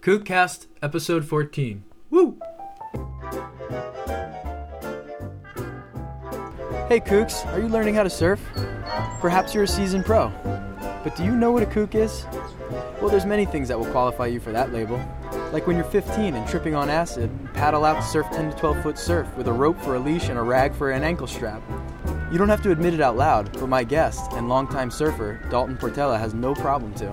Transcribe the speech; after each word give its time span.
Kookcast, 0.00 0.68
episode 0.80 1.24
14. 1.24 1.82
Woo! 2.10 2.38
Hey 6.86 7.00
Kooks, 7.00 7.44
are 7.52 7.58
you 7.58 7.66
learning 7.66 7.96
how 7.96 8.04
to 8.04 8.10
surf? 8.10 8.40
Perhaps 9.20 9.54
you're 9.54 9.64
a 9.64 9.68
seasoned 9.68 10.06
pro. 10.06 10.28
But 11.02 11.16
do 11.16 11.24
you 11.24 11.34
know 11.34 11.50
what 11.50 11.64
a 11.64 11.66
kook 11.66 11.96
is? 11.96 12.24
Well, 13.00 13.10
there's 13.10 13.26
many 13.26 13.44
things 13.44 13.66
that 13.68 13.78
will 13.78 13.90
qualify 13.90 14.26
you 14.26 14.38
for 14.38 14.52
that 14.52 14.72
label. 14.72 15.02
Like 15.52 15.66
when 15.66 15.74
you're 15.74 15.84
15 15.84 16.36
and 16.36 16.48
tripping 16.48 16.76
on 16.76 16.88
acid, 16.88 17.28
paddle 17.52 17.84
out 17.84 18.00
to 18.00 18.02
surf 18.02 18.26
10 18.30 18.52
to 18.52 18.56
12 18.56 18.82
foot 18.84 18.98
surf 18.98 19.36
with 19.36 19.48
a 19.48 19.52
rope 19.52 19.80
for 19.80 19.96
a 19.96 19.98
leash 19.98 20.28
and 20.28 20.38
a 20.38 20.42
rag 20.42 20.74
for 20.74 20.92
an 20.92 21.02
ankle 21.02 21.26
strap. 21.26 21.60
You 22.30 22.38
don't 22.38 22.48
have 22.48 22.62
to 22.62 22.70
admit 22.70 22.94
it 22.94 23.00
out 23.00 23.16
loud, 23.16 23.52
but 23.54 23.66
my 23.66 23.82
guest 23.82 24.32
and 24.34 24.48
longtime 24.48 24.92
surfer, 24.92 25.44
Dalton 25.50 25.76
Portella, 25.76 26.20
has 26.20 26.34
no 26.34 26.54
problem 26.54 26.94
to. 26.94 27.12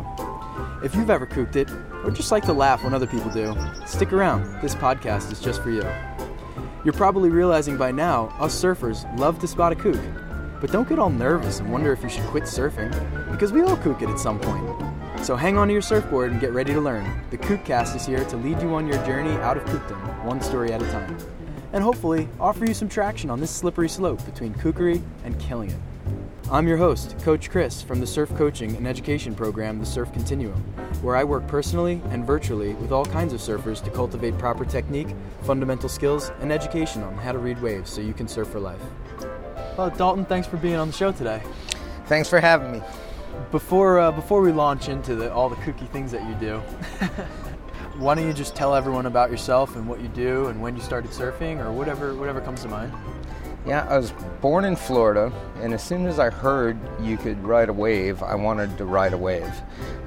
If 0.84 0.94
you've 0.94 1.10
ever 1.10 1.26
kooked 1.26 1.56
it, 1.56 1.70
or 2.06 2.12
just 2.12 2.32
like 2.32 2.46
to 2.46 2.54
laugh 2.54 2.84
when 2.84 2.94
other 2.94 3.08
people 3.08 3.32
do, 3.32 3.56
stick 3.88 4.14
around. 4.14 4.62
This 4.62 4.76
podcast 4.76 5.32
is 5.32 5.42
just 5.42 5.62
for 5.62 5.72
you. 5.72 5.84
You're 6.84 6.94
probably 6.94 7.32
realizing 7.32 7.78
by 7.78 7.92
now, 7.92 8.28
us 8.40 8.56
surfers 8.56 9.04
love 9.18 9.40
to 9.40 9.48
spot 9.48 9.72
a 9.72 9.76
kook. 9.76 10.00
But 10.62 10.72
don't 10.72 10.88
get 10.88 11.00
all 11.00 11.10
nervous 11.10 11.60
and 11.60 11.72
wonder 11.72 11.92
if 11.92 12.04
you 12.04 12.10
should 12.10 12.24
quit 12.26 12.44
surfing, 12.44 12.92
because 13.32 13.52
we 13.52 13.62
all 13.64 13.76
kook 13.78 14.04
it 14.04 14.10
at 14.10 14.20
some 14.20 14.40
point. 14.40 15.26
So 15.26 15.36
hang 15.36 15.58
on 15.58 15.68
to 15.68 15.74
your 15.74 15.82
surfboard 15.82 16.32
and 16.32 16.40
get 16.40 16.54
ready 16.54 16.74
to 16.74 16.80
learn. 16.80 17.24
The 17.32 17.38
Kookcast 17.38 17.96
is 17.96 18.06
here 18.06 18.24
to 18.26 18.38
lead 18.38 18.62
you 18.62 18.76
on 18.76 18.88
your 18.88 19.04
journey 19.06 19.34
out 19.42 19.58
of 19.58 19.66
kookdom, 19.66 20.24
one 20.24 20.42
story 20.42 20.72
at 20.72 20.82
a 20.82 20.92
time. 20.92 21.18
And 21.74 21.84
hopefully, 21.84 22.30
offer 22.40 22.66
you 22.66 22.74
some 22.76 22.88
traction 22.88 23.32
on 23.32 23.40
this 23.40 23.50
slippery 23.50 23.90
slope 23.90 24.24
between 24.26 24.54
kookery 24.54 25.02
and 25.24 25.40
killing 25.40 25.72
it. 25.72 25.78
I'm 26.52 26.68
your 26.68 26.78
host, 26.78 27.18
Coach 27.24 27.50
Chris, 27.50 27.82
from 27.82 28.00
the 28.00 28.06
surf 28.06 28.30
coaching 28.36 28.76
and 28.76 28.88
education 28.88 29.34
program, 29.34 29.80
The 29.80 29.86
Surf 29.86 30.14
Continuum, 30.14 30.62
where 31.02 31.16
I 31.16 31.24
work 31.24 31.48
personally 31.48 32.04
and 32.12 32.24
virtually 32.24 32.76
with 32.76 32.92
all 32.92 33.04
kinds 33.04 33.34
of 33.34 33.40
surfers 33.40 33.84
to 33.84 33.90
cultivate 33.90 34.38
proper 34.38 34.64
technique, 34.64 35.08
fundamental 35.42 35.90
skills, 35.90 36.32
and 36.42 36.52
education 36.52 37.02
on 37.02 37.16
how 37.16 37.32
to 37.32 37.40
read 37.40 37.60
waves 37.64 37.90
so 37.90 38.00
you 38.00 38.14
can 38.14 38.28
surf 38.28 38.48
for 38.50 38.60
life. 38.60 38.80
Well, 39.76 39.90
Dalton, 39.90 40.24
thanks 40.26 40.48
for 40.48 40.58
being 40.58 40.76
on 40.76 40.90
the 40.90 40.94
show 40.94 41.12
today. 41.12 41.42
Thanks 42.06 42.30
for 42.30 42.40
having 42.40 42.74
me. 42.74 42.82
Before 43.50 44.00
uh, 44.00 44.12
before 44.12 44.42
we 44.42 44.52
launch 44.52 44.88
into 44.88 45.16
the, 45.16 45.34
all 45.34 45.50
the 45.50 45.56
kooky 45.58 45.90
things 45.90 46.12
that 46.12 46.30
you 46.30 46.36
do, 46.36 46.60
why 47.98 48.14
don't 48.14 48.28
you 48.28 48.34
just 48.34 48.56
tell 48.56 48.76
everyone 48.76 49.08
about 49.08 49.32
yourself 49.32 49.76
and 49.76 49.88
what 49.88 50.00
you 50.00 50.10
do 50.10 50.46
and 50.48 50.62
when 50.62 50.76
you 50.76 50.82
started 50.84 51.10
surfing 51.10 51.60
or 51.60 51.72
whatever 51.72 52.14
whatever 52.14 52.40
comes 52.40 52.62
to 52.62 52.68
mind? 52.68 52.94
Yeah, 53.66 53.88
I 53.90 53.98
was 53.98 54.12
born 54.42 54.64
in 54.64 54.76
Florida, 54.76 55.34
and 55.62 55.74
as 55.74 55.84
soon 55.84 56.06
as 56.06 56.20
I 56.20 56.30
heard 56.30 56.78
you 57.02 57.18
could 57.18 57.44
ride 57.44 57.70
a 57.70 57.74
wave, 57.74 58.22
I 58.22 58.36
wanted 58.36 58.78
to 58.78 58.86
ride 58.86 59.14
a 59.14 59.18
wave. 59.18 59.54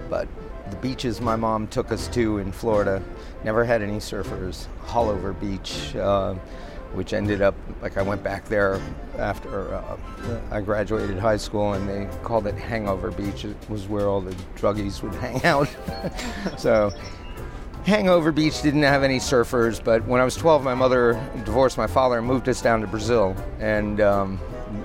But 0.09 0.29
the 0.71 0.77
beaches 0.77 1.21
my 1.21 1.35
mom 1.35 1.67
took 1.67 1.91
us 1.91 2.07
to 2.09 2.39
in 2.39 2.53
Florida 2.53 3.03
never 3.45 3.65
had 3.65 3.83
any 3.83 3.99
surfers. 3.99 4.67
Haulover 4.87 5.39
Beach, 5.39 5.95
uh, 5.97 6.35
which 6.93 7.13
ended 7.13 7.43
up 7.43 7.55
like 7.83 7.97
I 7.97 8.03
went 8.03 8.23
back 8.23 8.45
there 8.47 8.81
after 9.19 9.75
uh, 9.75 9.97
I 10.51 10.61
graduated 10.61 11.19
high 11.19 11.37
school, 11.37 11.75
and 11.75 11.89
they 11.89 12.09
called 12.23 12.47
it 12.47 12.55
Hangover 12.55 13.11
Beach. 13.11 13.45
It 13.45 13.57
was 13.69 13.89
where 13.89 14.07
all 14.07 14.21
the 14.21 14.35
druggies 14.57 15.03
would 15.03 15.15
hang 15.15 15.45
out. 15.45 15.69
so 16.59 16.93
Hangover 17.89 18.33
Beach 18.33 18.61
didn't 18.61 18.83
have 18.83 19.03
any 19.03 19.19
surfers, 19.19 19.83
but 19.83 20.07
when 20.07 20.21
I 20.21 20.25
was 20.25 20.37
12, 20.37 20.63
my 20.63 20.75
mother 20.75 21.15
divorced 21.47 21.79
my 21.79 21.87
father 21.87 22.19
and 22.19 22.27
moved 22.27 22.47
us 22.49 22.61
down 22.61 22.83
to 22.83 22.87
Brazil, 22.87 23.35
and 23.61 24.01
um, 24.03 24.39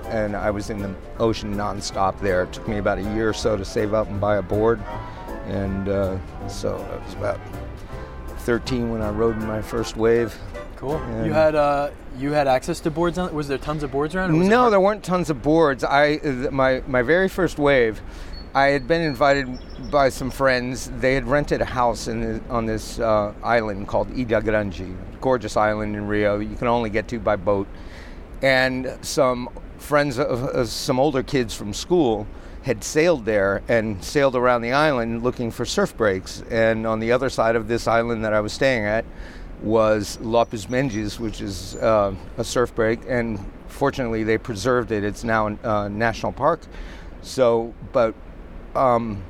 and 0.06 0.34
I 0.34 0.50
was 0.50 0.70
in 0.70 0.78
the 0.78 0.94
ocean 1.18 1.54
nonstop 1.54 2.18
there. 2.20 2.44
It 2.44 2.52
took 2.54 2.66
me 2.66 2.78
about 2.78 2.96
a 2.98 3.02
year 3.02 3.28
or 3.28 3.34
so 3.34 3.58
to 3.58 3.64
save 3.64 3.92
up 3.92 4.08
and 4.08 4.18
buy 4.18 4.36
a 4.36 4.42
board, 4.42 4.82
and 5.46 5.88
uh, 5.88 6.48
so 6.48 6.76
I 6.76 7.04
was 7.04 7.14
about 7.14 7.40
13 8.38 8.90
when 8.90 9.02
I 9.02 9.10
rode 9.10 9.36
my 9.36 9.60
first 9.60 9.96
wave. 9.98 10.34
Cool. 10.76 10.96
And- 10.96 11.26
you 11.26 11.32
had 11.34 11.54
uh, 11.54 11.90
you 12.16 12.32
had 12.32 12.48
access 12.48 12.80
to 12.80 12.90
boards. 12.90 13.18
On, 13.18 13.34
was 13.34 13.48
there 13.48 13.58
tons 13.58 13.82
of 13.82 13.92
boards 13.92 14.14
around? 14.14 14.30
or 14.30 14.38
was 14.38 14.46
it 14.46 14.50
No, 14.50 14.70
there 14.70 14.80
weren't 14.80 15.04
tons 15.04 15.28
of 15.28 15.42
boards. 15.42 15.84
I 15.84 16.20
my 16.50 16.82
my 16.86 17.02
very 17.02 17.28
first 17.28 17.58
wave, 17.58 18.00
I 18.56 18.66
had 18.66 18.86
been 18.86 19.00
invited 19.00 19.58
by 19.90 20.10
some 20.10 20.30
friends. 20.30 20.88
They 21.00 21.14
had 21.14 21.26
rented 21.26 21.60
a 21.60 21.64
house 21.64 22.04
the, 22.04 22.40
on 22.48 22.66
this 22.66 23.00
uh, 23.00 23.34
island 23.42 23.88
called 23.88 24.16
Ilha 24.16 24.42
Grande, 24.42 24.96
gorgeous 25.20 25.56
island 25.56 25.96
in 25.96 26.06
Rio. 26.06 26.38
You 26.38 26.54
can 26.54 26.68
only 26.68 26.88
get 26.88 27.08
to 27.08 27.18
by 27.18 27.34
boat. 27.34 27.66
And 28.42 28.96
some 29.02 29.48
friends 29.78 30.20
of 30.20 30.44
uh, 30.44 30.64
some 30.66 31.00
older 31.00 31.24
kids 31.24 31.52
from 31.52 31.74
school 31.74 32.28
had 32.62 32.84
sailed 32.84 33.24
there 33.24 33.62
and 33.66 34.02
sailed 34.04 34.36
around 34.36 34.62
the 34.62 34.72
island 34.72 35.24
looking 35.24 35.50
for 35.50 35.64
surf 35.64 35.96
breaks. 35.96 36.44
And 36.48 36.86
on 36.86 37.00
the 37.00 37.10
other 37.10 37.30
side 37.30 37.56
of 37.56 37.66
this 37.66 37.88
island 37.88 38.24
that 38.24 38.32
I 38.32 38.40
was 38.40 38.52
staying 38.52 38.84
at 38.84 39.04
was 39.62 40.16
Lopes 40.20 40.68
Mendes, 40.68 41.18
which 41.18 41.40
is 41.40 41.74
uh, 41.76 42.14
a 42.38 42.44
surf 42.44 42.72
break, 42.72 43.00
and 43.08 43.40
fortunately 43.66 44.22
they 44.22 44.38
preserved 44.38 44.92
it. 44.92 45.02
It's 45.02 45.24
now 45.24 45.48
a 45.48 45.68
uh, 45.68 45.88
national 45.88 46.30
park. 46.30 46.60
So, 47.22 47.74
but 47.92 48.14
um, 48.76 49.22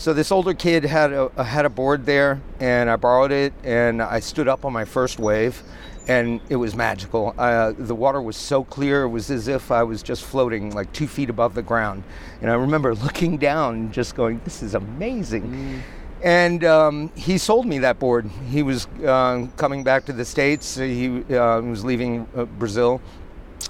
so 0.00 0.14
this 0.14 0.32
older 0.32 0.54
kid 0.54 0.84
had 0.84 1.12
a 1.12 1.44
had 1.44 1.66
a 1.66 1.68
board 1.68 2.06
there, 2.06 2.40
and 2.58 2.88
I 2.88 2.96
borrowed 2.96 3.32
it, 3.32 3.52
and 3.62 4.00
I 4.00 4.20
stood 4.20 4.48
up 4.48 4.64
on 4.64 4.72
my 4.72 4.86
first 4.86 5.18
wave, 5.18 5.62
and 6.08 6.40
it 6.48 6.56
was 6.56 6.74
magical. 6.74 7.34
Uh, 7.36 7.74
the 7.76 7.94
water 7.94 8.22
was 8.22 8.36
so 8.36 8.64
clear; 8.64 9.02
it 9.02 9.10
was 9.10 9.30
as 9.30 9.46
if 9.46 9.70
I 9.70 9.82
was 9.82 10.02
just 10.02 10.24
floating 10.24 10.70
like 10.70 10.90
two 10.94 11.06
feet 11.06 11.28
above 11.28 11.54
the 11.54 11.62
ground. 11.62 12.02
And 12.40 12.50
I 12.50 12.54
remember 12.54 12.94
looking 13.06 13.36
down, 13.36 13.74
and 13.74 13.92
just 13.92 14.14
going, 14.14 14.40
"This 14.44 14.62
is 14.62 14.74
amazing." 14.74 15.82
And 16.22 16.64
um, 16.64 17.10
he 17.14 17.36
sold 17.36 17.66
me 17.66 17.78
that 17.80 17.98
board. 17.98 18.30
He 18.48 18.62
was 18.62 18.86
uh, 19.04 19.46
coming 19.58 19.84
back 19.84 20.06
to 20.06 20.14
the 20.14 20.24
states. 20.24 20.76
He 20.76 21.22
uh, 21.34 21.60
was 21.60 21.84
leaving 21.84 22.26
uh, 22.34 22.44
Brazil, 22.44 23.02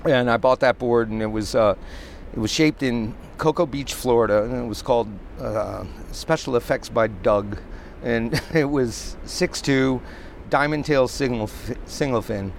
and 0.05 0.31
I 0.31 0.37
bought 0.37 0.61
that 0.61 0.79
board, 0.79 1.11
and 1.11 1.23
it 1.23 1.31
was 1.31 1.57
uh, 1.57 1.75
it 2.33 2.39
was 2.39 2.51
shaped 2.51 2.83
in 2.83 3.15
Cocoa 3.39 3.67
Beach, 3.67 3.95
Florida, 3.95 4.45
and 4.45 4.55
it 4.65 4.69
was 4.69 4.83
called 4.83 5.09
uh, 5.41 5.85
Special 6.13 6.57
Effects 6.57 6.89
by 6.89 7.07
Doug, 7.09 7.59
and 8.03 8.41
it 8.55 8.65
was 8.67 9.17
6'2", 9.27 10.01
diamond 10.51 10.85
tail 10.85 11.09
single 11.09 11.49
single 11.87 12.23
fin, 12.23 12.53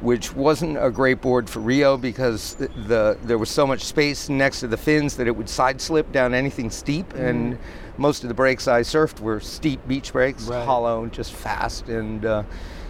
which 0.00 0.34
wasn't 0.34 0.76
a 0.82 0.90
great 0.90 1.20
board 1.20 1.48
for 1.48 1.60
Rio 1.60 1.96
because 1.96 2.54
the, 2.54 2.68
the 2.68 3.18
there 3.24 3.38
was 3.38 3.48
so 3.48 3.66
much 3.66 3.82
space 3.84 4.28
next 4.28 4.60
to 4.60 4.66
the 4.66 4.76
fins 4.76 5.16
that 5.16 5.26
it 5.26 5.34
would 5.36 5.48
side 5.48 5.80
slip 5.80 6.12
down 6.12 6.34
anything 6.34 6.70
steep, 6.70 7.14
and 7.14 7.58
most 7.96 8.22
of 8.24 8.28
the 8.28 8.34
breaks 8.34 8.68
I 8.68 8.82
surfed 8.82 9.20
were 9.20 9.40
steep 9.40 9.80
beach 9.88 10.12
breaks, 10.12 10.44
Right. 10.44 10.64
hollow, 10.64 11.06
just 11.06 11.32
fast, 11.32 11.88
and. 11.88 12.24
Uh, 12.24 12.42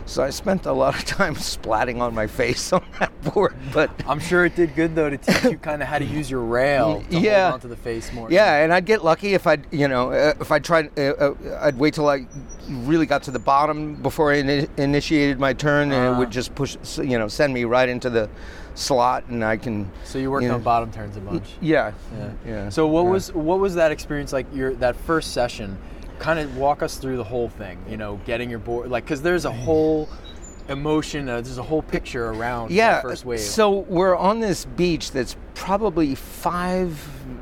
so 0.06 0.22
I 0.22 0.30
spent 0.30 0.64
a 0.66 0.72
lot 0.72 0.94
of 0.96 1.04
time 1.04 1.34
splatting 1.52 2.00
on 2.00 2.14
my 2.14 2.26
face 2.26 2.72
on 2.72 2.84
that 2.98 3.12
board, 3.22 3.54
but 3.72 3.90
I'm 4.08 4.20
sure 4.20 4.44
it 4.46 4.56
did 4.56 4.74
good 4.74 4.94
though 4.94 5.10
to 5.10 5.18
teach 5.18 5.44
you 5.44 5.58
kind 5.58 5.82
of 5.82 5.88
how 5.88 5.98
to 5.98 6.04
use 6.04 6.30
your 6.30 6.40
rail 6.40 7.02
to 7.10 7.18
Yeah. 7.18 7.42
hold 7.50 7.54
onto 7.54 7.68
the 7.68 7.76
face 7.76 8.12
more. 8.12 8.30
Yeah, 8.30 8.62
and 8.62 8.72
I'd 8.72 8.86
get 8.86 9.04
lucky 9.04 9.34
if 9.34 9.46
I'd 9.46 9.66
you 9.70 9.88
know, 9.88 10.12
uh, 10.12 10.32
if 10.40 10.50
I 10.52 10.58
tried, 10.58 10.98
uh, 10.98 11.02
uh, 11.02 11.58
I'd 11.60 11.76
wait 11.78 11.94
till 11.94 12.08
I 12.08 12.26
really 12.68 13.06
got 13.06 13.22
to 13.24 13.30
the 13.30 13.38
bottom 13.38 13.94
before 13.96 14.32
I 14.32 14.42
ini 14.42 14.68
initiated 14.78 15.38
my 15.38 15.52
turn, 15.52 15.92
and 15.92 16.04
it 16.04 16.08
Ah. 16.14 16.18
would 16.18 16.30
just 16.30 16.54
push, 16.54 16.76
you 16.98 17.18
know, 17.18 17.28
send 17.28 17.52
me 17.52 17.64
right 17.64 17.88
into 17.88 18.08
the 18.10 18.28
slot, 18.74 19.24
and 19.28 19.44
I 19.44 19.56
can. 19.56 19.90
So 20.04 20.18
you 20.18 20.30
worked 20.30 20.42
you 20.42 20.48
know, 20.48 20.56
on 20.56 20.62
bottom 20.62 20.90
turns 20.92 21.16
a 21.16 21.20
bunch. 21.20 21.54
Yeah, 21.60 21.92
Yeah. 22.18 22.30
yeah. 22.46 22.68
So 22.68 22.86
what 22.86 23.02
yeah. 23.04 23.10
was 23.10 23.32
what 23.32 23.58
was 23.58 23.74
that 23.76 23.90
experience 23.92 24.32
like? 24.32 24.46
Your 24.52 24.74
that 24.74 24.96
first 24.96 25.32
session, 25.32 25.78
kind 26.18 26.38
of 26.38 26.56
walk 26.56 26.82
us 26.82 26.96
through 26.96 27.16
the 27.16 27.24
whole 27.24 27.48
thing. 27.48 27.78
You 27.88 27.96
know, 27.96 28.20
getting 28.24 28.50
your 28.50 28.58
board 28.58 28.90
like 28.90 29.04
because 29.04 29.22
there's 29.22 29.44
a 29.44 29.52
whole 29.52 30.08
emotion. 30.68 31.28
Uh, 31.28 31.40
there's 31.40 31.58
a 31.58 31.62
whole 31.62 31.82
picture 31.82 32.26
around 32.30 32.70
yeah 32.70 33.00
first 33.00 33.24
wave. 33.24 33.40
so 33.40 33.70
we're 33.70 34.16
on 34.16 34.40
this 34.40 34.64
beach 34.64 35.12
that's 35.12 35.36
probably 35.54 36.14
five 36.14 36.98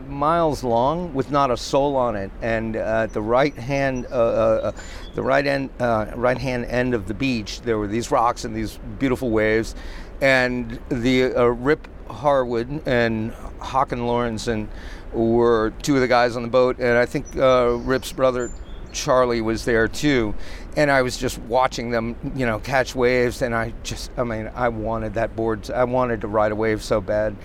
miles 0.08 0.62
long 0.62 1.12
with 1.14 1.30
not 1.30 1.50
a 1.50 1.56
soul 1.56 1.96
on 1.96 2.14
it 2.16 2.30
and 2.42 2.76
uh, 2.76 3.02
at 3.04 3.12
the 3.12 3.22
right 3.22 3.54
hand 3.54 4.06
uh, 4.10 4.14
uh, 4.14 4.72
the 5.14 5.22
right 5.22 5.46
end 5.46 5.70
uh, 5.80 6.06
right 6.14 6.38
hand 6.38 6.64
end 6.66 6.94
of 6.94 7.08
the 7.08 7.14
beach 7.14 7.60
there 7.62 7.78
were 7.78 7.88
these 7.88 8.10
rocks 8.10 8.44
and 8.44 8.54
these 8.54 8.78
beautiful 8.98 9.30
waves 9.30 9.74
and 10.20 10.78
the 10.90 11.34
uh, 11.34 11.44
rip 11.44 11.88
harwood 12.08 12.68
and 12.86 13.32
Håkan 13.58 14.00
Lawrenson 14.00 14.68
were 15.12 15.72
two 15.82 15.94
of 15.94 16.00
the 16.00 16.08
guys 16.08 16.36
on 16.36 16.42
the 16.42 16.48
boat 16.48 16.78
and 16.78 16.96
i 16.98 17.06
think 17.06 17.24
uh, 17.36 17.70
rip's 17.80 18.12
brother 18.12 18.50
Charlie 18.94 19.40
was 19.40 19.64
there 19.64 19.88
too, 19.88 20.34
and 20.76 20.90
I 20.90 21.02
was 21.02 21.16
just 21.16 21.38
watching 21.38 21.90
them, 21.90 22.16
you 22.34 22.46
know, 22.46 22.58
catch 22.58 22.94
waves, 22.94 23.42
and 23.42 23.54
I 23.54 23.74
just, 23.82 24.10
I 24.16 24.24
mean, 24.24 24.50
I 24.54 24.68
wanted 24.68 25.14
that 25.14 25.36
board, 25.36 25.70
I 25.70 25.84
wanted 25.84 26.20
to 26.22 26.28
ride 26.28 26.52
a 26.52 26.56
wave 26.56 26.82
so 26.82 27.00
bad, 27.00 27.36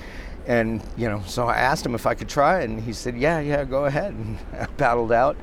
and 0.48 0.82
you 0.98 1.10
know, 1.10 1.22
so 1.28 1.48
I 1.48 1.56
asked 1.58 1.86
him 1.86 1.96
if 1.96 2.06
I 2.06 2.14
could 2.14 2.30
try 2.30 2.62
and 2.62 2.82
he 2.82 2.94
said, 2.94 3.18
yeah, 3.18 3.40
yeah, 3.40 3.64
go 3.66 3.86
ahead, 3.86 4.14
and 4.14 4.38
I 4.60 4.66
paddled 4.66 5.12
out, 5.12 5.36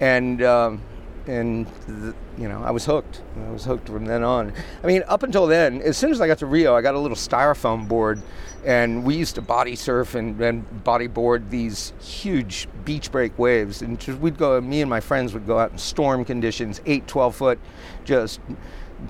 and 0.00 0.42
um, 0.42 0.82
and 1.26 1.66
the, 1.86 2.14
you 2.36 2.48
know, 2.48 2.62
I 2.62 2.70
was 2.70 2.84
hooked. 2.84 3.22
I 3.46 3.50
was 3.50 3.64
hooked 3.64 3.88
from 3.88 4.06
then 4.06 4.22
on. 4.22 4.52
I 4.82 4.86
mean, 4.86 5.04
up 5.06 5.22
until 5.22 5.46
then, 5.46 5.80
as 5.82 5.96
soon 5.96 6.10
as 6.10 6.20
I 6.20 6.26
got 6.26 6.38
to 6.38 6.46
Rio, 6.46 6.74
I 6.74 6.82
got 6.82 6.94
a 6.94 6.98
little 6.98 7.16
styrofoam 7.16 7.86
board, 7.86 8.20
and 8.64 9.04
we 9.04 9.16
used 9.16 9.34
to 9.34 9.42
body 9.42 9.76
surf 9.76 10.14
and, 10.14 10.40
and 10.40 10.84
body 10.84 11.06
board 11.06 11.50
these 11.50 11.92
huge 12.00 12.68
beach 12.84 13.10
break 13.10 13.36
waves. 13.38 13.82
And 13.82 13.98
just, 13.98 14.18
we'd 14.18 14.38
go, 14.38 14.60
me 14.60 14.80
and 14.80 14.90
my 14.90 15.00
friends 15.00 15.34
would 15.34 15.46
go 15.46 15.58
out 15.58 15.72
in 15.72 15.78
storm 15.78 16.24
conditions, 16.24 16.80
8, 16.86 17.06
12 17.06 17.34
foot, 17.34 17.58
just 18.04 18.40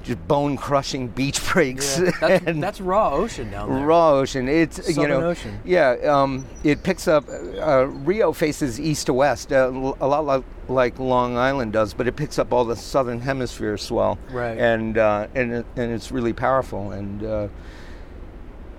just 0.02 0.26
bone 0.26 0.56
crushing 0.56 1.08
beach 1.18 1.44
breaks. 1.52 1.98
Yeah, 1.98 2.10
that's, 2.20 2.44
and 2.46 2.62
that's 2.62 2.80
raw 2.80 3.12
ocean 3.12 3.50
down 3.50 3.68
there. 3.68 3.86
raw 3.86 4.12
ocean. 4.12 4.48
It's 4.48 4.96
you 4.96 5.06
know, 5.06 5.22
Ocean. 5.22 5.60
yeah. 5.64 5.96
Um, 6.04 6.46
it 6.64 6.82
picks 6.82 7.06
up. 7.06 7.28
Uh, 7.28 7.86
Rio 7.88 8.32
faces 8.32 8.80
east 8.80 9.06
to 9.06 9.12
west, 9.12 9.52
uh, 9.52 9.70
a 10.00 10.06
lot 10.06 10.24
like, 10.24 10.44
like 10.68 10.98
Long 10.98 11.36
Island 11.36 11.72
does, 11.72 11.92
but 11.94 12.08
it 12.08 12.16
picks 12.16 12.38
up 12.38 12.52
all 12.52 12.64
the 12.64 12.76
southern 12.76 13.20
hemisphere 13.20 13.76
swell. 13.76 14.18
Right. 14.30 14.56
And 14.56 14.96
uh, 14.96 15.26
and 15.34 15.52
it, 15.52 15.66
and 15.76 15.92
it's 15.92 16.10
really 16.10 16.32
powerful. 16.32 16.92
And 16.92 17.22
uh, 17.24 17.48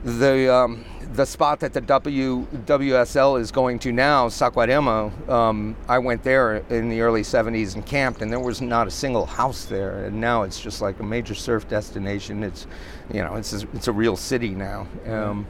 the 0.04 0.54
um, 0.54 0.86
the 1.14 1.26
spot 1.26 1.60
that 1.60 1.74
the 1.74 1.82
w, 1.82 2.48
WSL 2.66 3.40
is 3.40 3.52
going 3.52 3.78
to 3.80 3.92
now, 3.92 4.28
Saquarema, 4.28 5.30
um, 5.30 5.76
I 5.88 6.00
went 6.00 6.24
there 6.24 6.58
in 6.70 6.90
the 6.90 7.02
early 7.02 7.22
70s 7.22 7.76
and 7.76 7.86
camped, 7.86 8.22
and 8.22 8.32
there 8.32 8.40
was 8.40 8.62
not 8.62 8.88
a 8.88 8.92
single 8.92 9.26
house 9.26 9.66
there. 9.66 10.06
And 10.06 10.20
now 10.20 10.42
it's 10.42 10.60
just 10.60 10.82
like 10.82 11.00
a 11.00 11.04
major 11.04 11.36
surf 11.36 11.68
destination. 11.68 12.44
It's, 12.44 12.66
you 13.14 13.22
know, 13.22 13.36
it's 13.36 13.54
a, 13.54 13.68
it's 13.74 13.88
a 13.88 13.92
real 13.92 14.18
city 14.18 14.50
now. 14.50 14.88
Um, 15.06 15.46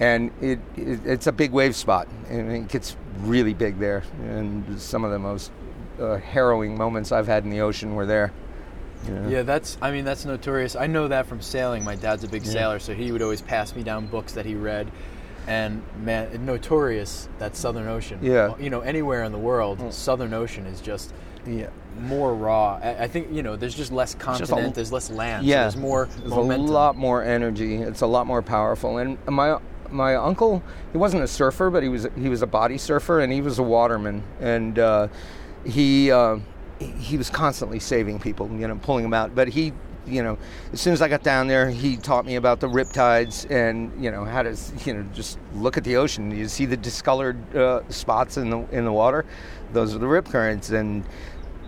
and 0.00 0.32
it, 0.40 0.58
it 0.76 1.00
it's 1.04 1.26
a 1.26 1.32
big 1.32 1.52
wave 1.52 1.76
spot, 1.76 2.08
and 2.28 2.50
it 2.50 2.68
gets 2.68 2.96
really 3.20 3.54
big 3.54 3.78
there. 3.78 4.02
And 4.22 4.80
some 4.80 5.04
of 5.04 5.12
the 5.12 5.18
most 5.18 5.52
uh, 6.00 6.16
harrowing 6.16 6.76
moments 6.76 7.12
I've 7.12 7.26
had 7.26 7.44
in 7.44 7.50
the 7.50 7.60
ocean 7.60 7.94
were 7.94 8.06
there. 8.06 8.32
Know. 9.08 9.28
Yeah, 9.28 9.42
that's. 9.42 9.78
I 9.80 9.90
mean, 9.90 10.04
that's 10.04 10.24
notorious. 10.24 10.76
I 10.76 10.86
know 10.86 11.08
that 11.08 11.26
from 11.26 11.40
sailing. 11.40 11.84
My 11.84 11.94
dad's 11.96 12.24
a 12.24 12.28
big 12.28 12.44
Yeah. 12.44 12.52
sailor, 12.52 12.78
so 12.78 12.94
he 12.94 13.12
would 13.12 13.22
always 13.22 13.40
pass 13.42 13.74
me 13.74 13.82
down 13.82 14.06
books 14.06 14.32
that 14.32 14.44
he 14.46 14.54
read. 14.54 14.88
And 15.46 15.82
man, 16.04 16.44
notorious 16.44 17.28
that 17.38 17.56
Southern 17.56 17.88
Ocean. 17.88 18.18
Yeah. 18.20 18.52
You 18.60 18.68
know, 18.70 18.80
anywhere 18.80 19.22
in 19.24 19.32
the 19.32 19.38
world, 19.38 19.78
Mm. 19.78 19.92
Southern 19.92 20.34
Ocean 20.34 20.66
is 20.66 20.80
just 20.82 21.14
Yeah. 21.46 21.68
more 21.98 22.34
raw. 22.34 22.78
I, 22.82 23.04
I 23.04 23.08
think 23.08 23.28
you 23.32 23.42
know, 23.42 23.56
there's 23.56 23.74
just 23.74 23.90
less 23.90 24.12
just 24.12 24.22
a- 24.22 24.24
continent. 24.46 24.74
there's 24.74 24.92
less 24.92 25.10
land. 25.10 25.44
so 25.44 25.48
Yeah, 25.50 25.62
there's 25.62 25.76
more 25.78 26.06
There's 26.18 26.30
momentum. 26.30 26.66
a 26.68 26.70
lot 26.70 26.96
more 26.96 27.22
energy. 27.22 27.76
It's 27.76 28.02
a 28.02 28.06
lot 28.06 28.26
more 28.26 28.42
powerful. 28.42 28.98
And 28.98 29.16
my 29.26 29.58
my 29.90 30.16
uncle, 30.16 30.62
he 30.92 30.98
wasn't 30.98 31.22
a 31.22 31.26
surfer, 31.26 31.70
but 31.70 31.82
he 31.82 31.88
was 31.88 32.06
he 32.20 32.28
was 32.28 32.42
a 32.42 32.46
body 32.46 32.76
surfer, 32.76 33.20
and 33.20 33.32
he 33.32 33.40
was 33.40 33.58
a 33.58 33.62
waterman, 33.62 34.22
and 34.42 34.78
uh, 34.78 35.08
he 35.64 36.12
uh, 36.12 36.36
he 36.78 37.16
was 37.16 37.30
constantly 37.30 37.78
saving 37.78 38.20
people, 38.20 38.48
you 38.50 38.66
know, 38.66 38.76
pulling 38.76 39.02
them 39.04 39.14
out. 39.14 39.34
But 39.34 39.48
he. 39.48 39.72
You 40.06 40.22
know, 40.22 40.38
as 40.72 40.80
soon 40.80 40.94
as 40.94 41.02
I 41.02 41.08
got 41.08 41.22
down 41.22 41.48
there, 41.48 41.68
he 41.68 41.98
taught 41.98 42.24
me 42.24 42.36
about 42.36 42.60
the 42.60 42.66
riptides 42.66 43.50
and 43.50 43.92
you 44.02 44.10
know 44.10 44.24
how 44.24 44.42
to 44.42 44.56
you 44.86 44.94
know 44.94 45.02
just 45.12 45.38
look 45.52 45.76
at 45.76 45.84
the 45.84 45.96
ocean. 45.96 46.30
You 46.30 46.48
see 46.48 46.64
the 46.64 46.78
discolored 46.78 47.54
uh, 47.54 47.86
spots 47.90 48.38
in 48.38 48.48
the 48.48 48.60
in 48.70 48.86
the 48.86 48.92
water; 48.92 49.26
those 49.74 49.94
are 49.94 49.98
the 49.98 50.06
rip 50.06 50.24
currents, 50.24 50.70
and 50.70 51.04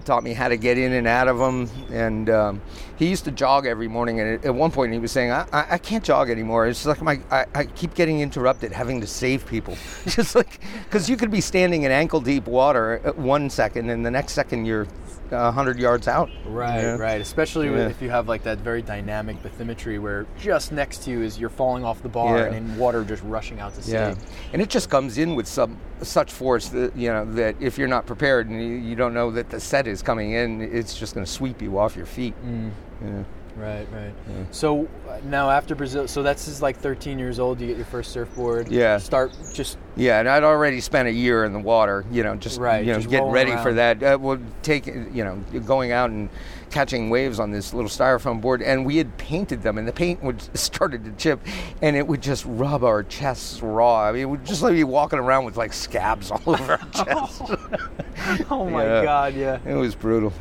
taught 0.07 0.25
me 0.25 0.33
how 0.33 0.49
to 0.49 0.57
get 0.57 0.79
in 0.79 0.93
and 0.93 1.07
out 1.07 1.29
of 1.29 1.39
them. 1.39 1.69
And 1.93 2.31
um, 2.31 2.63
he 3.01 3.09
used 3.09 3.25
to 3.25 3.31
jog 3.33 3.67
every 3.67 3.89
morning. 3.89 4.21
And 4.21 4.35
at- 4.39 4.45
at 4.45 4.55
one 4.55 4.71
point, 4.71 4.93
he 4.93 4.99
was 4.99 5.11
saying, 5.11 5.33
"I, 5.33 5.47
I, 5.53 5.67
I 5.73 5.79
can't 5.79 6.05
jog 6.05 6.31
anymore. 6.31 6.69
It's 6.69 6.85
like 6.87 7.01
my 7.03 7.19
I, 7.31 7.47
I 7.55 7.65
keep 7.65 7.95
getting 7.95 8.21
interrupted, 8.21 8.71
having 8.73 9.01
to 9.01 9.07
save 9.09 9.47
people. 9.47 9.75
Just 10.07 10.35
like 10.35 10.61
because 10.85 11.09
you 11.11 11.17
could 11.17 11.31
be 11.31 11.41
standing 11.41 11.83
in 11.83 11.91
ankle 11.91 12.21
deep 12.21 12.47
water 12.47 13.01
at 13.05 13.17
one 13.19 13.51
second, 13.51 13.91
and 13.91 14.05
the 14.07 14.11
next 14.11 14.35
second 14.35 14.67
you're 14.67 14.87
a 15.33 15.51
hundred 15.53 15.79
yards 15.79 16.09
out. 16.09 16.29
Right, 16.45 16.81
Yeah. 16.83 16.97
right. 16.97 17.21
Especially 17.21 17.69
Yeah. 17.71 17.87
if 17.89 18.03
you 18.03 18.11
have 18.11 18.29
like 18.29 18.43
that 18.43 18.59
very 18.59 18.83
dynamic 18.83 19.37
bathymetry 19.45 20.01
where 20.03 20.27
just 20.41 20.73
next 20.73 21.05
to 21.05 21.11
you 21.13 21.23
is 21.23 21.39
you're 21.39 21.49
falling 21.49 21.85
off 21.85 22.03
the 22.03 22.09
bar 22.09 22.37
Yeah. 22.39 22.45
and 22.47 22.57
in 22.57 22.77
water 22.79 23.05
just 23.05 23.23
rushing 23.23 23.61
out 23.61 23.73
to 23.77 23.83
sea. 23.83 23.93
Yeah, 23.93 24.15
and 24.53 24.61
it 24.61 24.69
just 24.69 24.91
comes 24.91 25.17
in 25.19 25.37
with 25.37 25.47
some 25.47 25.77
such 26.03 26.33
force 26.33 26.69
that 26.71 26.97
you 26.97 27.11
know 27.13 27.25
that 27.35 27.55
if 27.61 27.79
you're 27.79 27.89
not 27.97 28.05
prepared 28.07 28.49
and 28.51 28.61
you, 28.61 28.75
you 28.75 28.97
don't 28.97 29.15
know 29.15 29.31
that 29.31 29.49
the 29.51 29.61
set 29.61 29.87
is 29.87 30.03
coming 30.03 30.33
in, 30.33 30.61
it's 30.61 30.99
just 30.99 31.15
going 31.15 31.25
to 31.25 31.31
sweep 31.31 31.63
you 31.63 31.79
off 31.79 31.95
your 31.97 32.07
feet. 32.07 32.35
Mm, 32.45 32.71
Yeah. 33.03 33.23
right, 33.57 33.87
right. 33.93 34.13
So 34.51 34.89
uh, 35.09 35.19
now 35.25 35.51
after 35.51 35.75
Brazil, 35.75 36.07
so 36.09 36.23
that's 36.23 36.45
just 36.47 36.63
like 36.63 36.77
13 36.79 37.19
years 37.19 37.39
old. 37.39 37.61
You 37.61 37.67
get 37.69 37.77
your 37.77 37.87
first 37.87 38.13
surfboard. 38.13 38.69
Yeah. 38.69 38.99
Start 38.99 39.33
just 39.55 39.79
Yeah, 39.97 40.21
and 40.21 40.29
I'd 40.29 40.45
already 40.45 40.81
spent 40.81 41.09
a 41.09 41.13
year 41.13 41.45
in 41.45 41.53
the 41.53 41.59
water, 41.59 42.05
you 42.11 42.23
know, 42.23 42.37
just 42.37 42.59
Right, 42.61 42.85
you 42.85 42.93
know, 42.93 42.99
just 42.99 43.11
getting 43.11 43.31
ready 43.31 43.57
for 43.57 43.73
that. 43.75 44.03
Uh, 44.03 44.19
well, 44.21 44.39
take 44.63 44.87
you 44.87 45.25
know, 45.25 45.37
going 45.67 45.93
out 45.93 46.11
and 46.11 46.29
catching 46.71 47.11
waves 47.11 47.39
on 47.41 47.51
this 47.51 47.75
little 47.75 47.91
styrofoam 47.91 48.41
board, 48.41 48.63
and 48.63 48.85
we 48.87 48.97
had 48.97 49.17
painted 49.19 49.63
them, 49.63 49.79
and 49.79 49.87
the 49.87 49.93
paint 49.93 50.23
would 50.23 50.41
started 50.57 51.05
to 51.05 51.13
chip, 51.13 51.41
and 51.83 51.97
it 51.97 52.07
would 52.07 52.23
just 52.23 52.45
rub 52.47 52.85
our 52.85 53.03
chests 53.03 53.61
raw. 53.63 54.05
I 54.05 54.13
mean, 54.13 54.23
it 54.23 54.27
would 54.27 54.45
just 54.45 54.63
like 54.63 54.73
be 54.75 54.85
walking 54.85 55.19
around 55.19 55.45
with 55.45 55.57
like 55.57 55.73
scabs 55.73 56.31
all 56.31 56.41
over 56.47 56.73
our 56.73 56.79
chests. 57.05 57.43
oh 58.51 58.69
my 58.69 58.85
Yeah. 58.85 59.03
god, 59.05 59.35
yeah. 59.35 59.59
it 59.67 59.75
was 59.75 59.95
brutal. 59.95 60.33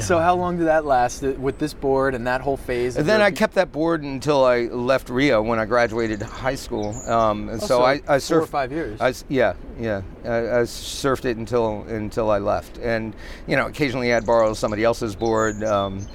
So 0.00 0.18
how 0.18 0.34
long 0.34 0.56
did 0.58 0.66
that 0.66 0.84
last 0.84 1.22
uh, 1.22 1.32
with 1.38 1.58
this 1.58 1.72
board 1.72 2.14
and 2.14 2.26
that 2.26 2.40
whole 2.40 2.56
phase? 2.56 2.96
And 2.96 3.08
then 3.08 3.20
your- 3.20 3.26
I 3.26 3.30
kept 3.30 3.54
that 3.54 3.70
board 3.70 4.02
until 4.02 4.44
I 4.44 4.62
left 4.62 5.08
Rio 5.10 5.42
when 5.42 5.58
I 5.60 5.64
graduated 5.64 6.20
high 6.22 6.56
school. 6.56 6.94
Um, 7.08 7.48
and 7.48 7.62
Oh, 7.62 7.66
so, 7.66 7.82
I, 7.82 8.00
I 8.08 8.18
four 8.18 8.38
or 8.38 8.46
surfed. 8.46 8.48
five 8.48 8.72
years. 8.72 9.00
I 9.00 9.14
yeah, 9.28 9.54
yeah. 9.78 10.02
I, 10.24 10.28
I 10.38 10.62
surfed 10.62 11.24
it 11.24 11.36
until 11.36 11.82
until 11.82 12.30
I 12.30 12.38
left, 12.38 12.78
and 12.78 13.14
you 13.46 13.54
know, 13.56 13.66
occasionally 13.66 14.12
I'd 14.12 14.26
borrow 14.26 14.52
somebody 14.54 14.82
else's 14.84 15.14
board. 15.14 15.27
Um, 15.64 16.06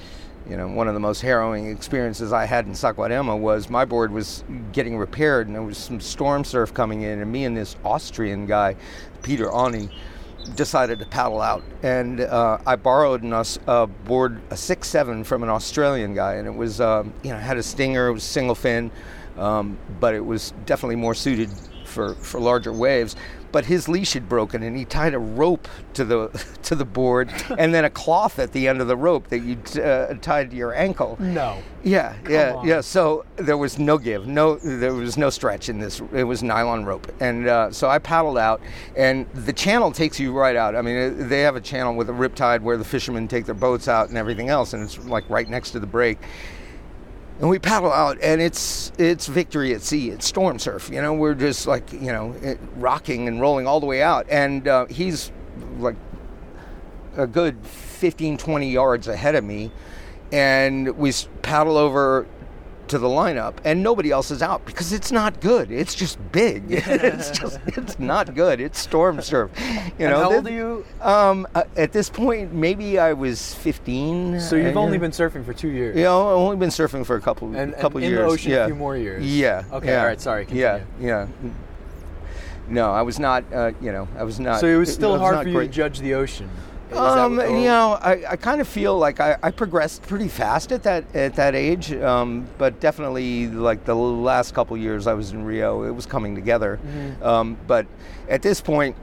you 0.48 0.56
know, 0.58 0.68
one 0.68 0.88
of 0.88 0.94
the 0.94 1.00
most 1.00 1.22
harrowing 1.22 1.70
experiences 1.70 2.32
I 2.32 2.44
had 2.44 2.66
in 2.66 2.72
Saquarema 2.72 3.38
was 3.38 3.70
my 3.70 3.84
board 3.84 4.12
was 4.12 4.44
getting 4.72 4.98
repaired, 4.98 5.46
and 5.46 5.56
there 5.56 5.62
was 5.62 5.78
some 5.78 6.00
storm 6.00 6.44
surf 6.44 6.74
coming 6.74 7.02
in, 7.02 7.20
and 7.20 7.32
me 7.32 7.44
and 7.44 7.56
this 7.56 7.76
Austrian 7.82 8.44
guy, 8.46 8.76
Peter 9.22 9.50
Oni, 9.50 9.88
decided 10.54 10.98
to 10.98 11.06
paddle 11.06 11.40
out, 11.40 11.62
and 11.82 12.20
uh, 12.20 12.58
I 12.66 12.76
borrowed 12.76 13.22
an 13.22 13.32
a 13.66 13.86
board, 13.86 14.42
a 14.50 14.56
six 14.56 14.88
seven, 14.88 15.24
from 15.24 15.42
an 15.42 15.48
Australian 15.48 16.14
guy, 16.14 16.34
and 16.34 16.46
it 16.46 16.54
was, 16.54 16.80
um, 16.80 17.14
you 17.22 17.30
know, 17.30 17.38
had 17.38 17.56
a 17.56 17.62
stinger, 17.62 18.08
it 18.08 18.12
was 18.12 18.24
single 18.24 18.54
fin, 18.54 18.90
um, 19.38 19.78
but 20.00 20.14
it 20.14 20.24
was 20.24 20.52
definitely 20.66 20.96
more 20.96 21.14
suited 21.14 21.48
for, 21.86 22.14
for 22.16 22.38
larger 22.40 22.72
waves. 22.74 23.16
But 23.54 23.66
his 23.66 23.88
leash 23.88 24.14
had 24.14 24.28
broken, 24.28 24.64
and 24.64 24.76
he 24.76 24.84
tied 24.84 25.14
a 25.14 25.18
rope 25.20 25.68
to 25.92 26.04
the 26.04 26.44
to 26.64 26.74
the 26.74 26.84
board, 26.84 27.32
and 27.56 27.72
then 27.72 27.84
a 27.84 27.90
cloth 27.90 28.40
at 28.40 28.50
the 28.50 28.66
end 28.66 28.80
of 28.80 28.88
the 28.88 28.96
rope 28.96 29.28
that 29.28 29.42
you 29.42 29.56
uh, 29.80 30.14
tied 30.14 30.50
to 30.50 30.56
your 30.56 30.74
ankle. 30.74 31.16
no. 31.20 31.62
Yeah, 31.84 32.16
yeah, 32.28 32.54
on. 32.54 32.66
yeah. 32.66 32.80
So 32.80 33.26
there 33.36 33.58
was 33.58 33.78
no 33.78 33.96
give, 33.98 34.26
no, 34.26 34.56
there 34.56 34.94
was 34.94 35.18
no 35.18 35.28
stretch 35.30 35.68
in 35.68 35.78
this. 35.78 36.00
It 36.12 36.24
was 36.24 36.42
nylon 36.42 36.84
rope, 36.84 37.06
and 37.20 37.46
uh, 37.46 37.70
so 37.70 37.88
I 37.88 37.98
paddled 37.98 38.38
out, 38.38 38.60
and 38.96 39.30
the 39.34 39.52
channel 39.52 39.92
takes 39.92 40.18
you 40.18 40.32
right 40.32 40.56
out. 40.56 40.74
I 40.74 40.82
mean, 40.82 40.96
uh, 40.96 41.28
they 41.28 41.42
have 41.42 41.54
a 41.54 41.60
channel 41.60 41.94
with 41.94 42.08
a 42.08 42.12
riptide 42.12 42.62
where 42.62 42.76
the 42.76 42.84
fishermen 42.84 43.28
take 43.28 43.44
their 43.44 43.54
boats 43.54 43.86
out 43.86 44.08
and 44.08 44.18
everything 44.18 44.48
else, 44.48 44.72
and 44.72 44.82
it's 44.82 44.98
like 45.04 45.28
right 45.30 45.48
next 45.48 45.70
to 45.72 45.78
the 45.78 45.86
break. 45.86 46.18
And 47.40 47.50
we 47.50 47.58
paddle 47.58 47.92
out, 47.92 48.18
and 48.22 48.40
it's 48.40 48.92
it's 48.96 49.26
victory 49.26 49.74
at 49.74 49.82
sea. 49.82 50.10
It's 50.10 50.26
storm 50.26 50.58
surf. 50.58 50.88
You 50.88 51.02
know, 51.02 51.14
we're 51.14 51.34
just 51.34 51.66
like 51.66 51.92
you 51.92 52.12
know, 52.12 52.32
it, 52.40 52.60
rocking 52.76 53.26
and 53.26 53.40
rolling 53.40 53.66
all 53.66 53.80
the 53.80 53.86
way 53.86 54.02
out, 54.02 54.26
and 54.30 54.68
uh, 54.68 54.86
he's 54.86 55.32
like 55.78 55.96
a 57.16 57.26
good 57.26 57.66
15, 57.66 58.38
20 58.38 58.70
yards 58.70 59.08
ahead 59.08 59.34
of 59.34 59.42
me, 59.42 59.72
and 60.30 60.96
we 60.96 61.12
paddle 61.42 61.76
over 61.76 62.26
to 62.88 62.98
the 62.98 63.06
lineup, 63.08 63.54
and 63.64 63.82
nobody 63.82 64.10
else 64.10 64.30
is 64.30 64.42
out 64.42 64.64
because 64.66 64.92
it's 64.92 65.10
not 65.10 65.40
good. 65.40 65.70
It's 65.70 65.94
just 65.94 66.18
big. 66.32 66.64
it's 66.68 67.30
just 67.30 67.58
it's 67.66 67.98
not 67.98 68.34
good. 68.34 68.60
It's 68.60 68.78
storm 68.78 69.20
surf. 69.22 69.50
You 69.58 69.64
And 69.64 69.98
know. 70.10 70.18
how 70.18 70.32
old 70.34 70.44
This- 70.44 70.52
are 70.52 70.56
you? 70.56 70.84
Um, 71.00 71.46
uh, 71.54 71.64
at 71.76 71.92
this 71.92 72.10
point, 72.10 72.52
maybe 72.52 72.98
I 72.98 73.12
was 73.12 73.54
15. 73.54 74.40
So 74.40 74.56
you've 74.56 74.76
only 74.76 74.98
been 74.98 75.10
surfing 75.12 75.44
for 75.44 75.52
two 75.54 75.68
years. 75.68 75.96
you 75.96 76.02
know, 76.04 76.28
I've 76.30 76.36
only 76.38 76.56
been 76.56 76.70
surfing 76.70 77.06
for 77.06 77.16
a 77.16 77.20
couple 77.20 77.48
And, 77.48 77.56
and 77.56 77.76
couple 77.76 78.02
in 78.02 78.10
years. 78.10 78.18
the 78.18 78.24
ocean 78.26 78.50
yeah. 78.52 78.64
a 78.64 78.66
few 78.66 78.74
more 78.74 78.96
years. 78.96 79.24
Yeah. 79.24 79.64
Okay. 79.72 79.88
yeah, 79.88 80.00
All 80.00 80.06
right. 80.06 80.20
Sorry. 80.20 80.46
Yeah. 80.50 80.78
Continue. 80.80 81.08
Yeah. 81.08 81.26
No, 82.68 82.92
I 82.92 83.02
was 83.02 83.18
not. 83.18 83.44
Uh, 83.52 83.72
you 83.80 83.92
know, 83.92 84.08
I 84.18 84.24
was 84.24 84.40
not. 84.40 84.60
So 84.60 84.66
it 84.66 84.76
was 84.76 84.92
still 84.92 85.14
I 85.14 85.18
hard 85.18 85.42
for 85.42 85.48
you 85.48 85.60
to 85.60 85.68
judge 85.68 86.00
the 86.00 86.14
ocean. 86.14 86.48
Um, 86.92 87.38
you 87.38 87.64
know, 87.64 87.98
I, 88.00 88.32
I 88.32 88.36
kind 88.36 88.60
of 88.60 88.68
feel 88.68 88.96
like 88.98 89.18
I, 89.18 89.36
I 89.42 89.50
progressed 89.50 90.02
pretty 90.02 90.28
fast 90.28 90.70
at 90.70 90.82
that 90.84 91.04
at 91.14 91.34
that 91.34 91.54
age, 91.54 91.92
um, 91.92 92.46
but 92.58 92.78
definitely 92.80 93.48
like 93.48 93.84
the 93.84 93.94
last 93.94 94.54
couple 94.54 94.76
years 94.76 95.06
I 95.06 95.14
was 95.14 95.32
in 95.32 95.44
Rio, 95.44 95.82
it 95.84 95.90
was 95.90 96.06
coming 96.06 96.34
together. 96.34 96.78
Mm-hmm. 96.84 97.22
Um, 97.22 97.56
but 97.66 97.86
at 98.28 98.42
this 98.42 98.60
point, 98.60 98.96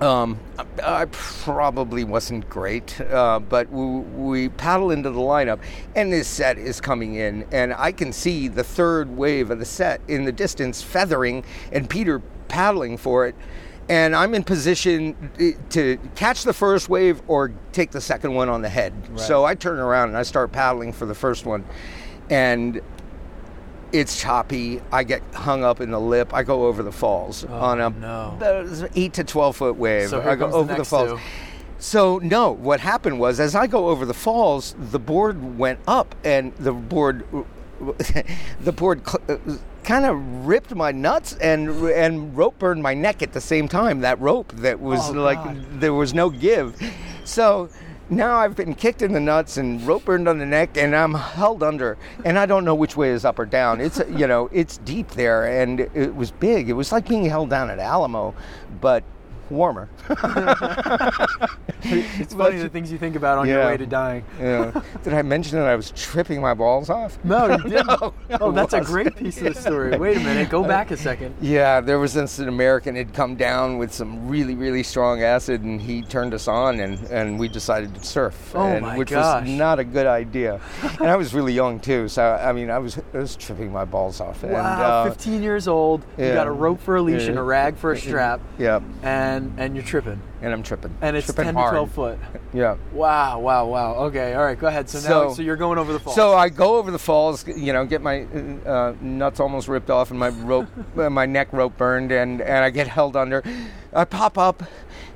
um, 0.00 0.38
I, 0.58 1.02
I 1.02 1.04
probably 1.06 2.04
wasn't 2.04 2.48
great, 2.50 3.00
uh, 3.00 3.38
but 3.38 3.70
we, 3.70 3.84
we 3.84 4.48
paddle 4.50 4.90
into 4.90 5.10
the 5.10 5.20
lineup, 5.20 5.60
and 5.94 6.12
this 6.12 6.28
set 6.28 6.58
is 6.58 6.80
coming 6.80 7.14
in, 7.14 7.46
and 7.50 7.72
I 7.72 7.92
can 7.92 8.12
see 8.12 8.48
the 8.48 8.64
third 8.64 9.16
wave 9.16 9.50
of 9.50 9.58
the 9.58 9.64
set 9.64 10.02
in 10.08 10.24
the 10.24 10.32
distance 10.32 10.82
feathering, 10.82 11.44
and 11.72 11.88
Peter 11.88 12.20
paddling 12.48 12.98
for 12.98 13.26
it. 13.26 13.34
And 13.88 14.14
I'm 14.16 14.34
in 14.34 14.42
position 14.44 15.30
eh, 15.38 15.52
to 15.70 15.98
catch 16.14 16.42
the 16.44 16.52
first 16.52 16.88
wave 16.88 17.22
or 17.28 17.52
take 17.72 17.90
the 17.92 18.00
second 18.00 18.34
one 18.34 18.48
on 18.48 18.62
the 18.62 18.68
head. 18.68 18.92
So 19.16 19.44
I 19.44 19.54
turn 19.54 19.78
around 19.78 20.08
and 20.08 20.18
I 20.18 20.22
start 20.22 20.52
paddling 20.52 20.92
for 20.92 21.06
the 21.06 21.14
first 21.14 21.46
one, 21.46 21.64
and 22.30 22.80
it's 23.92 24.20
choppy. 24.20 24.80
I 24.90 25.04
get 25.04 25.22
hung 25.32 25.62
up 25.62 25.80
in 25.80 25.90
the 25.90 26.00
lip. 26.00 26.34
I 26.34 26.42
go 26.42 26.66
over 26.66 26.82
the 26.82 26.92
falls 26.92 27.44
on 27.44 27.80
a 27.80 27.86
Oh, 27.86 27.88
no. 27.90 28.36
the 28.38 28.90
eight 28.96 29.12
to 29.14 29.24
twelve 29.24 29.56
foot 29.56 29.76
wave. 29.76 30.08
So 30.10 30.20
here 30.20 30.30
I 30.30 30.34
go 30.34 30.44
comes 30.46 30.52
the 30.52 30.58
over 30.58 30.72
the, 30.72 30.78
next 30.78 30.88
falls. 30.90 31.10
two. 31.20 31.26
So 31.78 32.18
no, 32.18 32.50
what 32.52 32.80
happened 32.80 33.20
was 33.20 33.38
as 33.38 33.54
I 33.54 33.66
go 33.66 33.88
over 33.88 34.04
the 34.04 34.14
falls, 34.14 34.74
the 34.78 34.98
board 34.98 35.58
went 35.58 35.78
up, 35.86 36.14
and 36.24 36.54
the 36.56 36.72
board, 36.72 37.24
the 38.60 38.72
board. 38.72 39.02
Kind 39.86 40.04
of 40.04 40.46
ripped 40.46 40.74
my 40.74 40.90
nuts 40.90 41.34
and 41.40 41.70
and 41.90 42.36
rope 42.36 42.58
burned 42.58 42.82
my 42.82 42.92
neck 42.92 43.22
at 43.22 43.32
the 43.32 43.40
same 43.40 43.68
time. 43.68 44.00
That 44.00 44.20
rope 44.20 44.52
that 44.56 44.80
was 44.80 45.10
Oh, 45.10 45.12
like 45.12 45.42
God. 45.42 45.80
there 45.80 45.94
was 45.94 46.12
no 46.12 46.28
give. 46.28 46.76
So 47.24 47.68
now 48.10 48.34
I've 48.36 48.56
been 48.56 48.74
kicked 48.74 49.00
in 49.02 49.12
the 49.12 49.20
nuts 49.20 49.56
and 49.56 49.80
rope 49.86 50.04
burned 50.06 50.26
on 50.28 50.38
the 50.38 50.46
neck, 50.46 50.76
and 50.76 50.94
I'm 50.94 51.14
held 51.14 51.62
under, 51.62 51.96
and 52.24 52.36
I 52.36 52.46
don't 52.46 52.64
know 52.64 52.74
which 52.74 52.96
way 52.96 53.10
is 53.10 53.24
up 53.24 53.38
or 53.38 53.46
down. 53.46 53.80
It's 53.80 54.00
you 54.10 54.26
know 54.26 54.48
it's 54.52 54.78
deep 54.78 55.10
there, 55.12 55.46
and 55.62 55.78
it 55.80 56.16
was 56.16 56.32
big. 56.32 56.68
It 56.68 56.72
was 56.72 56.90
like 56.90 57.08
being 57.08 57.24
held 57.26 57.50
down 57.50 57.70
at 57.70 57.78
Alamo, 57.78 58.34
but 58.80 59.04
warmer. 59.50 59.88
It's 61.88 62.34
funny 62.34 62.58
the 62.58 62.68
things 62.68 62.90
you 62.90 62.98
think 62.98 63.14
about 63.14 63.38
on 63.38 63.46
your 63.46 63.64
way 63.64 63.76
to 63.76 63.86
dying. 63.86 64.24
Yeah. 64.40 64.82
Did 65.04 65.14
I 65.14 65.22
mention 65.22 65.58
that 65.58 65.68
I 65.68 65.76
was 65.76 65.92
tripping 65.92 66.40
my 66.40 66.52
balls 66.52 66.90
off? 66.90 67.16
No, 67.22 67.46
you 67.46 67.62
didn't. 67.70 67.86
No, 67.86 68.12
oh, 68.40 68.50
that's 68.50 68.72
a 68.74 68.78
wasn't. 68.78 68.86
great 68.86 69.14
piece 69.16 69.38
of 69.40 69.54
the 69.54 69.60
story. 69.60 69.96
Wait 69.96 70.16
a 70.16 70.20
minute. 70.20 70.48
Go 70.50 70.64
back 70.64 70.90
a 70.90 70.96
second. 70.96 71.36
Yeah, 71.40 71.80
there 71.80 72.00
was 72.00 72.14
this 72.14 72.40
an 72.40 72.48
American 72.48 72.96
had 72.96 73.12
come 73.14 73.36
down 73.36 73.78
with 73.78 73.92
some 73.92 74.26
really, 74.26 74.56
really 74.56 74.82
strong 74.82 75.22
acid, 75.22 75.62
and 75.62 75.80
he 75.80 76.02
turned 76.02 76.34
us 76.34 76.48
on, 76.48 76.80
and, 76.80 76.98
and 77.04 77.38
we 77.38 77.46
decided 77.46 77.94
to 77.94 78.04
surf, 78.04 78.52
Oh 78.56 78.62
and, 78.66 78.84
my 78.84 78.98
which 78.98 79.10
gosh. 79.10 79.42
was 79.46 79.50
not 79.52 79.78
a 79.78 79.84
good 79.84 80.06
idea. 80.06 80.60
and 80.98 81.08
I 81.08 81.14
was 81.14 81.34
really 81.34 81.52
young 81.52 81.78
too, 81.78 82.08
so 82.08 82.22
I 82.42 82.52
mean, 82.52 82.68
I 82.70 82.78
was 82.78 82.98
I 83.14 83.18
was 83.18 83.36
tripping 83.36 83.70
my 83.72 83.84
balls 83.84 84.20
off. 84.20 84.42
And, 84.42 84.54
Wow, 84.54 85.04
uh, 85.04 85.10
15 85.10 85.42
years 85.42 85.68
old. 85.68 86.04
You 86.18 86.32
got 86.32 86.46
a 86.48 86.52
rope 86.52 86.80
for 86.80 86.96
a 86.96 87.02
leash 87.02 87.28
and 87.28 87.38
a 87.38 87.42
rag 87.42 87.76
for 87.76 87.92
a 87.92 87.98
strap, 87.98 88.40
Yeah, 88.58 88.80
and 89.02 89.35
and 89.58 89.74
you're 89.76 89.84
tripping. 89.84 90.20
and 90.42 90.52
I'm 90.52 90.62
tripping. 90.62 90.96
And 91.00 91.16
it's 91.16 91.26
tripping 91.26 91.44
10 91.46 91.54
hard. 91.54 91.72
to 91.72 91.76
12 91.76 91.90
foot. 91.92 92.18
Yeah. 92.54 92.76
Wow, 92.92 93.40
wow, 93.40 93.66
wow. 93.66 93.94
Okay, 94.06 94.32
all 94.34 94.44
right, 94.44 94.58
go 94.58 94.66
ahead. 94.68 94.88
So 94.88 94.98
now, 94.98 95.04
So- 95.28 95.34
so 95.34 95.42
you're 95.42 95.56
going 95.56 95.78
over 95.78 95.92
the 95.92 95.98
falls. 96.00 96.16
So 96.16 96.34
I 96.34 96.48
go 96.48 96.76
over 96.76 96.90
the 96.90 96.98
falls, 96.98 97.46
you 97.46 97.72
know, 97.74 97.84
get 97.84 98.00
my 98.00 98.22
uh, 98.64 98.94
nuts 99.00 99.40
almost 99.40 99.68
ripped 99.68 99.90
off 99.90 100.10
and 100.10 100.18
my 100.18 100.28
rope, 100.30 100.68
my 100.94 101.26
neck 101.26 101.48
rope 101.52 101.76
burned, 101.76 102.12
and, 102.12 102.40
and 102.40 102.64
I 102.64 102.70
get 102.70 102.86
held 102.88 103.14
under. 103.16 103.42
I 103.92 104.04
pop 104.04 104.38
up. 104.38 104.62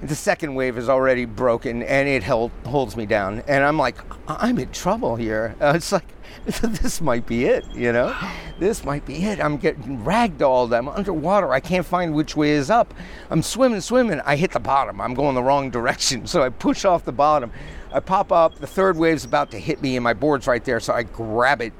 The 0.03 0.15
second 0.15 0.55
wave 0.55 0.79
is 0.79 0.89
already 0.89 1.27
broken, 1.27 1.83
and 1.83 2.09
it 2.09 2.23
held, 2.23 2.53
holds 2.65 2.97
me 2.97 3.05
down. 3.05 3.43
And 3.47 3.63
I'm 3.63 3.77
like, 3.77 3.99
I'm 4.27 4.59
in 4.59 4.71
trouble 4.73 5.17
here. 5.17 5.55
Uh, 5.61 5.73
it's 5.77 5.93
like, 5.93 6.07
this 6.45 7.03
might 7.03 7.27
be 7.27 7.45
it, 7.45 7.65
you 7.75 7.93
know? 7.93 8.15
This 8.61 8.85
might 8.85 9.07
be 9.07 9.25
it. 9.25 9.43
I'm 9.43 9.57
getting 9.57 10.05
ragdolled. 10.05 10.77
I'm 10.77 10.87
underwater. 10.87 11.51
I 11.51 11.61
can't 11.61 11.87
find 11.87 12.13
which 12.13 12.37
way 12.37 12.51
is 12.51 12.69
up. 12.69 12.93
I'm 13.31 13.41
swimming, 13.41 13.81
swimming. 13.81 14.21
I 14.27 14.37
hit 14.37 14.51
the 14.51 14.61
bottom. 14.61 15.01
I'm 15.01 15.15
going 15.15 15.35
the 15.35 15.43
wrong 15.43 15.71
direction. 15.79 16.27
So 16.27 16.43
I 16.43 16.51
push 16.51 16.85
off 16.85 17.07
the 17.07 17.11
bottom. 17.13 17.53
I 17.91 18.01
pop 18.01 18.31
up. 18.31 18.57
The 18.57 18.67
third 18.67 18.99
wave's 18.99 19.25
about 19.25 19.51
to 19.53 19.59
hit 19.59 19.81
me, 19.81 19.97
and 19.97 20.05
my 20.05 20.13
board's 20.13 20.47
right 20.47 20.63
there. 20.63 20.79
So 20.79 20.93
I 20.93 21.05
grab 21.05 21.63
it, 21.63 21.73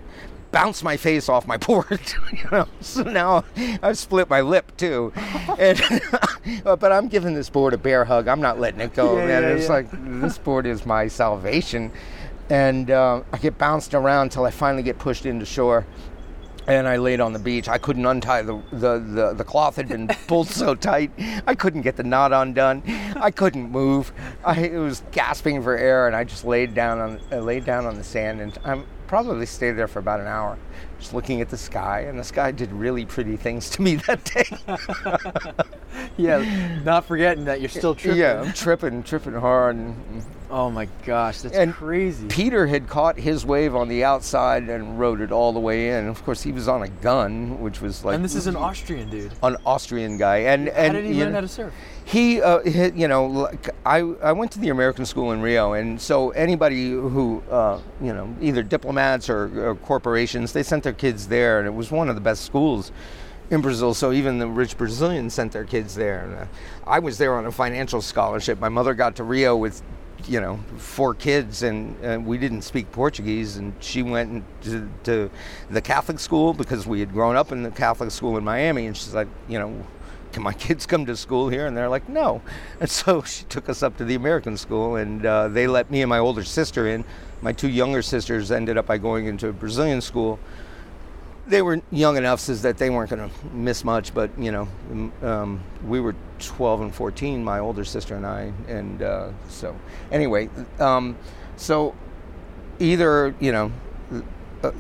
bounce 0.51 0.83
my 0.83 0.97
face 0.97 1.29
off 1.29 1.47
my 1.47 1.57
board. 1.69 2.01
you 2.33 2.49
know? 2.51 2.67
So 2.81 3.03
now 3.03 3.45
I've 3.83 3.99
split 3.99 4.29
my 4.29 4.41
lip 4.41 4.77
too. 4.77 5.13
and, 5.59 5.81
but 6.65 6.93
I'm 6.93 7.09
giving 7.09 7.35
this 7.35 7.49
board 7.51 7.73
a 7.75 7.79
bear 7.79 8.05
hug. 8.05 8.29
I'm 8.29 8.41
not 8.41 8.59
letting 8.59 8.81
it 8.81 8.95
go, 8.95 9.17
Yeah, 9.19 9.27
man. 9.27 9.43
yeah, 9.43 9.49
it's 9.51 9.67
yeah. 9.67 9.73
like 9.73 9.89
this 10.21 10.39
board 10.39 10.67
is 10.67 10.85
my 10.87 11.09
salvation. 11.09 11.93
And 12.49 12.91
uh, 12.91 13.23
I 13.33 13.39
get 13.39 13.59
bounced 13.59 13.95
around 13.95 14.23
until 14.25 14.45
I 14.45 14.51
finally 14.51 14.83
get 14.83 14.99
pushed 14.99 15.25
into 15.25 15.47
shore. 15.47 15.87
And 16.67 16.87
I 16.87 16.97
laid 16.99 17.21
on 17.21 17.33
the 17.33 17.39
beach. 17.39 17.69
I 17.69 17.79
couldn't 17.79 18.05
untie 18.07 18.43
the 18.43 18.61
the, 18.71 18.99
the, 18.99 19.33
the 19.35 19.45
cloth 19.45 19.77
had 19.77 19.89
been 19.89 20.09
pulled 20.29 20.47
so 20.47 20.75
tight. 20.75 21.11
I 21.47 21.55
couldn't 21.55 21.83
get 21.83 21.97
the 21.97 22.03
knot 22.05 22.33
undone. 22.33 22.83
I 23.17 23.31
couldn't 23.31 23.71
move. 23.71 24.13
I 24.45 24.69
was 24.69 25.03
gasping 25.11 25.63
for 25.63 25.77
air, 25.77 26.07
and 26.07 26.15
I 26.15 26.23
just 26.23 26.45
laid 26.45 26.75
down 26.75 26.99
on 27.01 27.21
I 27.33 27.39
laid 27.39 27.65
down 27.65 27.87
on 27.87 27.97
the 27.97 28.05
sand, 28.05 28.41
and 28.41 28.57
I'm 28.65 28.85
probably 29.11 29.45
stayed 29.45 29.73
there 29.73 29.89
for 29.89 29.99
about 29.99 30.21
an 30.21 30.29
hour, 30.29 30.57
just 31.01 31.13
looking 31.13 31.41
at 31.41 31.51
the 31.51 31.57
sky. 31.57 32.03
And 32.03 32.17
the 32.17 32.23
sky 32.23 32.53
did 32.53 32.71
really 32.71 33.05
pretty 33.05 33.37
things 33.37 33.69
to 33.71 33.83
me 33.83 33.97
that 34.07 34.25
day. 34.25 34.47
yeah, 36.17 36.79
not 36.85 37.07
forgetting 37.07 37.45
that 37.47 37.61
you're 37.61 37.71
still 37.71 37.97
tripping. 37.97 38.21
yeah, 38.21 38.41
I'm 38.41 38.53
tripping, 38.53 39.03
tripping 39.03 39.35
hard. 39.35 39.75
And, 39.75 40.25
Oh 40.53 40.69
my 40.69 40.89
gosh, 41.07 41.43
that's 41.43 41.55
And 41.55 41.73
crazy. 41.73 42.27
Peter 42.27 42.67
had 42.67 42.89
caught 42.89 43.17
his 43.17 43.47
wave 43.47 43.77
on 43.77 43.89
the 43.89 44.03
outside 44.03 44.65
and 44.69 44.99
rode 44.99 45.21
it 45.21 45.31
all 45.31 45.53
the 45.53 45.61
way 45.61 45.91
in. 45.91 46.09
Of 46.09 46.25
course, 46.25 46.43
he 46.43 46.51
was 46.51 46.67
on 46.67 46.83
a 46.83 46.89
gun, 46.89 47.61
which 47.61 47.81
was 47.81 48.05
like 48.05 48.17
and 48.17 48.25
this 48.25 48.35
is 48.35 48.49
an 48.49 48.57
Austrian 48.57 49.09
dude. 49.09 49.33
an 49.45 49.57
Austrian 49.65 50.19
guy. 50.19 50.39
And 50.39 50.69
How 50.69 50.89
did 50.89 51.05
he 51.05 51.15
learn 51.15 51.29
know, 51.29 51.35
how 51.37 51.41
to 51.43 51.49
surf? 51.49 51.73
He, 52.05 52.43
uh, 52.43 52.59
he- 52.61 53.01
you 53.01 53.07
know, 53.07 53.27
like 53.27 53.71
I, 53.87 53.99
I 54.01 54.33
went 54.33 54.51
to 54.53 54.59
the 54.59 54.71
American 54.71 55.07
school 55.07 55.31
in 55.31 55.41
Rio, 55.41 55.75
and 55.75 56.01
so 56.01 56.31
anybody 56.31 56.91
who, 56.91 57.43
uh, 57.49 57.81
you 58.03 58.13
know, 58.13 58.35
either 58.41 58.65
diplomats 58.65 59.31
or, 59.31 59.71
or 59.71 59.75
corporations, 59.77 60.53
they 60.53 60.65
sent 60.65 60.83
their 60.83 60.93
kids 60.93 61.29
there, 61.29 61.59
and 61.61 61.69
it 61.69 61.75
was 61.75 61.93
one 61.93 62.09
of 62.09 62.17
the 62.17 62.21
best 62.21 62.45
schools 62.45 62.91
in 63.51 63.61
Brazil. 63.61 63.95
So 63.95 64.11
even 64.11 64.39
the 64.41 64.49
rich 64.49 64.77
Brazilians 64.77 65.35
sent 65.35 65.53
their 65.53 65.65
kids 65.65 65.95
there. 65.95 66.25
And, 66.25 66.35
uh, 66.35 66.47
I 66.89 66.99
was 66.99 67.19
there 67.19 67.37
on 67.37 67.47
a 67.47 67.53
financial 67.53 68.01
scholarship. 68.03 68.59
My 68.59 68.69
mother 68.69 68.95
got 68.95 69.15
to 69.17 69.25
Rio 69.25 69.57
with, 69.57 69.81
you 70.29 70.41
know, 70.41 70.59
four 70.77 71.15
kids, 71.15 71.63
and, 71.63 71.97
and 72.03 72.27
we 72.27 72.39
didn't 72.39 72.63
speak 72.63 72.91
Portuguese, 72.93 73.57
and 73.57 73.73
she 73.81 74.03
went 74.03 74.45
to, 74.63 74.89
to 75.05 75.31
the 75.71 75.81
Catholic 75.81 76.19
school 76.19 76.53
because 76.53 76.87
we 76.87 77.01
had 77.01 77.13
grown 77.13 77.37
up 77.37 77.53
in 77.53 77.63
the 77.63 77.71
Catholic 77.71 78.11
school 78.11 78.37
in 78.37 78.45
Miami, 78.45 78.87
and 78.87 78.97
she's 78.97 79.15
like, 79.15 79.29
you 79.49 79.59
know 79.59 79.85
can 80.33 80.43
my 80.43 80.53
kids 80.67 80.87
come 80.87 81.07
to 81.07 81.17
school 81.17 81.49
here? 81.49 81.67
And 81.67 81.77
they're 81.77 81.89
like, 81.89 82.09
no. 82.09 82.43
And 82.81 82.91
so 82.91 83.23
she 83.27 83.45
took 83.45 83.69
us 83.69 83.83
up 83.83 83.97
to 83.99 84.05
the 84.05 84.15
American 84.15 84.57
school, 84.57 84.97
and 84.97 85.25
uh, 85.25 85.49
they 85.49 85.67
let 85.67 85.91
me 85.91 86.03
and 86.03 86.09
my 86.09 86.19
older 86.19 86.45
sister 86.45 86.89
in. 86.89 87.05
My 87.43 87.53
two 87.53 87.69
younger 87.69 88.03
sisters 88.03 88.51
ended 88.51 88.77
up 88.77 88.87
by 88.87 88.99
going 88.99 89.27
into 89.27 89.49
a 89.49 89.53
Brazilian 89.53 90.01
school. 90.01 90.39
They 91.51 91.63
were 91.63 91.83
young 91.91 92.17
enough 92.17 92.39
so 92.39 92.55
that 92.55 92.79
they 92.79 92.91
weren't 92.91 93.11
going 93.11 93.29
to 93.29 93.47
miss 93.53 93.85
much, 93.85 94.15
but 94.15 94.31
you 94.39 94.53
know, 94.53 94.69
um, 95.23 95.61
we 95.85 96.01
were 96.01 96.15
12 96.39 96.81
and 96.81 96.95
14, 96.95 97.43
my 97.43 97.59
older 97.59 97.85
sister 97.85 98.15
and 98.15 98.25
I, 98.25 98.53
and 98.69 99.03
uh, 99.03 99.31
so 99.49 99.77
anyway, 100.13 100.49
um, 100.79 101.19
so 101.57 101.95
either 102.79 103.35
you 103.41 103.53
know 103.53 103.73
uh, 104.63 104.73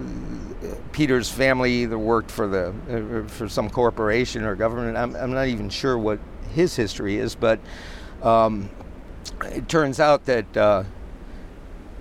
Peter's 0.92 1.30
family 1.30 1.72
either 1.82 1.98
worked 1.98 2.30
for 2.30 2.46
the 2.46 3.24
uh, 3.24 3.28
for 3.28 3.48
some 3.48 3.70
corporation 3.70 4.44
or 4.44 4.54
government. 4.54 4.96
I'm, 4.96 5.16
I'm 5.16 5.32
not 5.32 5.48
even 5.48 5.70
sure 5.70 5.96
what 5.98 6.18
his 6.54 6.76
history 6.76 7.16
is, 7.16 7.34
but 7.34 7.60
um, 8.22 8.68
it 9.44 9.68
turns 9.68 10.00
out 10.00 10.24
that 10.26 10.56
uh, 10.56 10.84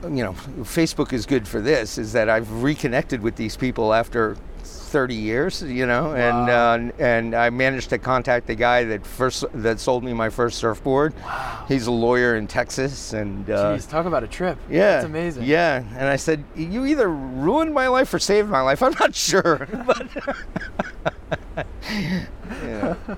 you 0.04 0.24
know 0.24 0.34
Facebook 0.64 1.14
is 1.14 1.26
good 1.26 1.48
for 1.48 1.62
this. 1.62 1.98
Is 1.98 2.14
that 2.14 2.30
I've 2.30 2.64
reconnected 2.64 3.22
with 3.22 3.36
these 3.36 3.56
people 3.56 3.94
after 3.94 4.36
30 4.70 5.14
years, 5.16 5.62
you 5.62 5.86
know, 5.86 6.14
and 6.14 6.48
Wow. 6.48 6.74
uh, 6.76 6.92
and 7.04 7.36
I 7.36 7.50
managed 7.52 7.90
to 7.92 7.98
contact 8.00 8.48
the 8.48 8.56
guy 8.56 8.84
that 8.86 9.06
first 9.06 9.46
that 9.54 9.80
sold 9.80 10.04
me 10.04 10.14
my 10.14 10.30
first 10.30 10.58
surfboard. 10.58 11.14
Wow. 11.24 11.66
He's 11.68 11.86
a 11.88 11.92
lawyer 11.92 12.36
in 12.38 12.48
Texas, 12.48 13.14
and 13.14 13.48
uh, 13.50 13.76
Jeez, 13.78 13.88
talk 13.90 14.06
about 14.08 14.24
a 14.24 14.28
trip. 14.28 14.58
yeah, 14.70 14.94
That's 14.94 15.06
amazing. 15.06 15.44
Yeah, 15.44 15.84
and 15.98 16.08
I 16.08 16.16
said, 16.16 16.44
"You 16.56 16.86
either 16.86 17.08
ruined 17.10 17.74
my 17.74 17.88
life 17.88 18.12
or 18.14 18.20
saved 18.20 18.50
my 18.50 18.62
life. 18.62 18.82
I'm 18.86 18.96
not 19.00 19.14
sure." 19.16 19.68
but 19.86 20.08
yeah. 22.64 22.96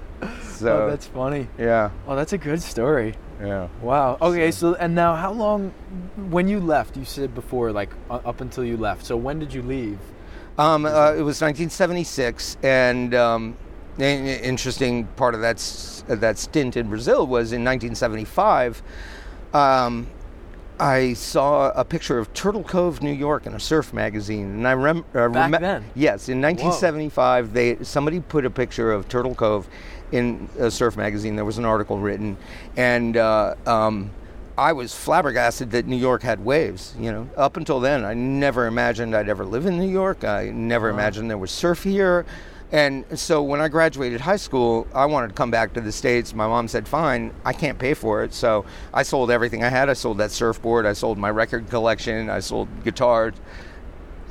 So 0.61 0.83
oh, 0.83 0.89
that's 0.91 1.07
funny. 1.07 1.47
yeah, 1.57 1.89
Oh, 2.07 2.15
that's 2.15 2.33
a 2.33 2.37
good 2.37 2.61
story. 2.61 3.15
yeah. 3.41 3.67
Wow. 3.81 4.19
Okay, 4.21 4.51
so 4.51 4.75
and 4.75 4.93
now 4.93 5.15
how 5.15 5.31
long 5.31 5.71
when 6.29 6.47
you 6.47 6.59
left, 6.59 6.95
you 6.95 7.03
said 7.03 7.33
before 7.33 7.71
like 7.71 7.89
uh, 8.11 8.19
up 8.23 8.41
until 8.41 8.63
you 8.63 8.77
left. 8.77 9.03
So 9.03 9.17
when 9.17 9.39
did 9.39 9.51
you 9.55 9.63
leave? 9.63 9.97
Um, 10.57 10.85
uh, 10.85 11.13
it 11.13 11.21
was 11.21 11.41
1976, 11.41 12.57
and 12.61 13.15
um, 13.15 13.55
an 13.97 14.27
interesting 14.27 15.05
part 15.15 15.33
of 15.33 15.41
that 15.41 15.55
s- 15.55 16.03
that 16.07 16.37
stint 16.37 16.75
in 16.77 16.89
Brazil 16.89 17.25
was 17.25 17.51
in 17.53 17.63
1975. 17.63 18.81
Um, 19.53 20.07
I 20.79 21.13
saw 21.13 21.71
a 21.71 21.85
picture 21.85 22.17
of 22.17 22.33
Turtle 22.33 22.63
Cove, 22.63 23.01
New 23.03 23.11
York, 23.13 23.45
in 23.45 23.53
a 23.53 23.59
surf 23.59 23.93
magazine, 23.93 24.45
and 24.45 24.67
I 24.67 24.71
remember. 24.71 25.05
uh, 25.19 25.29
Back 25.29 25.51
remem- 25.51 25.59
then? 25.61 25.83
Yes, 25.95 26.27
in 26.27 26.41
1975, 26.41 27.53
they 27.53 27.77
somebody 27.83 28.19
put 28.19 28.45
a 28.45 28.49
picture 28.49 28.91
of 28.91 29.07
Turtle 29.07 29.35
Cove 29.35 29.67
in 30.11 30.49
a 30.59 30.69
surf 30.71 30.97
magazine. 30.97 31.35
There 31.35 31.45
was 31.45 31.57
an 31.57 31.65
article 31.65 31.97
written, 31.99 32.35
and 32.75 33.15
uh, 33.15 33.55
um, 33.65 34.11
I 34.57 34.73
was 34.73 34.93
flabbergasted 34.93 35.71
that 35.71 35.87
New 35.87 35.95
York 35.97 36.23
had 36.23 36.43
waves. 36.43 36.95
You 36.99 37.11
know, 37.11 37.29
up 37.37 37.57
until 37.57 37.79
then, 37.79 38.03
I 38.03 38.13
never 38.13 38.67
imagined 38.67 39.15
I'd 39.15 39.29
ever 39.29 39.45
live 39.45 39.65
in 39.65 39.77
New 39.77 39.89
York. 39.89 40.23
I 40.23 40.49
never 40.49 40.89
imagined 40.89 41.29
there 41.29 41.37
was 41.37 41.51
surf 41.51 41.83
here. 41.83 42.25
And 42.71 43.19
so 43.19 43.43
when 43.43 43.59
I 43.59 43.67
graduated 43.67 44.21
high 44.21 44.37
school, 44.37 44.87
I 44.93 45.05
wanted 45.05 45.29
to 45.29 45.33
come 45.33 45.51
back 45.51 45.73
to 45.73 45.81
the 45.81 45.91
States. 45.91 46.33
My 46.33 46.47
mom 46.47 46.69
said, 46.69 46.87
fine, 46.87 47.33
I 47.43 47.51
can't 47.51 47.77
pay 47.77 47.93
for 47.93 48.23
it. 48.23 48.33
So 48.33 48.65
I 48.93 49.03
sold 49.03 49.29
everything 49.29 49.63
I 49.63 49.69
had. 49.69 49.89
I 49.89 49.93
sold 49.93 50.17
that 50.19 50.31
surfboard, 50.31 50.85
I 50.85 50.93
sold 50.93 51.17
my 51.17 51.29
record 51.29 51.69
collection, 51.69 52.29
I 52.29 52.39
sold 52.39 52.69
guitars, 52.85 53.33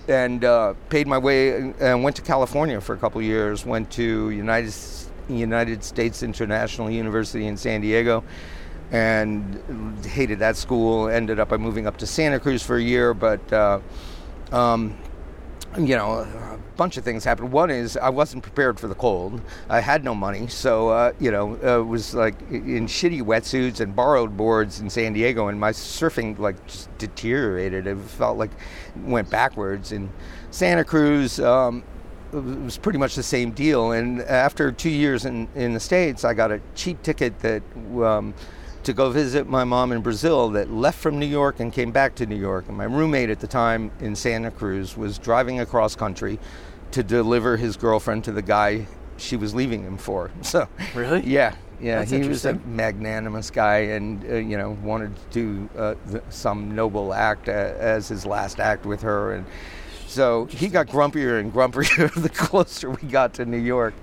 and 0.08 0.42
uh, 0.42 0.72
paid 0.88 1.06
my 1.06 1.18
way 1.18 1.74
and 1.78 2.02
went 2.02 2.16
to 2.16 2.22
California 2.22 2.80
for 2.80 2.94
a 2.94 2.98
couple 2.98 3.20
years. 3.20 3.66
Went 3.66 3.90
to 3.92 4.30
United, 4.30 4.74
United 5.28 5.84
States 5.84 6.22
International 6.22 6.90
University 6.90 7.46
in 7.46 7.58
San 7.58 7.82
Diego 7.82 8.24
and 8.90 10.04
hated 10.04 10.38
that 10.40 10.56
school. 10.56 11.08
Ended 11.08 11.38
up 11.38 11.48
by 11.48 11.56
moving 11.56 11.86
up 11.86 11.96
to 11.98 12.06
Santa 12.06 12.40
Cruz 12.40 12.62
for 12.62 12.76
a 12.76 12.82
year, 12.82 13.14
but 13.14 13.52
uh, 13.52 13.80
um, 14.52 14.96
you 15.78 15.96
know, 15.96 16.18
a 16.20 16.58
bunch 16.76 16.96
of 16.96 17.04
things 17.04 17.22
happened. 17.22 17.52
One 17.52 17.70
is 17.70 17.96
I 17.96 18.08
wasn't 18.08 18.42
prepared 18.42 18.80
for 18.80 18.88
the 18.88 18.94
cold. 18.94 19.40
I 19.68 19.80
had 19.80 20.02
no 20.02 20.14
money, 20.14 20.48
so 20.48 20.88
uh, 20.88 21.12
you 21.20 21.30
know, 21.30 21.56
uh, 21.62 21.84
was 21.84 22.14
like 22.14 22.34
in 22.50 22.86
shitty 22.86 23.22
wetsuits 23.22 23.80
and 23.80 23.94
borrowed 23.94 24.36
boards 24.36 24.80
in 24.80 24.90
San 24.90 25.12
Diego, 25.12 25.46
and 25.48 25.60
my 25.60 25.70
surfing 25.70 26.38
like 26.38 26.66
just 26.66 26.96
deteriorated. 26.98 27.86
It 27.86 27.98
felt 27.98 28.36
like 28.36 28.50
it 28.50 29.02
went 29.02 29.30
backwards. 29.30 29.92
In 29.92 30.10
Santa 30.50 30.84
Cruz, 30.84 31.38
um, 31.38 31.84
it 32.32 32.42
was 32.42 32.76
pretty 32.76 32.98
much 32.98 33.14
the 33.14 33.22
same 33.22 33.52
deal. 33.52 33.92
And 33.92 34.22
after 34.22 34.72
two 34.72 34.90
years 34.90 35.24
in 35.24 35.46
in 35.54 35.72
the 35.74 35.80
states, 35.80 36.24
I 36.24 36.34
got 36.34 36.50
a 36.50 36.60
cheap 36.74 37.00
ticket 37.02 37.38
that. 37.40 37.62
Um, 38.02 38.34
to 38.84 38.92
go 38.92 39.10
visit 39.10 39.46
my 39.48 39.64
mom 39.64 39.92
in 39.92 40.00
Brazil 40.00 40.48
that 40.50 40.70
left 40.70 40.98
from 40.98 41.18
New 41.18 41.26
York 41.26 41.60
and 41.60 41.72
came 41.72 41.90
back 41.90 42.14
to 42.16 42.26
New 42.26 42.36
York. 42.36 42.66
And 42.68 42.76
my 42.76 42.84
roommate 42.84 43.30
at 43.30 43.40
the 43.40 43.46
time 43.46 43.90
in 44.00 44.16
Santa 44.16 44.50
Cruz 44.50 44.96
was 44.96 45.18
driving 45.18 45.60
across 45.60 45.94
country 45.94 46.38
to 46.92 47.02
deliver 47.02 47.56
his 47.56 47.76
girlfriend 47.76 48.24
to 48.24 48.32
the 48.32 48.42
guy 48.42 48.86
she 49.16 49.36
was 49.36 49.54
leaving 49.54 49.82
him 49.82 49.98
for. 49.98 50.30
So 50.42 50.68
really, 50.94 51.20
yeah, 51.20 51.54
yeah, 51.80 52.00
That's 52.00 52.10
he 52.10 52.26
was 52.26 52.44
a 52.44 52.54
magnanimous 52.54 53.50
guy, 53.50 53.78
and 53.78 54.24
uh, 54.24 54.34
you 54.34 54.58
know 54.58 54.76
wanted 54.82 55.14
to 55.16 55.22
do 55.30 55.78
uh, 55.78 55.94
some 56.28 56.74
noble 56.74 57.14
act 57.14 57.48
uh, 57.48 57.52
as 57.52 58.08
his 58.08 58.26
last 58.26 58.60
act 58.60 58.84
with 58.84 59.02
her, 59.02 59.34
and 59.34 59.46
so 60.10 60.46
he 60.46 60.66
got 60.66 60.88
grumpier 60.88 61.38
and 61.38 61.52
grumpier 61.52 62.12
the 62.22 62.28
closer 62.28 62.90
we 62.90 63.08
got 63.08 63.32
to 63.34 63.44
New 63.44 63.58
York. 63.58 63.94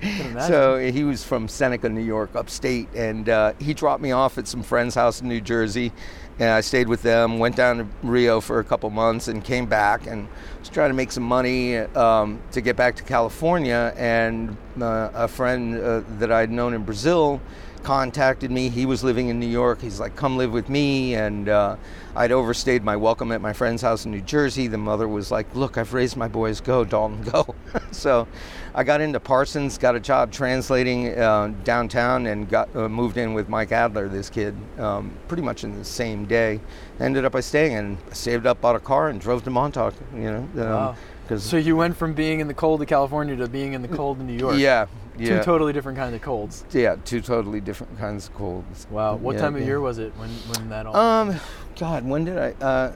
So 0.48 0.78
he 0.80 1.04
was 1.04 1.24
from 1.24 1.50
Seneca, 1.50 1.90
New 1.90 2.02
York, 2.02 2.34
upstate, 2.34 2.88
and 2.96 3.28
uh, 3.28 3.54
he 3.60 3.74
dropped 3.74 4.02
me 4.02 4.12
off 4.12 4.38
at 4.38 4.48
some 4.48 4.64
friend's 4.64 4.96
house 4.96 5.22
in 5.22 5.28
New 5.28 5.42
Jersey. 5.42 5.92
And 6.40 6.50
I 6.50 6.62
stayed 6.62 6.88
with 6.88 7.02
them, 7.02 7.40
went 7.40 7.56
down 7.56 7.78
to 7.80 7.88
Rio 8.04 8.40
for 8.40 8.60
a 8.60 8.64
couple 8.64 8.90
months, 8.90 9.28
and 9.28 9.44
came 9.44 9.66
back 9.66 10.08
and 10.08 10.28
was 10.60 10.70
trying 10.70 10.92
to 10.92 10.94
make 10.94 11.12
some 11.12 11.24
money 11.24 11.78
um, 11.78 12.40
to 12.52 12.62
get 12.62 12.76
back 12.76 12.96
to 12.98 13.04
California. 13.04 13.94
And 13.98 14.56
uh, 14.80 15.10
a 15.14 15.28
friend 15.28 15.78
uh, 15.78 16.04
that 16.20 16.32
I'd 16.32 16.52
known 16.52 16.74
in 16.74 16.84
Brazil 16.84 17.42
contacted 17.84 18.52
me. 18.52 18.70
He 18.70 18.86
was 18.86 19.04
living 19.04 19.30
in 19.30 19.40
New 19.40 19.48
York. 19.48 19.82
He's 19.82 20.00
like, 20.00 20.16
"Come 20.16 20.38
live 20.38 20.52
with 20.52 20.70
me." 20.70 21.16
And 21.16 21.50
uh, 21.50 21.76
I'd 22.16 22.32
overstayed 22.32 22.84
my 22.84 22.96
welcome 22.96 23.32
at 23.32 23.42
my 23.42 23.54
friend's 23.54 23.82
house 23.82 24.06
in 24.06 24.12
New 24.12 24.22
Jersey. 24.22 24.68
The 24.68 24.78
mother 24.78 25.08
was 25.08 25.32
like, 25.32 25.54
"Look, 25.56 25.78
I've 25.78 25.94
raised 25.94 26.18
my 26.18 26.28
boys. 26.28 26.62
Go, 26.62 26.84
Dalton, 26.84 27.24
go." 27.24 27.56
so 27.92 28.28
I 28.76 28.84
got 28.84 29.02
into 29.02 29.20
Parsons, 29.20 29.78
got 29.78 29.96
a 29.96 30.00
job 30.00 30.32
translating 30.32 31.18
uh, 31.18 31.54
downtown, 31.64 32.28
and 32.28 32.50
got 32.50 32.76
uh, 32.76 32.88
moved 32.90 33.18
in 33.18 33.34
with 33.34 33.50
Mike 33.50 33.72
Adler, 33.72 34.08
this 34.08 34.30
kid, 34.30 34.56
um, 34.78 35.12
pretty 35.28 35.44
much 35.44 35.64
in 35.64 35.78
the 35.78 35.86
same 35.86 36.26
day. 36.26 36.60
Ended 37.00 37.26
up 37.26 37.32
by 37.32 37.42
staying 37.42 37.76
and 37.76 37.98
saved 38.12 38.46
up, 38.46 38.62
bought 38.62 38.76
a 38.76 38.80
car, 38.80 39.10
and 39.10 39.22
drove 39.22 39.44
to 39.44 39.50
Montauk. 39.50 39.94
You 40.14 40.22
know, 40.22 40.38
um, 40.38 40.56
Wow. 40.56 40.96
So 41.38 41.58
you 41.58 41.76
went 41.76 41.98
from 41.98 42.14
being 42.14 42.40
in 42.40 42.48
the 42.48 42.54
cold 42.54 42.82
of 42.82 42.88
California 42.88 43.36
to 43.36 43.50
being 43.50 43.74
in 43.74 43.82
the 43.82 43.90
cold 43.90 44.20
of 44.20 44.26
New 44.26 44.38
York. 44.38 44.56
yeah, 44.58 44.86
Two 45.18 45.44
totally 45.44 45.74
different 45.74 45.98
kinds 45.98 46.14
of 46.16 46.22
colds. 46.22 46.64
yeah, 46.72 46.96
two 47.06 47.22
totally 47.22 47.60
different 47.62 47.98
kinds 47.98 48.28
of 48.28 48.36
colds. 48.36 48.88
Wow. 48.92 49.16
What 49.16 49.36
Yeah, 49.36 49.42
time 49.42 49.56
of 49.56 49.62
yeah. 49.62 49.68
year 49.68 49.80
was 49.82 49.98
it 50.00 50.14
when 50.18 50.30
when 50.30 50.70
that 50.70 50.86
all? 50.86 50.96
Um, 50.96 51.36
God, 51.80 52.06
when 52.06 52.26
did 52.26 52.38
I? 52.38 52.52
Uh, 52.64 52.92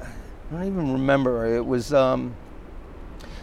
I 0.51 0.53
don't 0.53 0.67
even 0.67 0.93
remember. 0.93 1.45
It 1.45 1.65
was. 1.65 1.93
Um, 1.93 2.35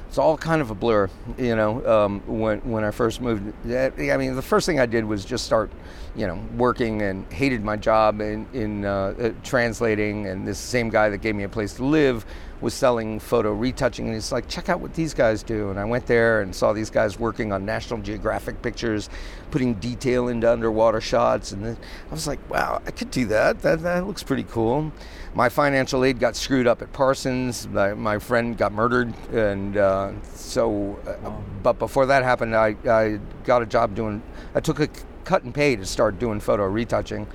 it's 0.08 0.16
all 0.16 0.38
kind 0.38 0.62
of 0.62 0.70
a 0.70 0.74
blur, 0.74 1.10
you 1.36 1.54
know. 1.54 1.86
Um, 1.86 2.22
when 2.26 2.60
when 2.60 2.82
I 2.82 2.90
first 2.90 3.20
moved, 3.20 3.52
Yeah, 3.66 3.90
I 3.98 4.16
mean, 4.16 4.36
the 4.36 4.42
first 4.42 4.64
thing 4.64 4.80
I 4.80 4.86
did 4.86 5.04
was 5.04 5.22
just 5.22 5.44
start, 5.44 5.70
you 6.16 6.26
know, 6.26 6.40
working 6.56 7.02
and 7.02 7.30
hated 7.30 7.62
my 7.62 7.76
job 7.76 8.22
in 8.22 8.46
in 8.54 8.86
uh, 8.86 9.14
uh, 9.20 9.30
translating. 9.44 10.26
And 10.26 10.48
this 10.48 10.58
same 10.58 10.88
guy 10.88 11.10
that 11.10 11.18
gave 11.18 11.34
me 11.34 11.44
a 11.44 11.48
place 11.48 11.74
to 11.74 11.84
live 11.84 12.24
was 12.60 12.74
selling 12.74 13.20
photo 13.20 13.52
retouching, 13.52 14.06
and 14.06 14.14
he's 14.14 14.32
like, 14.32 14.48
"Check 14.48 14.68
out 14.68 14.80
what 14.80 14.94
these 14.94 15.14
guys 15.14 15.42
do." 15.42 15.70
And 15.70 15.78
I 15.78 15.84
went 15.84 16.06
there 16.06 16.40
and 16.40 16.54
saw 16.54 16.72
these 16.72 16.90
guys 16.90 17.18
working 17.18 17.52
on 17.52 17.64
National 17.64 18.00
Geographic 18.00 18.62
pictures, 18.62 19.08
putting 19.50 19.74
detail 19.74 20.28
into 20.28 20.50
underwater 20.50 21.00
shots, 21.00 21.52
and 21.52 21.64
then 21.64 21.76
I 22.10 22.14
was 22.14 22.26
like, 22.26 22.38
"Wow, 22.50 22.82
I 22.86 22.90
could 22.90 23.10
do 23.10 23.26
that. 23.26 23.62
That 23.62 23.82
that 23.82 24.06
looks 24.06 24.22
pretty 24.22 24.44
cool." 24.44 24.92
My 25.34 25.48
financial 25.48 26.04
aid 26.04 26.18
got 26.18 26.34
screwed 26.34 26.66
up 26.66 26.82
at 26.82 26.92
Parsons. 26.92 27.68
My, 27.68 27.94
my 27.94 28.18
friend 28.18 28.56
got 28.56 28.72
murdered, 28.72 29.14
and 29.32 29.76
uh, 29.76 30.12
so. 30.34 30.98
Uh, 31.06 31.30
but 31.62 31.78
before 31.78 32.06
that 32.06 32.24
happened, 32.24 32.56
I, 32.56 32.76
I 32.88 33.20
got 33.44 33.62
a 33.62 33.66
job 33.66 33.94
doing. 33.94 34.22
I 34.54 34.60
took 34.60 34.80
a 34.80 34.88
cut 35.24 35.44
and 35.44 35.54
pay 35.54 35.76
to 35.76 35.84
start 35.84 36.18
doing 36.18 36.40
photo 36.40 36.64
retouching 36.64 37.26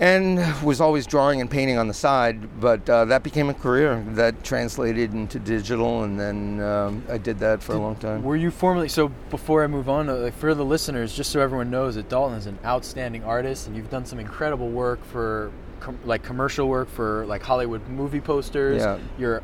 and 0.00 0.38
was 0.62 0.80
always 0.80 1.06
drawing 1.06 1.42
and 1.42 1.50
painting 1.50 1.76
on 1.76 1.86
the 1.86 1.94
side. 1.94 2.58
But 2.58 2.88
uh, 2.88 3.04
that 3.04 3.22
became 3.22 3.50
a 3.50 3.54
career 3.54 4.02
that 4.14 4.42
translated 4.42 5.12
into 5.12 5.38
digital, 5.38 6.02
and 6.04 6.18
then 6.18 6.60
um, 6.60 7.04
I 7.08 7.18
did 7.18 7.38
that 7.40 7.62
for 7.62 7.74
a 7.74 7.78
long 7.78 7.96
time. 7.96 8.22
Were 8.24 8.34
you 8.36 8.50
formerly 8.50 8.88
so? 8.88 9.08
Before 9.30 9.62
I 9.62 9.66
move 9.66 9.88
on, 9.90 10.08
uh, 10.08 10.14
like, 10.16 10.34
for 10.34 10.54
the 10.54 10.64
listeners, 10.64 11.14
just 11.14 11.30
so 11.30 11.40
everyone 11.40 11.70
knows 11.70 11.94
that 11.96 12.08
Dalton 12.08 12.38
is 12.38 12.46
an 12.46 12.58
outstanding 12.64 13.22
artist, 13.24 13.66
and 13.66 13.76
you've 13.76 13.90
done 13.90 14.06
some 14.06 14.18
incredible 14.18 14.70
work 14.70 15.04
for, 15.04 15.52
com- 15.80 15.98
like 16.06 16.22
commercial 16.22 16.66
work 16.66 16.88
for 16.88 17.26
like 17.26 17.42
Hollywood 17.42 17.86
movie 17.88 18.22
posters. 18.22 18.80
Yeah. 18.80 18.98
Your, 19.18 19.42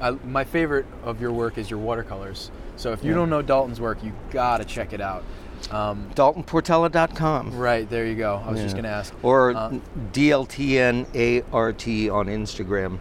I, 0.00 0.10
my 0.26 0.44
favorite 0.44 0.84
of 1.02 1.20
your 1.20 1.32
work 1.32 1.56
is 1.56 1.70
your 1.70 1.80
watercolors. 1.80 2.50
So 2.76 2.92
if 2.92 3.02
you 3.02 3.10
Yeah. 3.10 3.16
don't 3.16 3.30
know 3.30 3.40
Dalton's 3.40 3.80
work, 3.80 4.04
you 4.04 4.12
gotta 4.30 4.64
check 4.66 4.92
it 4.92 5.00
out. 5.00 5.24
Um, 5.70 6.10
DaltonPortella.com. 6.14 7.56
right 7.56 7.88
there, 7.88 8.06
you 8.06 8.16
go. 8.16 8.42
I 8.44 8.50
was 8.50 8.60
just 8.60 8.76
gonna 8.76 8.88
ask. 8.88 9.14
Or 9.22 9.54
Uh, 9.56 9.78
DLTNART 10.12 12.12
on 12.12 12.26
Instagram. 12.26 12.98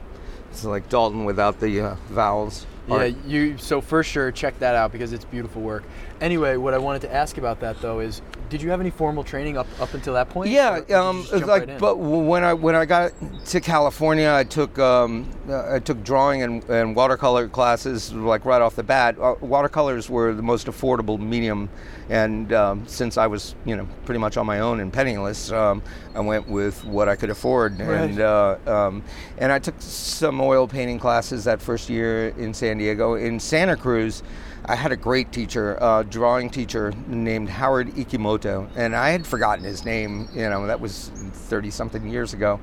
It's 0.52 0.64
like 0.64 0.88
Dalton 0.90 1.26
without 1.26 1.60
the 1.60 1.82
uh, 1.82 1.96
vowels. 2.10 2.66
Yeah, 2.88 2.96
Art. 2.96 3.14
you. 3.26 3.58
So 3.58 3.82
for 3.82 4.04
sure, 4.04 4.32
check 4.32 4.60
that 4.60 4.76
out 4.76 4.92
because 4.92 5.14
it's 5.14 5.26
beautiful 5.26 5.62
work. 5.62 5.84
Anyway, 6.22 6.58
what 6.58 6.74
I 6.74 6.78
wanted 6.78 7.02
to 7.04 7.14
ask 7.14 7.38
about 7.38 7.60
that 7.62 7.82
though 7.82 8.00
is, 8.00 8.22
did 8.54 8.62
you 8.62 8.70
have 8.70 8.80
any 8.80 8.92
formal 8.92 9.24
training 9.24 9.58
up 9.58 9.66
up 9.82 9.96
until 9.96 10.14
that 10.14 10.30
point? 10.30 10.52
Yeah, 10.52 10.76
Or 10.76 10.80
did 10.82 10.90
you 10.90 10.96
um, 10.96 11.28
like, 11.32 11.68
right 11.68 11.80
but 11.80 11.98
when 11.98 12.44
I 12.44 12.54
when 12.54 12.76
I 12.76 12.86
got 12.86 13.12
to 13.48 13.60
California, 13.60 14.32
I 14.32 14.44
took 14.44 14.78
um, 14.78 15.28
I 15.50 15.80
took 15.80 16.04
drawing 16.04 16.44
and, 16.44 16.64
and 16.70 16.96
watercolor 16.96 17.48
classes 17.48 18.14
like 18.14 18.46
right 18.46 18.62
off 18.62 18.76
the 18.76 18.84
bat. 18.84 19.18
Uh, 19.18 19.34
watercolors 19.42 20.08
were 20.08 20.36
the 20.36 20.44
most 20.44 20.68
affordable 20.68 21.20
medium, 21.20 21.68
and 22.10 22.54
um, 22.54 22.88
since 22.88 23.18
I 23.18 23.26
was 23.26 23.56
you 23.66 23.76
know 23.76 23.88
pretty 24.06 24.20
much 24.20 24.38
on 24.38 24.46
my 24.46 24.60
own 24.60 24.82
and 24.82 24.94
penniless, 24.94 25.52
um, 25.52 25.82
I 26.14 26.20
went 26.20 26.48
with 26.48 26.86
what 26.86 27.10
I 27.10 27.16
could 27.16 27.32
afford, 27.32 27.80
and 27.82 28.20
uh, 28.20 28.58
um, 28.68 29.04
and 29.40 29.52
I 29.52 29.58
took 29.58 29.74
some 29.80 30.40
oil 30.40 30.68
painting 30.68 31.00
classes 31.00 31.46
that 31.46 31.60
first 31.60 31.90
year 31.90 32.30
in 32.38 32.54
San 32.54 32.78
Diego. 32.78 33.16
In 33.16 33.40
Santa 33.40 33.76
Cruz, 33.76 34.22
I 34.66 34.76
had 34.76 34.92
a 34.94 34.96
great 34.96 35.32
teacher, 35.32 35.78
uh, 35.82 36.04
drawing 36.04 36.50
teacher 36.50 36.94
named 37.08 37.50
Howard 37.50 37.90
Ikemoto, 37.96 38.70
and 38.76 38.96
I 38.96 39.10
had 39.10 39.28
forgotten 39.28 39.66
his 39.66 39.84
name. 39.84 40.30
You 40.34 40.50
know, 40.50 40.68
that 40.68 40.80
was 40.80 41.10
thirty 41.34 41.70
something 41.70 42.08
years 42.08 42.34
ago, 42.34 42.60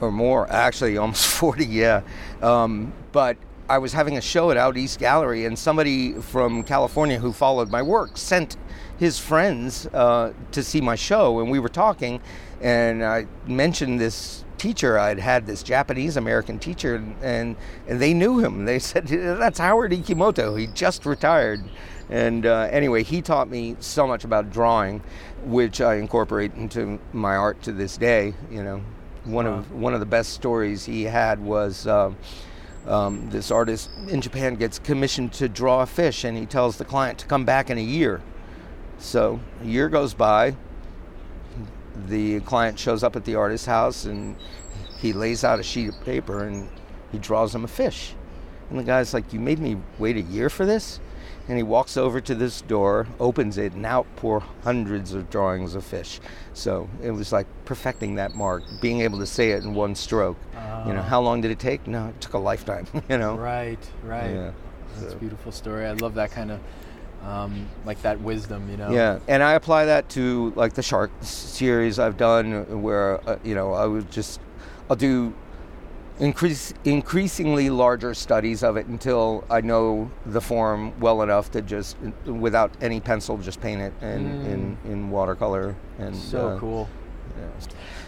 or 0.00 0.12
more. 0.12 0.50
Actually, 0.50 0.96
almost 0.98 1.26
forty. 1.26 1.66
Yeah, 1.66 2.02
um, 2.42 2.92
but. 3.12 3.36
I 3.66 3.78
was 3.78 3.94
having 3.94 4.18
a 4.18 4.20
show 4.20 4.50
at 4.50 4.58
Out 4.58 4.76
East 4.76 4.98
Gallery, 4.98 5.46
and 5.46 5.58
somebody 5.58 6.12
from 6.12 6.64
California 6.64 7.18
who 7.18 7.32
followed 7.32 7.70
my 7.70 7.80
work 7.80 8.18
sent 8.18 8.58
his 8.98 9.18
friends 9.18 9.86
uh, 9.86 10.34
to 10.52 10.62
see 10.62 10.82
my 10.82 10.96
show, 10.96 11.40
and 11.40 11.50
we 11.50 11.58
were 11.58 11.70
talking, 11.70 12.20
and 12.60 13.02
I 13.02 13.26
mentioned 13.46 13.98
this 13.98 14.43
teacher 14.64 14.98
I'd 14.98 15.18
had, 15.18 15.46
this 15.46 15.62
Japanese 15.62 16.16
American 16.16 16.58
teacher, 16.58 16.94
and, 17.20 17.54
and 17.86 18.00
they 18.00 18.14
knew 18.14 18.38
him. 18.38 18.64
They 18.64 18.78
said 18.78 19.06
that's 19.08 19.58
Howard 19.58 19.92
Ikemoto. 19.92 20.58
He 20.58 20.68
just 20.68 21.04
retired, 21.04 21.60
and 22.08 22.46
uh, 22.46 22.68
anyway, 22.70 23.02
he 23.02 23.20
taught 23.20 23.50
me 23.50 23.76
so 23.80 24.06
much 24.06 24.24
about 24.24 24.50
drawing, 24.50 25.02
which 25.44 25.82
I 25.82 25.96
incorporate 25.96 26.54
into 26.54 26.98
my 27.12 27.36
art 27.36 27.60
to 27.64 27.72
this 27.72 27.98
day. 27.98 28.32
You 28.50 28.64
know, 28.64 28.82
one 29.24 29.46
of 29.46 29.70
one 29.70 29.92
of 29.92 30.00
the 30.00 30.06
best 30.06 30.32
stories 30.32 30.86
he 30.86 31.04
had 31.04 31.38
was. 31.40 31.86
Um, 31.86 32.16
um, 32.86 33.30
this 33.30 33.50
artist 33.50 33.88
in 34.08 34.20
Japan 34.20 34.56
gets 34.56 34.78
commissioned 34.78 35.32
to 35.34 35.48
draw 35.48 35.80
a 35.80 35.86
fish, 35.86 36.22
and 36.22 36.36
he 36.36 36.44
tells 36.44 36.76
the 36.76 36.84
client 36.84 37.18
to 37.20 37.26
come 37.26 37.46
back 37.46 37.70
in 37.70 37.78
a 37.78 37.82
year. 37.82 38.20
So 38.98 39.40
a 39.62 39.64
year 39.64 39.88
goes 39.88 40.12
by. 40.12 40.54
The 42.08 42.40
client 42.40 42.78
shows 42.78 43.02
up 43.04 43.16
at 43.16 43.24
the 43.24 43.34
artist's 43.36 43.66
house, 43.66 44.04
and 44.04 44.36
he 44.98 45.12
lays 45.12 45.44
out 45.44 45.60
a 45.60 45.62
sheet 45.62 45.88
of 45.90 46.00
paper, 46.04 46.44
and 46.44 46.68
he 47.12 47.18
draws 47.18 47.54
him 47.54 47.64
a 47.64 47.68
fish. 47.68 48.14
And 48.70 48.78
the 48.78 48.82
guy's 48.84 49.12
like, 49.14 49.32
"You 49.32 49.40
made 49.40 49.58
me 49.58 49.76
wait 49.98 50.16
a 50.16 50.22
year 50.22 50.48
for 50.50 50.66
this." 50.66 51.00
and 51.46 51.58
he 51.58 51.62
walks 51.62 51.98
over 51.98 52.22
to 52.22 52.34
this 52.34 52.62
door, 52.62 53.06
opens 53.20 53.58
it, 53.58 53.74
and 53.74 53.84
out 53.84 54.06
pour 54.16 54.40
hundreds 54.62 55.12
of 55.12 55.28
drawings 55.28 55.74
of 55.74 55.84
fish. 55.84 56.18
So 56.54 56.88
it 57.02 57.10
was 57.10 57.32
like 57.32 57.46
perfecting 57.66 58.14
that 58.14 58.34
mark, 58.34 58.62
being 58.80 59.02
able 59.02 59.18
to 59.18 59.26
say 59.26 59.50
it 59.50 59.62
in 59.62 59.74
one 59.74 59.94
stroke. 59.94 60.38
You 60.86 60.94
know, 60.94 61.00
Ah. 61.00 61.02
how 61.02 61.20
long 61.20 61.42
did 61.42 61.50
it 61.50 61.58
take? 61.58 61.86
No, 61.86 62.06
it 62.08 62.18
took 62.22 62.32
a 62.32 62.38
lifetime. 62.38 62.86
You 63.10 63.18
know. 63.18 63.36
Right, 63.36 63.78
right. 64.02 64.30
Yeah. 64.32 64.50
That's 64.98 65.12
a 65.12 65.16
beautiful 65.16 65.52
story. 65.52 65.84
I 65.84 65.92
love 65.92 66.14
that 66.14 66.30
kind 66.30 66.50
of, 66.50 66.60
um, 67.26 67.68
like 67.84 68.00
that 68.02 68.20
wisdom, 68.20 68.68
you 68.70 68.76
know. 68.76 68.90
Yeah, 68.90 69.18
and 69.28 69.42
I 69.42 69.54
apply 69.54 69.86
that 69.86 70.08
to 70.10 70.52
like 70.56 70.74
the 70.74 70.82
shark 70.82 71.10
series 71.20 71.98
I've 71.98 72.16
done, 72.16 72.82
where 72.82 73.26
uh, 73.28 73.38
you 73.42 73.54
know 73.54 73.72
I 73.72 73.86
would 73.86 74.10
just 74.10 74.40
I'll 74.90 74.96
do 74.96 75.32
increase 76.20 76.72
increasingly 76.84 77.70
larger 77.70 78.14
studies 78.14 78.62
of 78.62 78.76
it 78.76 78.86
until 78.86 79.42
I 79.50 79.60
know 79.60 80.10
the 80.24 80.40
form 80.40 80.92
well 81.00 81.22
enough 81.22 81.50
to 81.52 81.62
just 81.62 81.96
without 82.24 82.70
any 82.80 83.00
pencil 83.00 83.36
just 83.38 83.60
paint 83.60 83.80
it 83.80 83.92
in 84.00 84.26
in, 84.46 84.78
in 84.84 85.10
watercolor 85.10 85.74
and 85.98 86.14
So 86.14 86.50
uh, 86.50 86.58
cool. 86.58 86.88
yeah. 87.36 87.46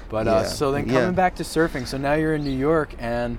But 0.09 0.29
uh, 0.29 0.31
Yeah, 0.31 0.42
so 0.44 0.70
then 0.70 0.85
coming 0.85 1.02
yeah. 1.02 1.11
back 1.11 1.35
to 1.37 1.42
surfing, 1.42 1.85
so 1.85 1.98
now 1.98 2.14
you're 2.14 2.35
in 2.37 2.44
New 2.44 2.57
York, 2.57 2.94
and 3.00 3.38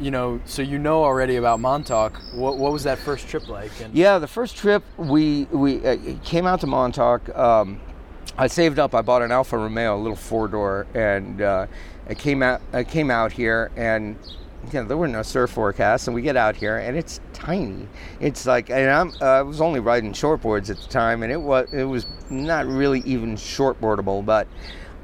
you 0.00 0.10
know, 0.10 0.40
so 0.44 0.62
you 0.62 0.78
know 0.78 1.02
already 1.02 1.36
about 1.36 1.60
Montauk. 1.60 2.20
What 2.32 2.58
what 2.58 2.72
was 2.72 2.84
that 2.84 2.98
first 2.98 3.28
trip 3.28 3.48
like? 3.48 3.70
And 3.80 3.94
Yeah, 3.94 4.18
the 4.18 4.28
first 4.28 4.56
trip 4.56 4.82
we 4.96 5.44
we 5.44 5.84
uh, 5.84 5.96
came 6.24 6.46
out 6.46 6.60
to 6.60 6.66
Montauk. 6.66 7.28
Um, 7.36 7.80
I 8.36 8.46
saved 8.46 8.78
up. 8.78 8.94
I 8.94 9.02
bought 9.02 9.22
an 9.22 9.32
Alfa 9.32 9.58
Romeo, 9.58 9.96
a 9.96 10.00
little 10.00 10.16
four 10.16 10.46
door, 10.46 10.86
and 10.94 11.42
uh, 11.42 11.66
I 12.08 12.14
came 12.14 12.42
out. 12.42 12.60
I 12.72 12.84
came 12.84 13.10
out 13.10 13.32
here, 13.32 13.70
and 13.76 14.16
you 14.72 14.80
know, 14.80 14.86
there 14.86 14.96
were 14.96 15.08
no 15.08 15.22
surf 15.22 15.50
forecasts. 15.50 16.06
And 16.06 16.14
we 16.14 16.22
get 16.22 16.36
out 16.36 16.54
here, 16.54 16.78
and 16.78 16.96
it's 16.96 17.20
tiny. 17.32 17.88
It's 18.20 18.46
like, 18.46 18.70
and 18.70 18.90
I'm, 18.90 19.12
uh, 19.20 19.24
I 19.24 19.42
was 19.42 19.60
only 19.60 19.80
riding 19.80 20.12
shortboards 20.12 20.70
at 20.70 20.78
the 20.78 20.88
time, 20.88 21.22
and 21.22 21.32
it 21.32 21.40
was 21.40 21.72
it 21.72 21.84
was 21.84 22.06
not 22.30 22.66
really 22.66 23.00
even 23.00 23.36
shortboardable, 23.36 24.24
but. 24.24 24.46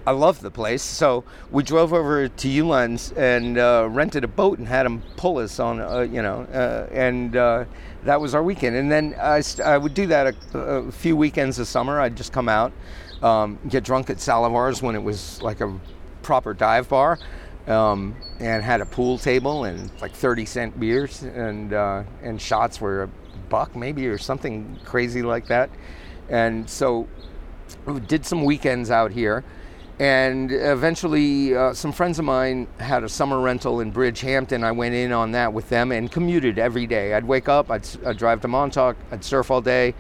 I 0.07 0.11
love 0.11 0.41
the 0.41 0.51
place, 0.51 0.83
so 0.83 1.25
we 1.51 1.63
drove 1.63 1.95
over 1.95 2.29
to 2.29 2.49
Uihlein's 2.49 3.13
and 3.13 3.57
uh, 3.57 3.89
rented 3.91 4.23
a 4.23 4.29
boat 4.29 4.59
and 4.59 4.69
had 4.69 4.85
them 4.85 5.03
pull 5.17 5.39
us 5.39 5.59
on, 5.59 5.81
uh, 5.81 6.01
you 6.01 6.21
know, 6.21 6.43
uh, 6.53 6.93
and 6.93 7.35
uh, 7.35 7.65
that 8.03 8.21
was 8.21 8.35
our 8.35 8.43
weekend. 8.43 8.77
And 8.77 8.93
then 8.93 9.15
I, 9.19 9.41
st- 9.41 9.67
I 9.67 9.79
would 9.79 9.95
do 9.95 10.07
that 10.09 10.35
a, 10.53 10.59
a 10.59 10.93
few 10.93 11.17
weekends 11.17 11.59
of 11.59 11.67
summer. 11.67 12.03
I'd 12.03 12.17
just 12.17 12.35
come 12.35 12.51
out, 12.51 12.73
um, 13.23 13.59
get 13.71 13.83
drunk 13.83 14.11
at 14.11 14.19
Salivar's 14.19 14.83
when 14.83 14.95
it 14.95 15.03
was 15.03 15.41
like 15.41 15.63
a 15.63 15.75
proper 16.21 16.53
dive 16.53 16.91
bar, 16.91 17.19
um, 17.67 18.15
and 18.41 18.63
had 18.63 18.83
a 18.83 18.87
pool 18.87 19.17
table 19.17 19.65
and 19.65 19.91
like 20.03 20.13
thirty 20.13 20.45
cent 20.45 20.79
beers 20.79 21.23
and 21.23 21.73
uh, 21.73 22.03
and 22.23 22.39
shots 22.39 22.79
were 22.79 23.05
a 23.05 23.09
buck 23.49 23.75
maybe 23.75 24.07
or 24.07 24.19
something 24.19 24.79
crazy 24.85 25.23
like 25.23 25.47
that. 25.47 25.71
And 26.29 26.69
so 26.69 27.09
we 27.87 28.01
did 28.01 28.27
some 28.27 28.45
weekends 28.45 28.91
out 28.91 29.11
here 29.11 29.45
and 29.99 30.51
eventually 30.51 31.55
uh, 31.55 31.73
some 31.73 31.93
friends 31.93 32.19
of 32.19 32.25
mine 32.25 32.67
had 32.79 33.05
a 33.05 33.09
summer 33.09 33.41
rental 33.41 33.81
in 33.81 33.93
bridgehampton. 33.93 34.65
I 34.65 34.73
went 34.73 34.95
in 34.95 35.13
on 35.13 35.33
that 35.33 35.53
with 35.53 35.69
them 35.69 35.93
and 35.93 36.11
commuted 36.11 36.59
every 36.59 36.87
day. 36.87 37.15
I'd 37.15 37.25
wake 37.25 37.49
up 37.49 37.71
i'd, 37.71 37.87
I'd 38.07 38.17
drive 38.17 38.41
to 38.43 38.49
montauk 38.49 38.97
i'd 39.11 39.25
surf 39.25 39.51
all 39.51 39.61
day 39.61 39.95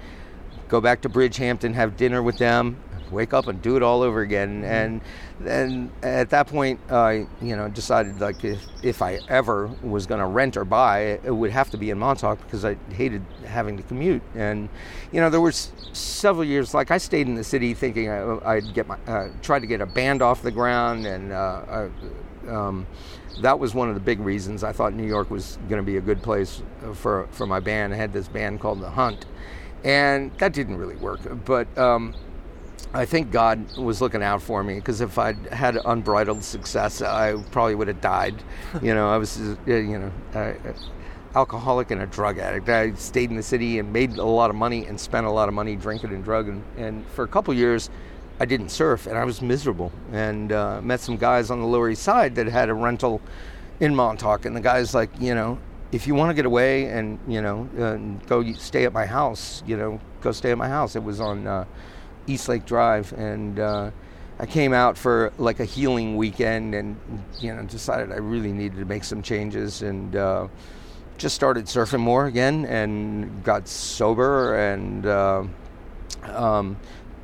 go 0.68 0.80
back 0.80 1.00
to 1.02 1.08
bridgehampton 1.08 1.74
have 1.74 1.96
dinner 1.96 2.22
with 2.22 2.38
them 2.38 2.76
wake 3.10 3.32
up 3.32 3.46
and 3.46 3.60
do 3.62 3.76
it 3.76 3.82
all 3.82 4.02
over 4.02 4.20
again. 4.20 4.64
And 4.64 5.00
then 5.40 5.90
at 6.02 6.30
that 6.30 6.46
point 6.46 6.78
i 6.90 7.26
you 7.42 7.56
know 7.56 7.68
decided 7.68 8.20
like 8.20 8.44
if, 8.44 8.64
if 8.82 9.02
i 9.02 9.18
ever 9.28 9.66
was 9.82 10.06
going 10.06 10.20
to 10.20 10.26
rent 10.26 10.56
or 10.56 10.64
buy 10.64 11.18
it 11.24 11.34
would 11.34 11.50
have 11.50 11.70
to 11.70 11.76
be 11.76 11.90
in 11.90 11.98
montauk 11.98 12.38
because 12.42 12.64
i 12.64 12.76
hated 12.90 13.22
having 13.44 13.76
to 13.76 13.82
commute. 13.82 14.22
And 14.34 14.68
you 15.12 15.20
know 15.20 15.30
there 15.30 15.40
was 15.40 15.72
several 15.92 16.44
years 16.44 16.72
like 16.72 16.90
i 16.90 16.98
stayed 16.98 17.26
in 17.26 17.34
the 17.34 17.44
city 17.44 17.74
thinking 17.74 18.08
I, 18.08 18.38
i'd 18.54 18.74
get 18.74 18.86
my 18.86 18.96
uh, 19.06 19.28
try 19.42 19.58
to 19.58 19.66
get 19.66 19.80
a 19.80 19.86
band 19.86 20.22
off 20.22 20.42
the 20.42 20.52
ground 20.52 21.06
and 21.06 21.32
uh, 21.32 21.88
I, 22.48 22.50
um, 22.50 22.86
that 23.40 23.58
was 23.58 23.74
one 23.74 23.88
of 23.88 23.94
the 23.94 24.00
big 24.00 24.20
reasons. 24.20 24.62
I 24.62 24.72
thought 24.72 24.94
new 24.94 25.06
york 25.06 25.30
was 25.30 25.58
going 25.68 25.80
to 25.80 25.86
be 25.86 25.96
a 25.96 26.00
good 26.00 26.22
place 26.22 26.62
for 26.94 27.26
for 27.32 27.46
my 27.46 27.60
band. 27.60 27.92
I 27.92 27.96
had 27.96 28.12
this 28.12 28.28
band 28.28 28.60
called 28.60 28.80
the 28.80 28.90
hunt. 28.90 29.26
And 29.82 30.32
that 30.38 30.54
didn't 30.54 30.78
really 30.78 30.96
work. 30.96 31.20
But 31.44 31.76
um, 31.76 32.14
I 32.94 33.04
think 33.04 33.32
God 33.32 33.76
was 33.76 34.00
looking 34.00 34.22
out 34.22 34.40
for 34.40 34.62
me 34.62 34.76
because 34.76 35.00
if 35.00 35.18
I'd 35.18 35.46
had 35.48 35.76
unbridled 35.84 36.44
success, 36.44 37.02
I 37.02 37.34
probably 37.50 37.74
would 37.74 37.88
have 37.88 38.00
died. 38.00 38.42
You 38.80 38.94
know, 38.94 39.10
I 39.10 39.18
was, 39.18 39.36
uh, 39.40 39.56
you 39.66 39.98
know, 39.98 40.56
alcoholic 41.34 41.90
and 41.90 42.02
a 42.02 42.06
drug 42.06 42.38
addict. 42.38 42.68
I 42.68 42.94
stayed 42.94 43.30
in 43.30 43.36
the 43.36 43.42
city 43.42 43.80
and 43.80 43.92
made 43.92 44.16
a 44.18 44.24
lot 44.24 44.48
of 44.48 44.54
money 44.54 44.86
and 44.86 44.98
spent 45.00 45.26
a 45.26 45.30
lot 45.30 45.48
of 45.48 45.54
money 45.54 45.74
drinking 45.74 46.10
and 46.10 46.22
drugging. 46.22 46.62
And 46.76 47.04
for 47.08 47.24
a 47.24 47.28
couple 47.28 47.52
years, 47.52 47.90
I 48.38 48.44
didn't 48.44 48.68
surf 48.68 49.08
and 49.08 49.18
I 49.18 49.24
was 49.24 49.42
miserable. 49.42 49.90
And 50.12 50.52
uh, 50.52 50.80
met 50.80 51.00
some 51.00 51.16
guys 51.16 51.50
on 51.50 51.60
the 51.60 51.66
Lower 51.66 51.90
East 51.90 52.02
Side 52.02 52.36
that 52.36 52.46
had 52.46 52.68
a 52.68 52.74
rental 52.74 53.20
in 53.80 53.94
Montauk. 53.94 54.44
And 54.44 54.54
the 54.54 54.60
guy's 54.60 54.94
like, 54.94 55.10
you 55.20 55.34
know, 55.34 55.58
if 55.90 56.06
you 56.06 56.14
want 56.14 56.30
to 56.30 56.34
get 56.34 56.46
away 56.46 56.86
and 56.86 57.18
you 57.28 57.40
know 57.40 57.68
and 57.76 58.24
go 58.26 58.52
stay 58.52 58.84
at 58.84 58.92
my 58.92 59.06
house, 59.06 59.62
you 59.66 59.76
know, 59.76 60.00
go 60.20 60.30
stay 60.32 60.50
at 60.52 60.58
my 60.58 60.68
house. 60.68 60.96
It 60.96 61.02
was 61.02 61.20
on 61.20 61.46
uh, 61.46 61.64
East 62.26 62.48
Lake 62.48 62.64
Drive, 62.64 63.12
and 63.12 63.58
uh, 63.58 63.90
I 64.38 64.46
came 64.46 64.72
out 64.72 64.98
for 64.98 65.32
like 65.38 65.60
a 65.60 65.64
healing 65.64 66.16
weekend, 66.16 66.74
and 66.74 66.96
you 67.40 67.54
know 67.54 67.62
decided 67.62 68.12
I 68.12 68.16
really 68.16 68.52
needed 68.52 68.78
to 68.78 68.84
make 68.84 69.04
some 69.04 69.22
changes, 69.22 69.82
and 69.82 70.16
uh, 70.16 70.48
just 71.18 71.34
started 71.34 71.66
surfing 71.66 72.00
more 72.00 72.26
again, 72.26 72.64
and 72.66 73.42
got 73.44 73.68
sober, 73.68 74.56
and 74.56 75.06
uh, 75.06 75.44
um, 76.24 76.76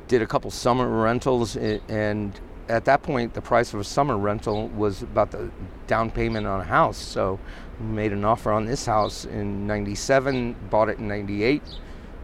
did 0.07 0.21
a 0.21 0.27
couple 0.27 0.51
summer 0.51 0.87
rentals, 0.87 1.55
and 1.55 2.39
at 2.69 2.85
that 2.85 3.03
point, 3.03 3.33
the 3.33 3.41
price 3.41 3.73
of 3.73 3.79
a 3.79 3.83
summer 3.83 4.17
rental 4.17 4.69
was 4.69 5.01
about 5.01 5.31
the 5.31 5.51
down 5.87 6.09
payment 6.09 6.47
on 6.47 6.61
a 6.61 6.63
house. 6.63 6.97
So, 6.97 7.39
we 7.79 7.87
made 7.87 8.13
an 8.13 8.23
offer 8.23 8.51
on 8.51 8.65
this 8.65 8.85
house 8.85 9.25
in 9.25 9.67
'97, 9.67 10.55
bought 10.69 10.87
it 10.87 10.99
in 10.99 11.07
'98, 11.07 11.61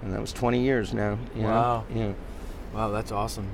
and 0.01 0.13
that 0.13 0.21
was 0.21 0.31
20 0.31 0.61
years 0.61 0.93
now. 0.93 1.17
you 1.35 1.41
know? 1.41 1.49
Wow. 1.49 1.85
Yeah. 1.93 2.13
Wow, 2.77 2.91
that's 2.91 3.11
awesome. 3.11 3.49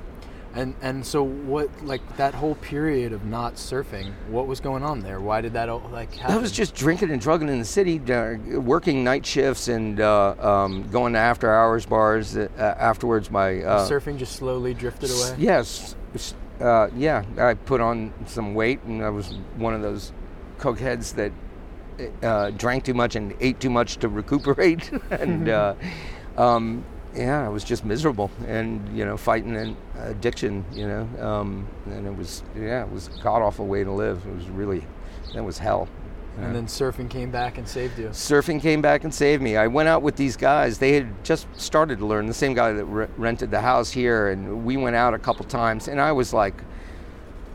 And 0.54 0.74
and 0.82 1.04
so 1.04 1.24
what 1.24 1.82
like 1.82 2.16
that 2.18 2.34
whole 2.34 2.56
period 2.56 3.12
of 3.14 3.24
not 3.24 3.54
surfing, 3.54 4.12
what 4.28 4.46
was 4.46 4.60
going 4.60 4.82
on 4.82 5.00
there? 5.00 5.18
Why 5.18 5.40
did 5.40 5.54
that 5.54 5.70
all, 5.70 5.80
like 5.90 6.14
happen? 6.14 6.36
I 6.36 6.38
was 6.38 6.52
just 6.52 6.74
drinking 6.74 7.10
and 7.10 7.20
drugging 7.20 7.48
in 7.48 7.58
the 7.58 7.64
city, 7.64 8.00
uh, 8.12 8.60
working 8.60 9.02
night 9.02 9.24
shifts 9.24 9.68
and 9.68 9.98
uh, 9.98 10.34
um, 10.38 10.88
going 10.90 11.14
to 11.14 11.18
after 11.18 11.52
hours 11.52 11.86
bars. 11.86 12.36
Uh, 12.36 12.48
afterwards, 12.58 13.30
my 13.30 13.62
uh, 13.62 13.88
surfing 13.88 14.18
just 14.18 14.36
slowly 14.36 14.74
drifted 14.74 15.10
away. 15.10 15.34
Yes, 15.38 15.96
uh, 16.60 16.88
yeah. 16.94 17.24
I 17.38 17.54
put 17.54 17.80
on 17.80 18.12
some 18.26 18.54
weight, 18.54 18.82
and 18.82 19.02
I 19.02 19.08
was 19.08 19.38
one 19.56 19.72
of 19.72 19.80
those 19.80 20.12
cokeheads 20.58 21.14
that 21.14 21.32
uh, 22.22 22.50
drank 22.50 22.84
too 22.84 22.94
much 22.94 23.16
and 23.16 23.34
ate 23.40 23.58
too 23.58 23.70
much 23.70 23.96
to 23.96 24.08
recuperate, 24.08 24.92
and 25.10 25.48
uh, 25.48 25.74
um, 26.36 26.84
yeah, 27.14 27.44
I 27.44 27.48
was 27.48 27.64
just 27.64 27.84
miserable, 27.84 28.30
and 28.46 28.96
you 28.96 29.04
know, 29.04 29.16
fighting 29.16 29.56
an 29.56 29.76
addiction, 29.98 30.64
you 30.72 30.86
know, 30.86 31.08
um, 31.20 31.68
and 31.86 32.06
it 32.06 32.16
was 32.16 32.42
yeah, 32.56 32.84
it 32.84 32.90
was 32.90 33.08
a 33.08 33.22
god 33.22 33.42
awful 33.42 33.66
way 33.66 33.84
to 33.84 33.90
live. 33.92 34.24
It 34.26 34.34
was 34.34 34.48
really, 34.48 34.84
that 35.34 35.44
was 35.44 35.58
hell. 35.58 35.88
And 36.36 36.52
then 36.52 36.66
surfing 36.66 37.08
came 37.08 37.30
back 37.30 37.58
and 37.58 37.68
saved 37.68 37.96
you. 37.96 38.08
surfing 38.08 38.60
came 38.60 38.82
back 38.82 39.04
and 39.04 39.14
saved 39.14 39.40
me. 39.40 39.56
I 39.56 39.68
went 39.68 39.88
out 39.88 40.02
with 40.02 40.16
these 40.16 40.36
guys. 40.36 40.78
They 40.78 40.94
had 40.94 41.24
just 41.24 41.46
started 41.56 42.00
to 42.00 42.06
learn. 42.06 42.26
The 42.26 42.34
same 42.34 42.54
guy 42.54 42.72
that 42.72 42.84
re- 42.86 43.06
rented 43.16 43.52
the 43.52 43.60
house 43.60 43.92
here, 43.92 44.30
and 44.30 44.64
we 44.64 44.76
went 44.76 44.96
out 44.96 45.14
a 45.14 45.18
couple 45.18 45.44
times. 45.44 45.86
And 45.86 46.00
I 46.00 46.10
was 46.10 46.32
like 46.32 46.60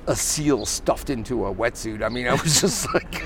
a 0.10 0.16
seal 0.16 0.66
stuffed 0.66 1.10
into 1.12 1.46
a 1.46 1.54
wetsuit. 1.54 2.04
I 2.04 2.10
mean, 2.10 2.28
I 2.28 2.34
was 2.34 2.60
just 2.62 2.92
like, 2.94 3.24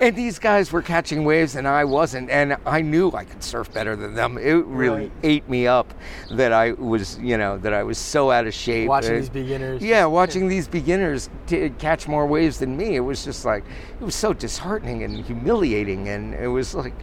and 0.00 0.16
these 0.16 0.38
guys 0.38 0.72
were 0.72 0.80
catching 0.82 1.24
waves, 1.24 1.56
and 1.56 1.68
I 1.68 1.84
wasn't. 1.84 2.30
And 2.30 2.56
I 2.66 2.80
knew 2.80 3.12
I 3.12 3.24
could 3.24 3.42
surf 3.44 3.72
better 3.72 3.94
than 3.94 4.14
them. 4.14 4.38
It 4.38 4.64
really 4.66 5.02
Right. 5.02 5.12
ate 5.22 5.48
me 5.48 5.66
up 5.66 5.92
that 6.30 6.52
I 6.52 6.72
was, 6.72 7.18
you 7.18 7.36
know, 7.36 7.58
that 7.58 7.74
I 7.74 7.82
was 7.82 7.98
so 7.98 8.30
out 8.30 8.46
of 8.46 8.54
shape. 8.54 8.88
Watching 8.88 9.12
Uh, 9.12 9.18
these 9.18 9.28
beginners. 9.28 9.82
yeah, 9.82 10.06
watching 10.06 10.48
these 10.48 10.66
beginners 10.66 11.28
t- 11.46 11.68
catch 11.78 12.08
more 12.08 12.26
waves 12.26 12.58
than 12.58 12.76
me, 12.76 12.96
it 12.96 13.00
was 13.00 13.22
just 13.24 13.44
like 13.44 13.62
it 14.00 14.04
was 14.04 14.14
so 14.14 14.32
disheartening 14.32 15.02
and 15.04 15.22
humiliating, 15.24 16.08
and 16.08 16.34
it 16.34 16.48
was 16.48 16.74
like, 16.74 16.94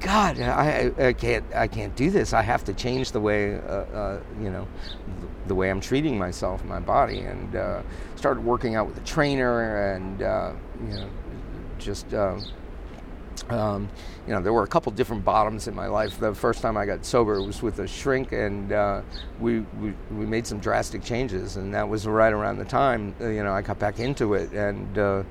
God, 0.00 0.38
I, 0.40 0.92
I 0.98 1.12
can't, 1.14 1.44
I 1.54 1.66
can't 1.66 1.96
do 1.96 2.10
this. 2.10 2.32
I 2.32 2.42
have 2.42 2.62
to 2.64 2.74
change 2.74 3.10
the 3.12 3.20
way, 3.20 3.56
uh, 3.56 3.58
uh, 3.60 4.20
you 4.40 4.50
know, 4.50 4.68
the 5.48 5.54
way 5.54 5.70
I'm 5.70 5.80
treating 5.80 6.18
myself, 6.18 6.64
my 6.64 6.80
body, 6.80 7.20
and 7.20 7.56
uh, 7.56 7.82
started 8.16 8.44
working 8.44 8.74
out 8.74 8.86
with 8.86 8.96
a 8.98 9.04
trainer, 9.04 9.92
and 9.92 10.22
uh, 10.22 10.52
you 10.80 10.94
know, 10.94 11.08
just. 11.78 12.12
Uh, 12.12 12.38
um, 13.48 13.88
you 14.26 14.32
know, 14.32 14.40
there 14.40 14.52
were 14.52 14.64
a 14.64 14.68
couple 14.68 14.90
different 14.92 15.24
bottoms 15.24 15.68
in 15.68 15.74
my 15.74 15.86
life. 15.86 16.18
The 16.18 16.34
first 16.34 16.62
time 16.62 16.76
I 16.76 16.86
got 16.86 17.04
sober 17.04 17.40
was 17.42 17.62
with 17.62 17.78
a 17.78 17.86
shrink, 17.86 18.32
and 18.32 18.72
uh, 18.72 19.02
we, 19.38 19.60
we 19.80 19.94
we 20.10 20.26
made 20.26 20.46
some 20.46 20.58
drastic 20.58 21.02
changes, 21.02 21.56
and 21.56 21.72
that 21.74 21.88
was 21.88 22.06
right 22.06 22.32
around 22.32 22.58
the 22.58 22.64
time 22.64 23.14
uh, 23.20 23.28
you 23.28 23.44
know 23.44 23.52
I 23.52 23.62
got 23.62 23.78
back 23.78 24.00
into 24.00 24.34
it 24.34 24.52
and 24.52 24.98
uh, 24.98 25.22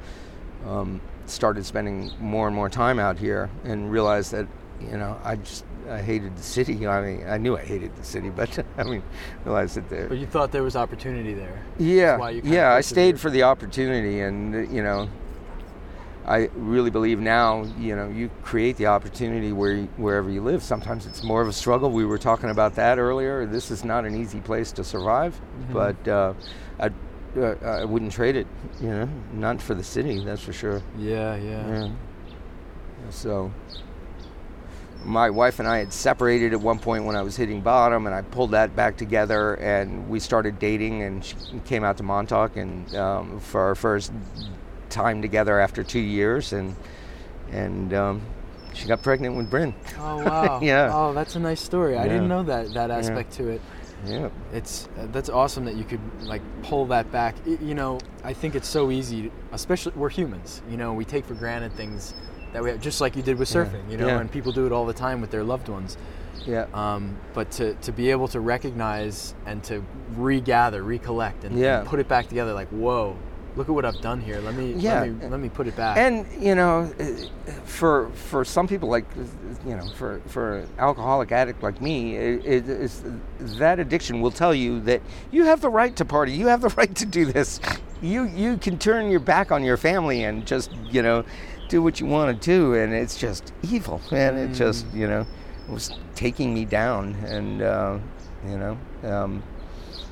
um, 0.65 1.01
started 1.25 1.65
spending 1.65 2.12
more 2.19 2.47
and 2.47 2.56
more 2.56 2.69
time 2.69 2.99
out 2.99 3.17
here, 3.17 3.49
and 3.63 3.91
realized 3.91 4.32
that 4.32 4.47
you 4.80 4.97
know 4.97 5.19
I 5.23 5.36
just 5.36 5.65
I 5.89 6.02
hated 6.02 6.36
the 6.38 6.43
city. 6.43 6.88
I 6.95 7.02
mean, 7.02 7.28
I 7.28 7.38
knew 7.38 7.56
I 7.58 7.63
hated 7.63 7.95
the 7.95 8.04
city, 8.04 8.30
but 8.30 8.58
I 8.78 8.84
mean, 8.84 9.04
realized 9.43 9.76
that 9.78 9.89
there. 9.89 10.08
But 10.08 10.17
you 10.17 10.26
thought 10.28 10.52
there 10.52 10.63
was 10.63 10.76
opportunity 10.76 11.34
there. 11.34 11.63
Yeah, 11.78 12.30
yeah. 12.43 12.74
I 12.74 12.82
stayed 12.82 13.19
for 13.19 13.30
the 13.30 13.43
opportunity, 13.43 14.21
and 14.21 14.71
you 14.74 14.84
know, 14.84 15.10
I 16.26 16.50
really 16.56 16.89
believe 16.89 17.19
now. 17.19 17.63
You 17.80 17.95
know, 17.95 18.10
you 18.10 18.30
create 18.43 18.78
the 18.78 18.88
opportunity 18.88 19.52
where 19.52 19.84
wherever 19.98 20.30
you 20.30 20.41
live. 20.41 20.63
Sometimes 20.63 21.06
it's 21.06 21.24
more 21.24 21.41
of 21.41 21.48
a 21.48 21.54
struggle. 21.54 21.91
We 21.91 22.06
were 22.06 22.17
talking 22.17 22.50
about 22.50 22.76
that 22.76 22.98
earlier. 22.98 23.45
This 23.45 23.69
is 23.71 23.84
not 23.86 24.06
an 24.06 24.15
easy 24.15 24.39
place 24.39 24.71
to 24.74 24.84
survive, 24.84 25.34
Mm-hmm. 25.36 25.74
but 25.74 26.08
uh, 26.08 26.34
I. 26.80 26.89
Uh, 27.38 27.54
I 27.65 27.84
wouldn't 27.84 28.13
trade 28.13 28.38
it, 28.38 28.48
you 28.80 28.88
know, 28.88 29.10
not 29.34 29.62
for 29.62 29.76
the 29.76 29.84
city, 29.84 30.24
that's 30.24 30.41
for 30.41 30.54
sure. 30.54 30.82
Yeah, 30.98 31.36
yeah. 31.36 31.67
Yeah. 31.67 31.89
So, 33.10 33.52
my 35.05 35.29
wife 35.29 35.59
and 35.59 35.67
I 35.67 35.77
had 35.77 35.93
separated 35.93 36.53
at 36.53 36.59
one 36.59 36.79
point 36.79 37.05
when 37.05 37.15
I 37.15 37.21
was 37.21 37.35
hitting 37.35 37.61
bottom, 37.61 38.05
and 38.07 38.15
I 38.15 38.21
pulled 38.23 38.51
that 38.51 38.75
back 38.75 38.97
together, 38.97 39.53
and 39.55 40.09
we 40.09 40.19
started 40.19 40.59
dating, 40.59 41.03
and 41.03 41.23
she 41.23 41.35
came 41.65 41.83
out 41.83 41.97
to 41.97 42.03
Montauk, 42.03 42.57
and 42.57 42.93
um, 42.95 43.39
for 43.39 43.61
our 43.61 43.75
first 43.75 44.11
time 44.89 45.21
together 45.21 45.59
after 45.59 45.83
two 45.83 45.99
years, 45.99 46.53
and 46.53 46.75
and 47.51 47.93
um, 47.93 48.21
she 48.73 48.87
got 48.87 49.01
pregnant 49.03 49.35
with 49.35 49.49
Bryn. 49.49 49.73
Oh 49.99 50.23
wow. 50.23 50.59
Yeah. 50.63 50.89
Oh, 50.93 51.13
that's 51.13 51.35
a 51.35 51.39
nice 51.39 51.61
story. 51.61 51.97
I 51.97 52.07
didn't 52.07 52.27
know 52.27 52.43
that 52.43 52.73
that 52.73 52.91
aspect 52.91 53.33
to 53.33 53.49
it. 53.49 53.61
Yeah. 54.05 54.29
It's 54.53 54.87
uh, 54.99 55.07
that's 55.11 55.29
awesome 55.29 55.65
that 55.65 55.75
you 55.75 55.83
could 55.83 55.99
like 56.23 56.41
pull 56.63 56.85
that 56.87 57.11
back. 57.11 57.35
I- 57.45 57.57
you 57.63 57.73
know, 57.75 57.99
I 58.23 58.33
think 58.33 58.55
it's 58.55 58.67
so 58.67 58.91
easy, 58.91 59.31
especially 59.51 59.93
we're 59.95 60.09
humans. 60.09 60.61
You 60.69 60.77
know, 60.77 60.93
we 60.93 61.05
take 61.05 61.25
for 61.25 61.33
granted 61.33 61.73
things 61.73 62.13
that 62.53 62.63
we 62.63 62.69
have, 62.71 62.81
just 62.81 63.01
like 63.01 63.15
you 63.15 63.21
did 63.23 63.38
with 63.38 63.53
Yeah. 63.53 63.65
surfing. 63.65 63.89
You 63.91 63.97
know, 63.97 64.08
Yeah. 64.08 64.19
and 64.19 64.31
people 64.31 64.51
do 64.51 64.65
it 64.65 64.71
all 64.71 64.86
the 64.86 64.93
time 64.93 65.21
with 65.21 65.31
their 65.31 65.43
loved 65.43 65.69
ones. 65.69 65.97
Yeah. 66.45 66.65
Um, 66.73 67.15
but 67.34 67.51
to, 67.51 67.73
to 67.75 67.91
be 67.91 68.12
able 68.12 68.27
to 68.29 68.39
recognize 68.39 69.34
and 69.45 69.63
to 69.65 69.84
regather, 70.15 70.84
recollect, 70.84 71.43
and, 71.43 71.58
and 71.58 71.88
put 71.88 71.99
it 71.99 72.08
back 72.08 72.27
together, 72.27 72.53
like, 72.53 72.67
whoa, 72.69 73.15
look 73.55 73.67
at 73.69 73.73
what 73.73 73.86
I've 73.86 73.99
done 74.01 74.19
here. 74.21 74.39
Let 74.41 74.53
me 74.53 74.73
Yeah. 74.73 74.99
let 75.01 75.10
me 75.10 75.27
let 75.29 75.39
me 75.39 75.49
put 75.49 75.65
it 75.65 75.75
back. 75.77 75.97
And 75.97 76.25
you 76.39 76.55
know, 76.55 76.91
for 77.63 78.10
for 78.13 78.43
some 78.45 78.67
people 78.67 78.89
like 78.89 79.05
you 79.65 79.75
know, 79.75 79.88
for 79.95 80.21
for 80.27 80.58
an 80.60 80.67
alcoholic 80.77 81.31
addict 81.31 81.63
like 81.63 81.81
me, 81.81 82.15
it, 82.17 82.45
it 82.45 82.69
is 82.69 83.03
that 83.39 83.79
addiction 83.79 84.21
will 84.21 84.31
tell 84.31 84.53
you 84.53 84.81
that 84.81 85.01
you 85.31 85.45
have 85.45 85.62
the 85.62 85.69
right 85.69 85.95
to 85.95 86.05
party, 86.05 86.34
you 86.34 86.47
have 86.47 86.62
the 86.62 86.69
right 86.77 86.93
to 86.95 87.05
do 87.05 87.25
this. 87.25 87.60
You 88.01 88.23
you 88.25 88.58
can 88.58 88.77
turn 88.77 89.10
your 89.10 89.21
back 89.21 89.51
on 89.51 89.63
your 89.63 89.77
family 89.77 90.23
and 90.25 90.45
just 90.45 90.71
you 90.91 91.01
know 91.01 91.23
do 91.67 91.82
what 91.82 91.99
you 91.99 92.06
want 92.06 92.41
to 92.41 92.45
do, 92.45 92.73
and 92.75 92.93
it's 92.93 93.17
just 93.17 93.54
evil, 93.63 94.01
and 94.12 94.38
it 94.38 94.54
just 94.54 94.86
you 94.93 95.08
know 95.08 95.25
was 95.69 95.91
taking 96.15 96.54
me 96.54 96.65
down, 96.65 97.15
and 97.25 97.62
uh, 97.62 97.97
you 98.47 98.58
know. 98.58 98.78
Um, 99.04 99.43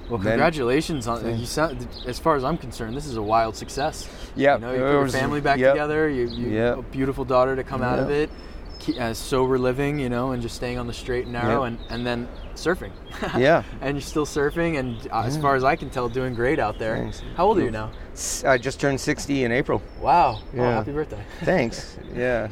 well, 0.09 0.17
then- 0.19 0.33
congratulations 0.33 1.07
on 1.07 1.39
you. 1.39 1.45
Sound, 1.45 1.87
as 2.05 2.19
far 2.19 2.35
as 2.35 2.43
I'm 2.43 2.57
concerned, 2.57 2.95
this 2.97 3.05
is 3.05 3.15
a 3.15 3.21
wild 3.21 3.55
success. 3.55 4.09
yeah, 4.35 4.55
You 4.55 4.61
know, 4.61 4.71
you 4.73 4.77
put 4.79 4.91
your 4.91 5.07
family 5.07 5.39
back 5.41 5.59
yep. 5.59 5.73
together. 5.73 6.09
You, 6.09 6.27
you 6.27 6.49
Yep. 6.49 6.77
a 6.77 6.81
beautiful 6.83 7.23
daughter 7.23 7.55
to 7.55 7.63
come 7.63 7.81
out 7.81 7.99
of 7.99 8.09
it, 8.09 8.29
uh, 8.89 9.13
sober 9.13 9.57
living, 9.57 9.99
you 9.99 10.09
know, 10.09 10.31
and 10.31 10.41
just 10.41 10.55
staying 10.55 10.77
on 10.77 10.87
the 10.87 10.93
straight 10.93 11.23
and 11.25 11.33
narrow, 11.33 11.63
Yep. 11.63 11.79
and 11.79 11.91
and 11.91 12.05
then 12.07 12.27
surfing. 12.55 12.91
Yeah. 13.37 13.63
and 13.81 13.95
you're 13.97 14.01
still 14.01 14.25
surfing, 14.25 14.77
and 14.79 15.07
uh, 15.11 15.23
as 15.25 15.37
far 15.37 15.55
as 15.55 15.63
I 15.63 15.75
can 15.75 15.89
tell, 15.89 16.09
doing 16.09 16.33
great 16.35 16.59
out 16.59 16.77
there. 16.79 16.97
Thanks. 16.97 17.21
How 17.35 17.45
old 17.45 17.57
are 17.59 17.63
you 17.63 17.71
now? 17.71 17.91
I 18.45 18.57
just 18.57 18.79
turned 18.79 18.99
60 18.99 19.43
in 19.43 19.51
April. 19.51 19.81
Wow. 19.99 20.39
Oh, 20.41 20.45
Yeah. 20.53 20.71
happy 20.75 20.91
birthday. 20.91 21.23
Thanks. 21.43 21.97
Yeah. 22.15 22.49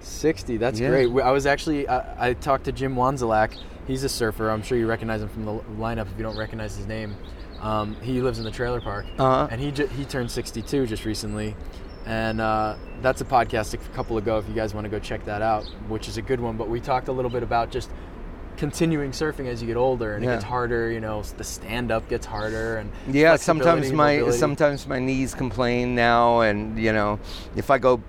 60. 0.00 0.56
That's 0.58 0.78
Yeah. 0.80 0.90
great. 0.90 1.08
I 1.22 1.30
was 1.30 1.46
actually 1.46 1.88
I, 1.88 2.28
I 2.30 2.32
talked 2.34 2.64
to 2.64 2.72
Jim 2.72 2.94
Wanzalak. 2.94 3.56
He's 3.86 4.04
a 4.04 4.08
surfer. 4.08 4.50
I'm 4.50 4.62
sure 4.62 4.76
you 4.78 4.86
recognize 4.86 5.22
him 5.22 5.28
from 5.28 5.44
the 5.44 5.58
lineup 5.78 6.10
if 6.10 6.16
you 6.16 6.22
don't 6.22 6.36
recognize 6.38 6.76
his 6.76 6.86
name. 6.86 7.16
Um, 7.60 7.96
he 8.02 8.20
lives 8.20 8.38
in 8.38 8.44
the 8.44 8.50
trailer 8.50 8.80
park, 8.80 9.06
Uh-huh. 9.18 9.48
and 9.50 9.58
he 9.60 9.70
ju- 9.70 9.86
he 9.86 10.04
turned 10.04 10.30
62 10.30 10.86
just 10.86 11.06
recently, 11.06 11.56
and 12.06 12.40
uh, 12.40 12.76
that's 13.02 13.20
a 13.20 13.24
podcast 13.24 13.74
a 13.74 13.78
couple 13.94 14.18
ago. 14.18 14.38
If 14.38 14.48
you 14.48 14.54
guys 14.54 14.74
want 14.74 14.84
to 14.84 14.90
go 14.90 14.98
check 14.98 15.24
that 15.24 15.42
out, 15.42 15.64
which 15.88 16.08
is 16.08 16.16
a 16.16 16.22
good 16.22 16.40
one. 16.40 16.56
But 16.56 16.68
we 16.68 16.80
talked 16.80 17.08
a 17.08 17.12
little 17.12 17.30
bit 17.30 17.42
about 17.42 17.70
just 17.70 17.90
continuing 18.56 19.10
surfing 19.10 19.46
as 19.46 19.60
you 19.60 19.66
get 19.66 19.76
older, 19.76 20.14
and 20.14 20.24
it 20.24 20.28
gets 20.28 20.44
harder. 20.44 20.90
You 20.90 21.00
know, 21.00 21.22
the 21.22 21.44
stand 21.44 21.90
up 21.90 22.08
gets 22.08 22.26
harder, 22.26 22.76
and 22.78 22.90
Yeah, 23.08 23.36
sometimes 23.36 23.92
my 23.92 24.16
mobility. 24.16 24.38
sometimes 24.38 24.86
my 24.86 24.98
knees 24.98 25.34
complain 25.34 25.94
now, 25.94 26.40
and 26.40 26.78
you 26.78 26.92
know, 26.92 27.18
if 27.56 27.70
I 27.70 27.78
go, 27.78 28.00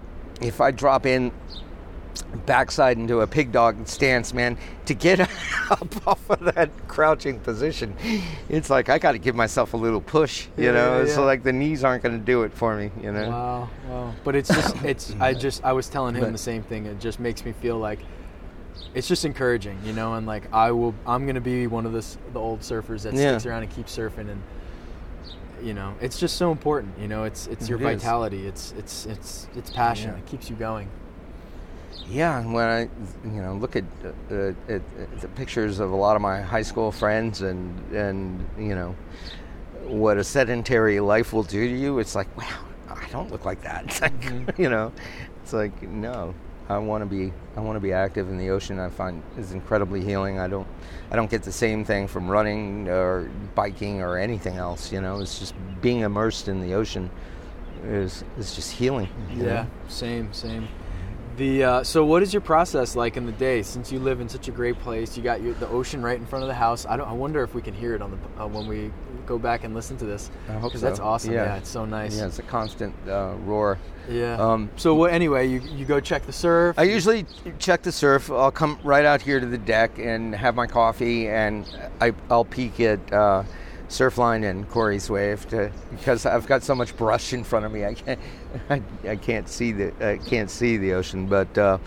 if 0.41 0.61
I 0.61 0.71
drop 0.71 1.05
in 1.05 1.31
backside 2.45 2.97
into 2.97 3.21
a 3.21 3.27
pig 3.27 3.51
dog 3.51 3.87
stance, 3.87 4.33
man, 4.33 4.57
to 4.85 4.93
get 4.93 5.19
up 5.71 6.07
off 6.07 6.29
of 6.29 6.39
that 6.55 6.69
crouching 6.87 7.39
position, 7.39 7.95
it's 8.49 8.69
like 8.69 8.89
I 8.89 8.97
got 8.99 9.13
to 9.13 9.17
give 9.17 9.35
myself 9.35 9.73
a 9.73 9.77
little 9.77 10.01
push, 10.01 10.47
you 10.57 10.65
Yeah, 10.65 10.71
know. 10.71 11.01
yeah, 11.03 11.13
So 11.13 11.23
like 11.25 11.43
the 11.43 11.53
knees 11.53 11.83
aren't 11.83 12.03
going 12.03 12.17
to 12.19 12.23
do 12.23 12.43
it 12.43 12.51
for 12.53 12.75
me, 12.75 12.91
you 13.01 13.11
know. 13.11 13.29
Wow, 13.29 13.69
wow. 13.87 14.13
But 14.23 14.35
it's 14.35 14.49
just 14.49 14.75
it's 14.83 15.15
I 15.19 15.33
just 15.33 15.63
I 15.63 15.71
was 15.71 15.87
telling 15.87 16.15
him 16.15 16.21
But- 16.21 16.31
the 16.31 16.37
same 16.37 16.63
thing. 16.63 16.85
It 16.85 16.99
just 16.99 17.19
makes 17.19 17.45
me 17.45 17.53
feel 17.53 17.77
like 17.77 17.99
it's 18.93 19.07
just 19.07 19.23
encouraging, 19.23 19.79
you 19.85 19.93
know, 19.93 20.15
and 20.15 20.27
like 20.27 20.51
I 20.53 20.71
will 20.71 20.93
I'm 21.07 21.23
going 21.25 21.35
to 21.35 21.41
be 21.41 21.67
one 21.67 21.85
of 21.85 21.93
the 21.93 22.05
the 22.33 22.39
old 22.39 22.59
surfers 22.61 23.03
that 23.03 23.13
Yeah. 23.13 23.31
sticks 23.31 23.45
around 23.45 23.63
and 23.63 23.71
keeps 23.73 23.95
surfing 23.97 24.29
and 24.29 24.41
you 25.63 25.73
know, 25.73 25.95
it's 26.01 26.19
just 26.19 26.35
so 26.35 26.51
important, 26.51 26.99
you 26.99 27.07
know, 27.07 27.23
it's 27.23 27.47
it's 27.47 27.69
your 27.69 27.79
It 27.79 27.83
vitality, 27.83 28.45
it's 28.45 28.73
it's 28.77 29.05
it's 29.05 29.47
it's 29.55 29.69
passion. 29.69 30.11
Yeah. 30.11 30.17
It 30.17 30.25
keeps 30.25 30.49
you 30.49 30.55
going. 30.57 30.89
Yeah, 32.09 32.45
when 32.45 32.65
I, 32.65 32.81
you 33.23 33.41
know, 33.41 33.55
look 33.55 33.75
at, 33.75 33.83
uh, 34.31 34.49
at, 34.69 34.69
at 34.69 35.21
the 35.21 35.27
pictures 35.29 35.79
of 35.79 35.91
a 35.91 35.95
lot 35.95 36.15
of 36.15 36.21
my 36.21 36.41
high 36.41 36.61
school 36.61 36.91
friends, 36.91 37.41
and 37.41 37.73
and 37.93 38.47
you 38.59 38.75
know, 38.75 38.95
what 39.87 40.17
a 40.17 40.23
sedentary 40.23 40.99
life 40.99 41.33
will 41.33 41.43
do 41.43 41.67
to 41.67 41.75
you, 41.75 41.97
it's 41.99 42.13
like, 42.15 42.35
wow, 42.37 42.65
I 42.89 43.07
don't 43.11 43.31
look 43.31 43.45
like 43.45 43.61
that. 43.63 43.85
It's 43.89 44.01
like, 44.01 44.21
Mm-hmm. 44.21 44.61
you 44.61 44.69
know, 44.69 44.91
it's 45.43 45.53
like, 45.53 45.81
no, 45.81 46.35
I 46.69 46.77
want 46.77 47.01
to 47.01 47.05
be, 47.07 47.33
I 47.57 47.59
want 47.61 47.75
to 47.75 47.79
be 47.79 47.91
active 47.93 48.29
in 48.29 48.37
the 48.37 48.49
ocean. 48.49 48.79
I 48.79 48.89
find 48.89 49.23
is 49.37 49.51
incredibly 49.53 50.03
healing. 50.03 50.37
I 50.39 50.47
don't, 50.47 50.67
I 51.09 51.15
don't 51.15 51.29
get 51.29 51.41
the 51.41 51.51
same 51.51 51.83
thing 51.83 52.07
from 52.07 52.29
running 52.29 52.87
or 52.87 53.31
biking 53.55 54.01
or 54.01 54.17
anything 54.17 54.57
else. 54.57 54.91
You 54.91 55.01
know, 55.01 55.19
it's 55.21 55.39
just 55.39 55.55
being 55.81 56.01
immersed 56.01 56.47
in 56.49 56.61
the 56.61 56.75
ocean 56.75 57.09
is 57.83 58.23
is 58.37 58.55
just 58.55 58.71
healing. 58.71 59.09
you 59.31 59.43
know? 59.43 59.49
Yeah, 59.53 59.65
same, 59.87 60.31
same. 60.33 60.67
The 61.37 61.63
uh, 61.63 61.83
so 61.83 62.05
what 62.05 62.23
is 62.23 62.33
your 62.33 62.41
process 62.41 62.95
like 62.95 63.17
in 63.17 63.25
the 63.25 63.31
day? 63.33 63.61
Since 63.61 63.91
you 63.91 63.99
live 63.99 64.21
in 64.21 64.29
such 64.29 64.47
a 64.47 64.51
great 64.51 64.79
place, 64.79 65.17
you 65.17 65.23
got 65.23 65.41
your, 65.41 65.53
the 65.55 65.67
ocean 65.67 66.01
right 66.01 66.17
in 66.17 66.25
front 66.25 66.43
of 66.43 66.47
the 66.47 66.53
house. 66.53 66.85
I 66.85 66.95
don't. 66.95 67.07
I 67.09 67.13
wonder 67.13 67.43
if 67.43 67.53
we 67.53 67.61
can 67.61 67.73
hear 67.73 67.93
it 67.93 68.01
on 68.01 68.11
the 68.11 68.43
uh, 68.43 68.47
when 68.47 68.67
we 68.67 68.91
go 69.25 69.37
back 69.37 69.65
and 69.65 69.73
listen 69.73 69.97
to 69.97 70.05
this. 70.05 70.31
I 70.47 70.53
hope 70.53 70.71
Because 70.71 70.81
that's 70.81 70.99
awesome. 70.99 71.33
Yeah. 71.33 71.45
Yeah. 71.45 71.55
it's 71.57 71.69
so 71.69 71.83
nice. 71.83 72.17
Yeah, 72.17 72.27
it's 72.27 72.39
a 72.39 72.43
constant 72.43 72.95
uh, 73.07 73.33
roar. 73.43 73.77
Yeah. 74.09 74.37
Um, 74.37 74.69
so? 74.77 75.05
Anyway, 75.05 75.47
you 75.47 75.59
you 75.59 75.83
go 75.83 75.99
check 75.99 76.25
the 76.25 76.33
surf. 76.33 76.79
I 76.79 76.83
usually 76.83 77.25
check 77.59 77.81
the 77.81 77.91
surf. 77.91 78.31
I'll 78.31 78.51
come 78.51 78.79
right 78.83 79.03
out 79.03 79.21
here 79.21 79.39
to 79.41 79.45
the 79.45 79.57
deck 79.57 79.99
and 79.99 80.33
have 80.33 80.55
my 80.55 80.67
coffee, 80.67 81.27
and 81.27 81.65
I, 81.99 82.13
I'll 82.29 82.45
peek 82.45 82.79
at 82.79 83.11
uh, 83.11 83.43
Surfline 83.89 84.49
and 84.49 84.69
Corey's 84.69 85.09
Wave 85.09 85.47
to, 85.49 85.71
because 85.91 86.25
I've 86.25 86.47
got 86.47 86.63
so 86.63 86.75
much 86.75 86.95
brush 86.97 87.33
in 87.33 87.43
front 87.43 87.65
of 87.65 87.71
me. 87.71 87.85
I 87.85 87.93
can't, 87.93 88.19
I, 88.69 88.81
I 89.07 89.15
can't 89.15 89.47
see 89.47 89.71
the, 89.71 89.93
I 90.05 90.17
can't 90.17 90.49
see 90.49 90.77
the 90.77 90.93
ocean. 90.93 91.27
But 91.27 91.57
uh, 91.57 91.77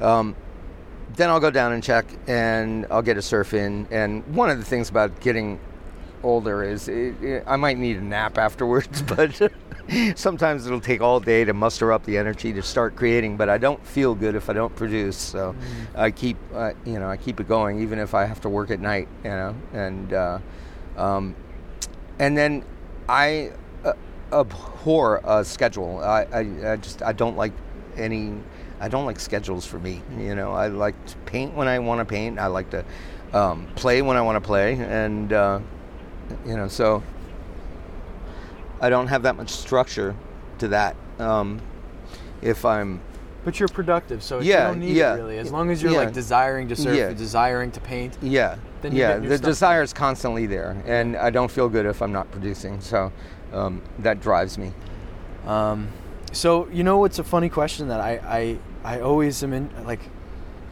um, 0.00 0.36
then 1.16 1.30
I'll 1.30 1.40
go 1.40 1.50
down 1.50 1.72
and 1.72 1.82
check, 1.82 2.06
and 2.26 2.86
I'll 2.90 3.02
get 3.02 3.16
a 3.16 3.22
surf 3.22 3.54
in. 3.54 3.86
And 3.90 4.26
one 4.34 4.50
of 4.50 4.58
the 4.58 4.64
things 4.64 4.88
about 4.88 5.20
getting 5.20 5.58
older 6.22 6.62
is 6.62 6.88
it, 6.88 7.22
it, 7.22 7.44
I 7.46 7.56
might 7.56 7.78
need 7.78 7.96
a 7.96 8.02
nap 8.02 8.38
afterwards, 8.38 9.02
but 9.16 9.50
sometimes 10.16 10.66
it'll 10.66 10.80
take 10.80 11.00
all 11.00 11.20
day 11.20 11.44
to 11.44 11.54
muster 11.54 11.92
up 11.92 12.04
the 12.04 12.18
energy 12.18 12.52
to 12.52 12.62
start 12.62 12.96
creating. 12.96 13.36
But 13.36 13.48
I 13.48 13.58
don't 13.58 13.84
feel 13.86 14.14
good 14.14 14.34
if 14.34 14.50
I 14.50 14.52
don't 14.52 14.74
produce, 14.74 15.16
so 15.16 15.54
I 15.94 16.10
keep 16.10 16.36
uh, 16.54 16.72
you 16.84 16.98
know 16.98 17.08
I 17.08 17.16
keep 17.16 17.40
it 17.40 17.48
going 17.48 17.80
even 17.80 17.98
if 17.98 18.14
I 18.14 18.24
have 18.24 18.40
to 18.42 18.48
work 18.48 18.70
at 18.70 18.80
night, 18.80 19.08
you 19.24 19.30
know, 19.30 19.54
and 19.72 20.12
uh, 20.12 20.38
um, 20.98 21.34
and 22.18 22.36
then 22.36 22.64
I 23.08 23.52
uh, 23.84 23.92
abhor 24.32 25.20
a 25.24 25.44
schedule. 25.44 25.98
I, 25.98 26.26
I, 26.32 26.72
I 26.72 26.76
just 26.76 27.02
I 27.02 27.12
don't 27.12 27.36
like 27.36 27.52
any. 27.96 28.34
I 28.80 28.88
don't 28.88 29.06
like 29.06 29.18
schedules 29.18 29.64
for 29.64 29.78
me. 29.78 30.02
You 30.18 30.34
know, 30.34 30.52
I 30.52 30.68
like 30.68 31.06
to 31.06 31.16
paint 31.18 31.54
when 31.54 31.68
I 31.68 31.78
want 31.78 32.00
to 32.00 32.04
paint. 32.04 32.38
I 32.38 32.46
like 32.46 32.70
to 32.70 32.84
um, 33.32 33.66
play 33.76 34.02
when 34.02 34.16
I 34.16 34.22
want 34.22 34.36
to 34.36 34.46
play, 34.46 34.74
and 34.74 35.32
uh, 35.32 35.60
you 36.44 36.56
know, 36.56 36.68
so 36.68 37.02
I 38.80 38.90
don't 38.90 39.08
have 39.08 39.22
that 39.22 39.36
much 39.36 39.50
structure 39.50 40.14
to 40.58 40.68
that. 40.68 40.96
Um, 41.18 41.60
if 42.42 42.64
I'm 42.64 43.00
but 43.44 43.58
you're 43.58 43.68
productive, 43.68 44.22
so 44.22 44.40
Yeah, 44.40 44.68
you 44.68 44.68
don't 44.74 44.80
need 44.80 44.96
yeah. 44.96 45.14
it 45.14 45.16
really. 45.18 45.38
As 45.38 45.50
long 45.52 45.70
as 45.70 45.82
you're 45.82 45.92
Yeah. 45.92 45.98
like 45.98 46.12
desiring 46.12 46.68
to 46.68 46.76
surf, 46.76 46.96
Yeah. 46.96 47.12
desiring 47.12 47.70
to 47.72 47.80
paint. 47.80 48.16
Yeah. 48.20 48.56
Then 48.82 48.94
you're 48.94 49.08
yeah, 49.08 49.18
the 49.18 49.38
desire 49.38 49.82
is 49.82 49.92
constantly 49.92 50.46
there, 50.46 50.76
and 50.86 51.16
I 51.16 51.30
don't 51.30 51.50
feel 51.50 51.68
good 51.68 51.86
if 51.86 52.00
I'm 52.02 52.12
not 52.12 52.30
producing. 52.30 52.80
So 52.80 53.12
um, 53.52 53.82
that 54.00 54.20
drives 54.20 54.58
me. 54.58 54.72
Um, 55.46 55.88
so 56.32 56.68
you 56.70 56.84
know 56.84 56.98
what's 56.98 57.18
a 57.18 57.24
funny 57.24 57.48
question 57.48 57.88
that 57.88 58.00
I 58.00 58.58
I, 58.84 58.96
I 58.96 59.00
always 59.00 59.42
am 59.42 59.52
in 59.52 59.70
like 59.84 60.00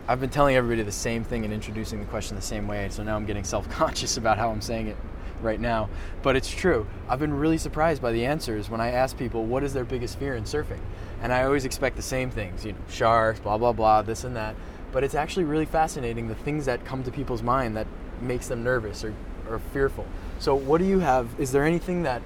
I've 0.09 0.21
been 0.21 0.31
telling 0.31 0.55
everybody 0.55 0.83
the 0.83 0.93
same 0.93 1.25
thing 1.25 1.45
and 1.45 1.53
introducing 1.53 1.99
the 1.99 2.07
question 2.07 2.37
the 2.37 2.43
same 2.43 2.69
way, 2.69 2.89
so 2.91 3.03
now 3.03 3.17
I'm 3.17 3.27
getting 3.27 3.43
self-conscious 3.45 4.17
about 4.23 4.39
how 4.39 4.51
I'm 4.51 4.61
saying 4.61 4.89
it 4.89 4.97
right 5.43 5.61
now. 5.61 5.89
But 6.23 6.37
it's 6.37 6.51
true. 6.51 6.87
I've 7.09 7.19
been 7.19 7.35
really 7.35 7.59
surprised 7.59 8.03
by 8.03 8.13
the 8.13 8.25
answers 8.25 8.71
when 8.71 8.81
I 8.81 8.91
ask 8.91 9.17
people 9.17 9.45
what 9.45 9.63
is 9.63 9.73
their 9.73 9.85
biggest 9.85 10.19
fear 10.19 10.35
in 10.35 10.45
surfing, 10.45 10.81
and 11.23 11.33
I 11.33 11.45
always 11.45 11.65
expect 11.65 11.97
the 11.97 12.03
same 12.03 12.31
things, 12.31 12.65
you 12.65 12.73
know, 12.73 12.79
sharks, 12.89 13.41
blah 13.41 13.59
blah 13.59 13.73
blah, 13.73 14.03
this 14.03 14.25
and 14.25 14.37
that. 14.37 14.55
But 14.93 15.05
it's 15.05 15.15
actually 15.15 15.45
really 15.45 15.67
fascinating 15.67 16.29
the 16.29 16.35
things 16.35 16.65
that 16.67 16.85
come 16.85 17.03
to 17.05 17.11
people's 17.11 17.43
mind 17.43 17.77
that 17.77 17.87
makes 18.21 18.49
them 18.49 18.65
nervous 18.65 19.05
or, 19.05 19.15
or 19.49 19.59
fearful. 19.73 20.07
So 20.39 20.55
what 20.55 20.79
do 20.79 20.87
you 20.87 21.01
have? 21.01 21.29
Is 21.39 21.53
there 21.53 21.65
anything 21.65 22.03
that 22.05 22.23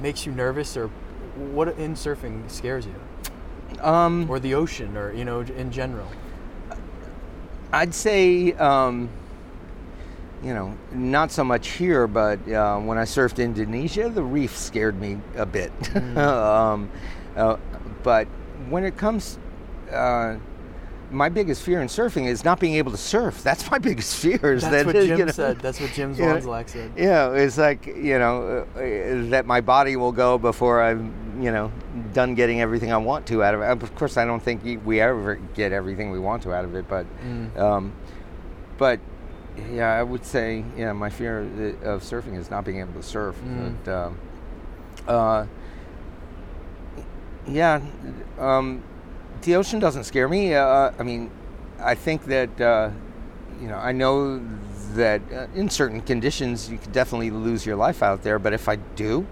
makes 0.00 0.26
you 0.26 0.32
nervous 0.32 0.76
or 0.76 0.88
what 1.36 1.68
in 1.78 1.94
surfing 1.94 2.50
scares 2.50 2.86
you? 2.86 2.94
Um, 3.80 4.30
or 4.30 4.38
the 4.38 4.54
ocean 4.54 4.96
or 4.96 5.12
you 5.12 5.24
know 5.24 5.40
in 5.40 5.72
general 5.72 6.08
I'd 7.74 7.92
say, 7.92 8.52
um, 8.52 9.08
you 10.44 10.52
know, 10.52 10.76
not 10.92 11.32
so 11.32 11.42
much 11.42 11.68
here, 11.68 12.06
but 12.06 12.38
uh, 12.50 12.78
when 12.78 12.98
I 12.98 13.04
surfed 13.04 13.42
Indonesia, 13.42 14.08
the 14.10 14.22
reef 14.22 14.56
scared 14.56 15.00
me 15.00 15.18
a 15.36 15.46
bit. 15.46 15.72
Mm. 15.80 16.16
um, 16.18 16.90
uh, 17.36 17.56
but 18.02 18.26
when 18.68 18.84
it 18.84 18.96
comes, 18.98 19.38
uh, 19.90 20.36
my 21.10 21.28
biggest 21.28 21.62
fear 21.62 21.80
in 21.80 21.88
surfing 21.88 22.26
is 22.26 22.44
not 22.44 22.60
being 22.60 22.74
able 22.74 22.90
to 22.90 22.98
surf. 22.98 23.42
That's 23.42 23.70
my 23.70 23.78
biggest 23.90 24.16
fear. 24.16 24.52
Is 24.52 24.62
That's 24.62 24.84
that, 24.84 24.86
what 24.86 24.94
Jim 24.94 25.18
you 25.18 25.24
know, 25.26 25.32
said. 25.32 25.60
That's 25.60 25.80
what 25.80 25.90
Jim 25.92 26.12
Yeah. 26.18 26.38
Zwanzlak 26.38 26.68
said. 26.68 26.92
Yeah, 26.96 27.32
it's 27.32 27.56
like 27.56 27.86
you 27.86 28.18
know 28.18 28.66
uh, 28.76 29.30
that 29.30 29.46
my 29.46 29.60
body 29.62 29.96
will 29.96 30.12
go 30.12 30.36
before 30.36 30.82
I'm 30.82 31.40
you 31.40 31.50
know 31.52 31.72
done 32.12 32.34
getting 32.34 32.60
everything 32.60 32.92
I 32.92 32.96
want 32.98 33.26
to 33.28 33.42
out 33.42 33.54
of 33.54 33.62
it. 33.62 33.82
Of 33.82 33.94
course, 33.94 34.16
I 34.16 34.24
don't 34.26 34.42
think 34.42 34.62
we 34.84 35.00
ever 35.00 35.36
get 35.54 35.72
everything 35.72 36.10
we 36.10 36.18
want 36.18 36.42
to 36.42 36.52
out 36.52 36.64
of 36.64 36.74
it, 36.74 36.86
but 36.88 37.06
Mm. 37.24 37.56
um, 37.58 37.92
but 38.76 38.98
yeah, 39.72 39.92
I 39.92 40.02
would 40.02 40.24
say 40.24 40.64
yeah, 40.76 40.92
my 40.92 41.10
fear 41.10 41.40
of 41.82 42.02
surfing 42.02 42.36
is 42.36 42.50
not 42.50 42.64
being 42.64 42.80
able 42.80 42.94
to 42.94 43.02
surf. 43.02 43.36
Mm. 43.44 43.74
But, 43.84 43.92
um, 43.92 44.18
uh, 45.06 45.46
yeah, 47.46 47.80
um, 48.38 48.82
the 49.42 49.56
ocean 49.56 49.78
doesn't 49.78 50.04
scare 50.04 50.28
me. 50.28 50.54
Uh, 50.54 50.92
I 50.98 51.02
mean, 51.02 51.30
I 51.78 51.94
think 51.94 52.24
that 52.26 52.60
uh, 52.60 52.90
you 53.60 53.68
know 53.68 53.76
I 53.76 53.92
know 53.92 54.40
that 54.94 55.20
uh, 55.32 55.46
in 55.54 55.68
certain 55.68 56.00
conditions 56.00 56.70
you 56.70 56.78
could 56.78 56.92
definitely 56.92 57.30
lose 57.30 57.66
your 57.66 57.76
life 57.76 58.02
out 58.02 58.22
there, 58.22 58.38
but 58.38 58.52
if 58.52 58.68
I 58.68 58.76
do. 58.76 59.26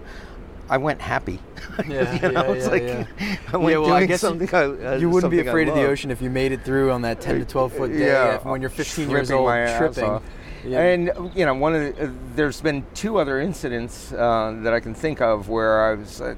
I 0.69 0.77
went 0.77 1.01
happy. 1.01 1.39
Yeah, 1.87 2.13
you 2.13 2.31
know, 2.33 2.41
yeah, 2.43 2.51
it's 2.51 2.65
yeah, 2.65 2.71
like 2.71 2.83
yeah. 2.83 3.37
I 3.53 3.57
went 3.57 3.71
yeah, 3.71 3.77
well, 3.79 3.93
I 3.93 3.99
doing 3.99 4.07
guess 4.09 4.21
you- 4.23 4.47
I, 4.53 4.63
uh, 4.93 4.97
you 4.97 5.09
wouldn't 5.09 5.31
be 5.31 5.37
something 5.37 5.47
I 5.47 5.51
afraid 5.51 5.69
of 5.69 5.75
the 5.75 5.85
ocean 5.85 6.11
if 6.11 6.21
you 6.21 6.29
made 6.29 6.51
it 6.51 6.61
through 6.63 6.91
on 6.91 7.01
that 7.03 7.19
10 7.21 7.39
to 7.39 7.45
12 7.45 7.73
foot 7.73 7.91
day 7.91 8.05
Yeah, 8.07 8.37
when 8.39 8.61
you're 8.61 8.69
15 8.69 9.09
years 9.09 9.27
tripping 9.29 9.39
old 9.39 9.47
my 9.49 9.59
ass 9.59 9.77
tripping. 9.79 10.03
off. 10.03 10.23
Yeah. 10.65 10.79
And 10.81 11.11
you 11.35 11.45
know, 11.45 11.53
one 11.55 11.73
of 11.75 11.81
the, 11.97 12.05
uh, 12.05 12.11
there's 12.35 12.61
been 12.61 12.85
two 12.93 13.17
other 13.17 13.39
incidents 13.39 14.11
uh, 14.13 14.55
that 14.61 14.73
I 14.73 14.79
can 14.81 14.93
think 14.93 15.19
of 15.21 15.49
where 15.49 15.83
I 15.85 15.93
was 15.95 16.21
uh, 16.21 16.35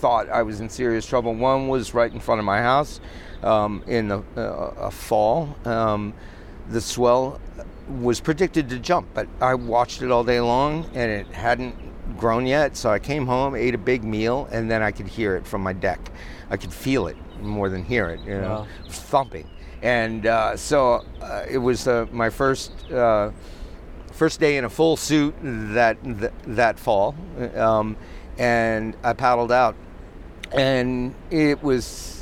thought 0.00 0.28
I 0.30 0.42
was 0.42 0.60
in 0.60 0.68
serious 0.68 1.04
trouble. 1.06 1.34
One 1.34 1.68
was 1.68 1.92
right 1.92 2.12
in 2.12 2.18
front 2.20 2.38
of 2.38 2.44
my 2.44 2.60
house 2.62 3.00
um, 3.42 3.82
in 3.86 4.08
the, 4.08 4.22
uh, 4.36 4.74
a 4.78 4.90
fall. 4.90 5.54
Um, 5.64 6.14
the 6.70 6.80
swell 6.80 7.40
was 7.88 8.20
predicted 8.20 8.68
to 8.70 8.78
jump, 8.78 9.08
but 9.14 9.26
I 9.40 9.54
watched 9.54 10.02
it 10.02 10.10
all 10.10 10.24
day 10.24 10.40
long 10.40 10.84
and 10.94 11.10
it 11.10 11.26
hadn't 11.28 11.74
grown 12.18 12.46
yet. 12.46 12.76
So 12.76 12.90
I 12.90 12.98
came 12.98 13.26
home, 13.26 13.54
ate 13.54 13.74
a 13.74 13.78
big 13.78 14.04
meal, 14.04 14.48
and 14.50 14.70
then 14.70 14.82
I 14.82 14.90
could 14.92 15.06
hear 15.08 15.36
it 15.36 15.46
from 15.46 15.62
my 15.62 15.72
deck. 15.72 16.10
I 16.50 16.56
could 16.56 16.72
feel 16.72 17.06
it 17.06 17.16
more 17.42 17.68
than 17.68 17.84
hear 17.84 18.08
it. 18.08 18.20
You 18.20 18.40
know, 18.40 18.50
Wow. 18.60 18.66
thumping. 18.88 19.48
And 19.82 20.26
uh, 20.26 20.56
so 20.56 21.04
uh, 21.22 21.44
it 21.48 21.58
was 21.58 21.86
uh, 21.86 22.06
my 22.10 22.30
first 22.30 22.72
uh, 22.90 23.30
first 24.12 24.40
day 24.40 24.56
in 24.56 24.64
a 24.64 24.70
full 24.70 24.96
suit 24.96 25.34
that 25.42 25.96
that, 26.02 26.32
that 26.46 26.78
fall, 26.80 27.14
um, 27.54 27.96
and 28.38 28.96
I 29.04 29.12
paddled 29.12 29.52
out, 29.52 29.76
and 30.52 31.14
it 31.30 31.62
was 31.62 32.17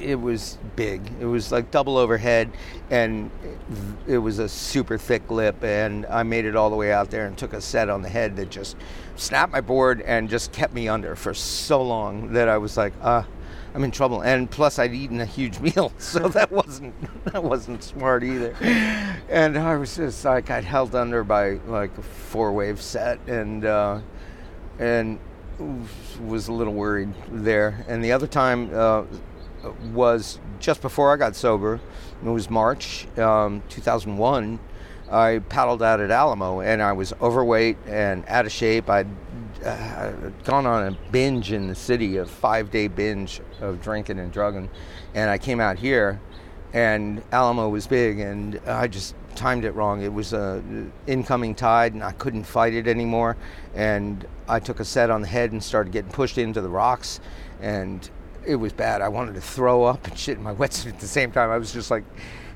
it 0.00 0.20
was 0.20 0.58
big. 0.76 1.10
It 1.20 1.24
was 1.24 1.52
like 1.52 1.70
double 1.70 1.96
overhead, 1.96 2.50
and 2.90 3.30
it 4.06 4.18
was 4.18 4.38
a 4.38 4.48
super 4.48 4.98
thick 4.98 5.30
lip. 5.30 5.62
And 5.62 6.06
I 6.06 6.22
made 6.22 6.44
it 6.44 6.56
all 6.56 6.70
the 6.70 6.76
way 6.76 6.92
out 6.92 7.10
there 7.10 7.26
and 7.26 7.36
took 7.36 7.52
a 7.52 7.60
set 7.60 7.88
on 7.88 8.02
the 8.02 8.08
head 8.08 8.36
that 8.36 8.50
just 8.50 8.76
snapped 9.16 9.52
my 9.52 9.60
board 9.60 10.00
and 10.02 10.28
just 10.28 10.52
kept 10.52 10.72
me 10.74 10.88
under 10.88 11.14
for 11.14 11.34
so 11.34 11.82
long 11.82 12.32
that 12.32 12.48
I 12.48 12.58
was 12.58 12.76
like, 12.76 12.92
uh, 13.02 13.22
I'm 13.74 13.84
in 13.84 13.90
trouble. 13.90 14.22
And 14.22 14.50
plus, 14.50 14.78
I'd 14.78 14.94
eaten 14.94 15.20
a 15.20 15.26
huge 15.26 15.60
meal, 15.76 15.92
so 15.98 16.28
that 16.28 16.50
wasn't 16.50 16.94
that 17.26 17.42
wasn't 17.42 17.82
smart 17.82 18.24
either. 18.24 18.54
And 19.28 19.56
I 19.56 19.76
was 19.76 19.96
just 19.96 20.24
like, 20.24 20.50
I'd 20.50 20.64
held 20.64 20.94
under 20.94 21.24
by 21.24 21.52
like 21.66 21.96
a 21.98 22.02
four 22.02 22.52
wave 22.52 22.80
set, 22.80 23.20
and 23.28 23.64
uh, 23.64 24.00
and 24.78 25.18
was 26.20 26.48
a 26.48 26.52
little 26.52 26.72
worried 26.72 27.12
there. 27.30 27.84
And 27.88 28.02
the 28.02 28.12
other 28.12 28.26
time 28.26 28.70
uh, 28.72 29.04
was 29.92 30.38
just 30.58 30.82
before 30.82 31.12
I 31.12 31.16
got 31.16 31.36
sober. 31.36 31.80
It 32.24 32.28
was 32.28 32.50
March 32.50 33.06
um, 33.18 33.62
2001. 33.68 34.58
I 35.10 35.40
paddled 35.48 35.82
out 35.82 36.00
at 36.00 36.10
Alamo, 36.10 36.60
and 36.60 36.80
I 36.80 36.92
was 36.92 37.12
overweight 37.20 37.76
and 37.86 38.24
out 38.28 38.46
of 38.46 38.52
shape. 38.52 38.88
I'd 38.88 39.08
uh, 39.64 40.12
gone 40.44 40.66
on 40.66 40.92
a 40.92 41.10
binge 41.10 41.52
in 41.52 41.66
the 41.66 41.74
city, 41.74 42.18
a 42.18 42.26
five-day 42.26 42.88
binge 42.88 43.40
of 43.60 43.82
drinking 43.82 44.18
and 44.20 44.32
drugging, 44.32 44.70
and 45.14 45.28
I 45.28 45.36
came 45.36 45.60
out 45.60 45.78
here, 45.78 46.20
and 46.72 47.22
Alamo 47.32 47.68
was 47.68 47.86
big, 47.88 48.20
and 48.20 48.60
I 48.66 48.86
just 48.86 49.16
timed 49.34 49.64
it 49.64 49.72
wrong. 49.72 50.02
It 50.02 50.12
was 50.12 50.32
a 50.32 50.62
incoming 51.06 51.54
tide, 51.54 51.94
and 51.94 52.04
I 52.04 52.12
couldn't 52.12 52.44
fight 52.44 52.74
it 52.74 52.86
anymore. 52.86 53.36
And 53.74 54.26
I 54.48 54.60
took 54.60 54.80
a 54.80 54.84
set 54.84 55.10
on 55.10 55.22
the 55.22 55.28
head 55.28 55.52
and 55.52 55.62
started 55.62 55.92
getting 55.92 56.10
pushed 56.12 56.38
into 56.38 56.60
the 56.60 56.68
rocks, 56.68 57.20
and 57.60 58.08
it 58.46 58.56
was 58.56 58.72
bad. 58.72 59.02
I 59.02 59.08
wanted 59.08 59.34
to 59.34 59.40
throw 59.40 59.84
up 59.84 60.06
and 60.06 60.18
shit 60.18 60.36
in 60.38 60.42
my 60.42 60.54
wetsuit 60.60 60.88
at 60.94 61.00
the 61.00 61.06
same 61.08 61.32
time. 61.32 61.50
I 61.50 61.58
was 61.58 61.72
just 61.72 61.90
like, 61.90 62.04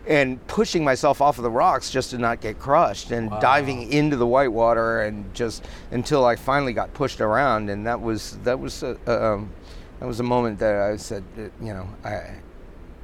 and 0.06 0.44
pushing 0.48 0.84
myself 0.84 1.22
off 1.22 1.38
of 1.38 1.44
the 1.44 1.50
rocks 1.50 1.90
just 1.90 2.10
to 2.10 2.18
not 2.18 2.40
get 2.40 2.58
crushed, 2.58 3.10
and 3.10 3.30
Wow. 3.30 3.40
diving 3.40 3.90
into 3.90 4.16
the 4.16 4.26
white 4.26 4.52
water, 4.52 5.00
and 5.02 5.32
just 5.34 5.64
until 5.92 6.24
I 6.26 6.36
finally 6.36 6.72
got 6.74 6.92
pushed 6.94 7.20
around, 7.20 7.70
and 7.70 7.86
that 7.86 8.00
was 8.00 8.36
that 8.44 8.58
was 8.60 8.82
a, 8.82 8.96
um, 9.06 9.50
that 10.00 10.06
was 10.06 10.20
a 10.20 10.24
moment 10.24 10.58
that 10.58 10.74
I 10.76 10.96
said, 10.96 11.24
uh, 11.38 11.42
you 11.64 11.72
know, 11.72 11.88
I. 12.04 12.36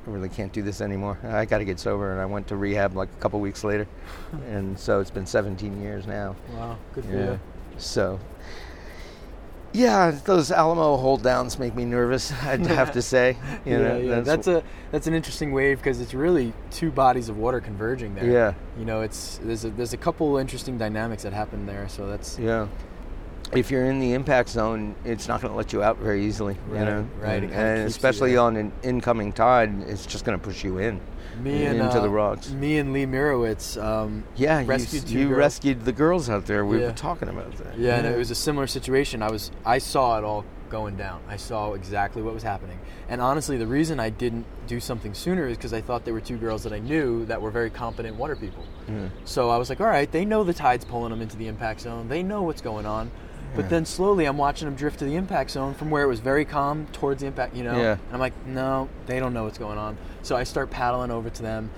I 0.07 0.13
really 0.13 0.31
can't 0.31 0.51
do 0.51 0.63
this 0.63 0.81
anymore. 0.81 1.19
I 1.23 1.45
got 1.45 1.59
to 1.59 1.65
get 1.67 1.79
sober, 1.79 2.11
and 2.11 2.21
I 2.23 2.25
went 2.25 2.49
to 2.49 2.57
rehab 2.57 2.97
like 2.97 3.11
a 3.13 3.21
couple 3.21 3.39
weeks 3.39 3.63
later, 3.63 3.87
and 4.49 4.77
so 4.79 4.99
it's 4.99 5.11
been 5.11 5.27
17 5.27 5.81
years 5.83 6.07
now. 6.07 6.35
Wow, 6.55 6.79
good 6.95 7.05
for 7.05 7.11
Yeah. 7.11 7.17
you. 7.33 7.41
So, 7.77 8.19
yeah, 9.73 10.11
those 10.25 10.51
Alamo 10.51 10.97
hold 10.97 11.23
downs 11.23 11.59
make 11.59 11.75
me 11.75 11.85
nervous. 11.85 12.33
I'd 12.43 12.67
have 12.67 12.93
to 12.93 13.03
say. 13.03 13.37
You 13.67 13.73
yeah, 13.73 13.79
know, 13.79 13.97
yeah. 13.99 14.21
That's, 14.21 14.47
a 14.47 14.63
that's 14.91 15.07
an 15.07 15.13
interesting 15.13 15.53
wave 15.53 15.79
because 15.79 16.01
it's 16.01 16.15
really 16.15 16.55
two 16.71 16.91
bodies 16.91 17.29
of 17.29 17.37
water 17.37 17.61
converging 17.61 18.15
there. 18.15 18.25
Yeah. 18.25 18.55
You 18.79 18.87
know, 18.87 19.03
it's 19.03 19.39
there's 19.43 19.65
a, 19.65 19.71
there's 19.71 19.93
a 19.93 19.99
couple 19.99 20.39
interesting 20.39 20.79
dynamics 20.79 21.25
that 21.25 21.35
happen 21.35 21.67
there. 21.67 21.89
So 21.89 22.07
that's 22.07 22.39
yeah. 22.39 22.67
If 23.53 23.71
you're 23.71 23.85
in 23.85 24.01
the 24.01 24.15
impact 24.15 24.49
zone, 24.49 24.95
it's 25.05 25.29
not 25.29 25.43
going 25.43 25.53
to 25.53 25.57
let 25.57 25.73
you 25.73 25.83
out 25.83 25.99
very 25.99 26.25
easily. 26.25 26.57
Right, 26.69 26.79
you 26.79 26.85
know, 26.87 27.09
right, 27.21 27.43
and, 27.43 27.53
and 27.53 27.89
especially 27.89 28.37
on 28.37 28.57
an 28.57 28.73
incoming 28.83 29.33
tide, 29.33 29.83
it's 29.89 30.07
just 30.07 30.25
going 30.25 30.39
to 30.39 30.45
push 30.45 30.65
you 30.65 30.79
in. 30.79 31.01
Me 31.43 31.65
and 31.67 31.79
into 31.81 31.99
uh, 31.99 32.01
the 32.01 32.11
rocks. 32.11 32.51
Me 32.51 32.79
and 32.79 32.93
Lee 32.93 33.07
Mirowitz. 33.07 33.83
Um, 33.83 34.25
Yeah, 34.37 34.63
rescued 34.67 35.09
you, 35.09 35.23
two 35.25 35.29
you 35.31 35.35
rescued 35.35 35.85
the 35.85 35.93
girls 35.93 36.29
out 36.31 36.47
there. 36.47 36.65
We 36.65 36.81
Yeah. 36.81 36.87
were 36.87 36.93
talking 36.93 37.29
about 37.29 37.53
that. 37.57 37.79
Yeah, 37.79 37.97
and 37.97 38.07
it 38.07 38.17
was 38.17 38.31
a 38.31 38.35
similar 38.35 38.67
situation. 38.67 39.23
I 39.23 39.31
was 39.31 39.51
I 39.65 39.79
saw 39.79 40.19
it 40.19 40.25
all 40.25 40.45
going 40.69 40.97
down. 40.97 41.21
I 41.29 41.37
saw 41.37 41.73
exactly 41.73 42.23
what 42.23 42.33
was 42.33 42.45
happening. 42.45 42.79
And 43.09 43.21
honestly, 43.21 43.57
the 43.57 43.67
reason 43.67 43.99
I 43.99 44.09
didn't 44.09 44.47
do 44.69 44.79
something 44.79 45.15
sooner 45.15 45.49
is 45.49 45.57
because 45.57 45.73
I 45.73 45.81
thought 45.81 46.05
there 46.05 46.15
were 46.15 46.21
two 46.21 46.37
girls 46.37 46.63
that 46.63 46.73
I 46.73 46.79
knew 46.79 47.27
that 47.27 47.43
were 47.43 47.51
very 47.51 47.71
competent 47.71 48.17
water 48.17 48.37
people. 48.37 48.65
So 49.25 49.51
I 49.51 49.57
was 49.57 49.69
like, 49.69 49.81
all 49.81 49.87
right, 49.89 50.11
they 50.11 50.25
know 50.25 50.45
the 50.45 50.55
tide's 50.55 50.85
pulling 50.85 51.11
them 51.11 51.21
into 51.23 51.37
the 51.37 51.49
impact 51.49 51.81
zone. 51.81 52.09
They 52.09 52.23
know 52.23 52.43
what's 52.43 52.61
going 52.61 52.87
on. 52.87 53.11
But 53.57 53.69
then 53.69 53.85
slowly, 53.85 54.25
I'm 54.27 54.39
watching 54.39 54.67
them 54.67 54.77
drift 54.77 54.99
to 55.01 55.05
the 55.05 55.17
impact 55.17 55.51
zone 55.51 55.75
from 55.75 55.91
where 55.91 56.03
it 56.05 56.07
was 56.09 56.21
very 56.21 56.45
calm 56.45 56.87
towards 56.93 57.21
the 57.21 57.27
impact. 57.27 57.55
You 57.57 57.65
know, 57.65 57.77
Yeah. 57.77 57.93
and 57.93 58.01
I'm 58.13 58.21
like, 58.21 58.35
no, 58.47 58.89
they 59.07 59.19
don't 59.19 59.35
know 59.35 59.45
what's 59.45 59.59
going 59.59 59.79
on. 59.79 59.97
So 60.23 60.37
I 60.37 60.45
start 60.45 60.71
paddling 60.71 61.11
over 61.11 61.31
to 61.31 61.43
them. 61.43 61.71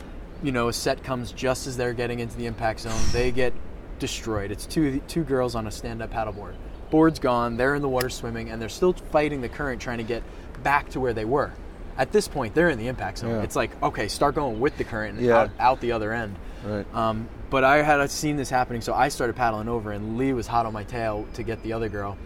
You 0.43 0.53
know, 0.53 0.69
a 0.69 0.73
set 0.73 1.03
comes 1.05 1.33
just 1.33 1.67
as 1.67 1.77
they're 1.77 1.93
getting 1.95 2.21
into 2.21 2.37
the 2.37 2.47
impact 2.47 2.81
zone. 2.81 2.99
They 3.13 3.31
get 3.31 3.53
destroyed. 3.99 4.51
It's 4.51 4.67
two 4.67 5.01
two 5.09 5.23
girls 5.25 5.55
on 5.55 5.67
a 5.67 5.71
stand-up 5.71 6.13
paddleboard. 6.13 6.55
Board's 6.91 7.19
gone. 7.19 7.57
They're 7.57 7.75
in 7.75 7.83
the 7.83 7.89
water 7.89 8.11
swimming, 8.11 8.51
and 8.51 8.61
they're 8.61 8.69
still 8.69 8.93
fighting 8.93 9.41
the 9.41 9.49
current, 9.49 9.81
trying 9.81 9.99
to 9.99 10.05
get 10.05 10.23
back 10.63 10.91
to 10.91 11.01
where 11.01 11.13
they 11.15 11.25
were. 11.25 11.53
At 11.97 12.11
this 12.13 12.27
point, 12.29 12.55
they're 12.55 12.69
in 12.71 12.79
the 12.79 12.89
impact 12.89 13.19
zone. 13.19 13.31
Yeah. 13.31 13.43
It's 13.43 13.57
like, 13.57 13.71
okay, 13.83 14.09
start 14.09 14.35
going 14.35 14.61
with 14.61 14.77
the 14.77 14.85
current 14.85 15.19
and 15.19 15.27
Yeah. 15.27 15.37
out, 15.39 15.51
out 15.61 15.81
the 15.81 15.93
other 15.93 16.13
end. 16.13 16.37
Right. 16.65 16.87
Um, 16.95 17.29
but 17.51 17.65
I 17.65 17.83
had 17.83 18.11
seen 18.11 18.37
this 18.37 18.51
happening, 18.51 18.81
so 18.81 18.95
I 18.95 19.09
started 19.09 19.37
paddling 19.37 19.69
over, 19.69 19.93
and 19.93 20.17
Lee 20.17 20.33
was 20.33 20.47
hot 20.47 20.67
on 20.67 20.73
my 20.73 20.85
tail 20.85 21.27
to 21.35 21.43
get 21.43 21.63
the 21.63 21.73
other 21.73 21.89
girl. 21.89 22.17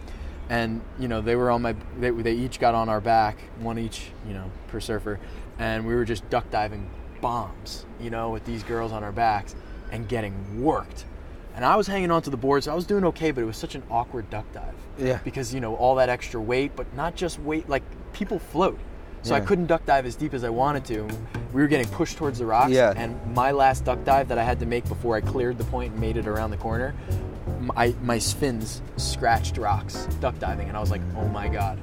And 0.49 0.81
you 0.97 1.09
know 1.09 1.21
they 1.21 1.35
were 1.35 1.51
on 1.51 1.61
my. 1.61 1.75
They, 1.99 2.11
they 2.11 2.33
each 2.33 2.59
got 2.59 2.73
on 2.73 2.87
our 2.87 3.01
back, 3.01 3.37
one 3.59 3.77
each, 3.77 4.11
you 4.25 4.33
know, 4.33 4.49
per 4.67 4.79
surfer, 4.79 5.19
and 5.59 5.85
we 5.85 5.93
were 5.93 6.05
just 6.05 6.29
duck 6.29 6.49
diving 6.49 6.89
bombs, 7.19 7.85
you 7.99 8.09
know, 8.09 8.29
with 8.29 8.45
these 8.45 8.63
girls 8.63 8.91
on 8.91 9.03
our 9.03 9.11
backs 9.11 9.55
and 9.91 10.07
getting 10.07 10.61
worked. 10.61 11.05
And 11.55 11.65
I 11.65 11.75
was 11.75 11.87
hanging 11.87 12.11
onto 12.11 12.29
the 12.29 12.37
board, 12.37 12.63
so 12.63 12.71
I 12.71 12.75
was 12.75 12.85
doing 12.85 13.03
okay, 13.05 13.31
but 13.31 13.41
it 13.41 13.45
was 13.45 13.57
such 13.57 13.73
an 13.73 13.81
awkward 13.89 14.29
duck 14.29 14.45
dive. 14.53 14.75
Yeah. 14.97 15.19
Because, 15.23 15.53
you 15.53 15.59
know, 15.59 15.75
all 15.75 15.95
that 15.95 16.07
extra 16.07 16.39
weight, 16.39 16.75
but 16.75 16.93
not 16.95 17.15
just 17.15 17.39
weight, 17.39 17.67
like 17.67 17.81
people 18.13 18.37
float. 18.37 18.77
So 19.23 19.35
I 19.35 19.39
couldn't 19.41 19.65
duck 19.65 19.85
dive 19.85 20.05
as 20.05 20.15
deep 20.15 20.33
as 20.33 20.43
I 20.43 20.49
wanted 20.49 20.85
to. 20.85 21.03
We 21.53 21.61
were 21.61 21.67
getting 21.67 21.87
pushed 21.89 22.17
towards 22.17 22.39
the 22.39 22.45
rocks. 22.45 22.71
Yeah. 22.71 22.93
And 22.95 23.19
my 23.35 23.51
last 23.51 23.83
duck 23.83 24.03
dive 24.05 24.27
that 24.29 24.37
I 24.37 24.43
had 24.43 24.59
to 24.61 24.65
make 24.65 24.87
before 24.87 25.15
I 25.17 25.21
cleared 25.21 25.57
the 25.57 25.63
point 25.65 25.91
and 25.93 25.99
made 26.01 26.15
it 26.17 26.27
around 26.27 26.51
the 26.51 26.57
corner, 26.57 26.93
my, 27.59 27.93
my 28.03 28.19
fins 28.19 28.81
scratched 28.97 29.57
rocks 29.57 30.05
duck 30.21 30.37
diving. 30.39 30.67
And 30.69 30.77
I 30.77 30.79
was 30.79 30.91
like, 30.91 31.01
oh 31.17 31.27
my 31.27 31.47
God, 31.49 31.77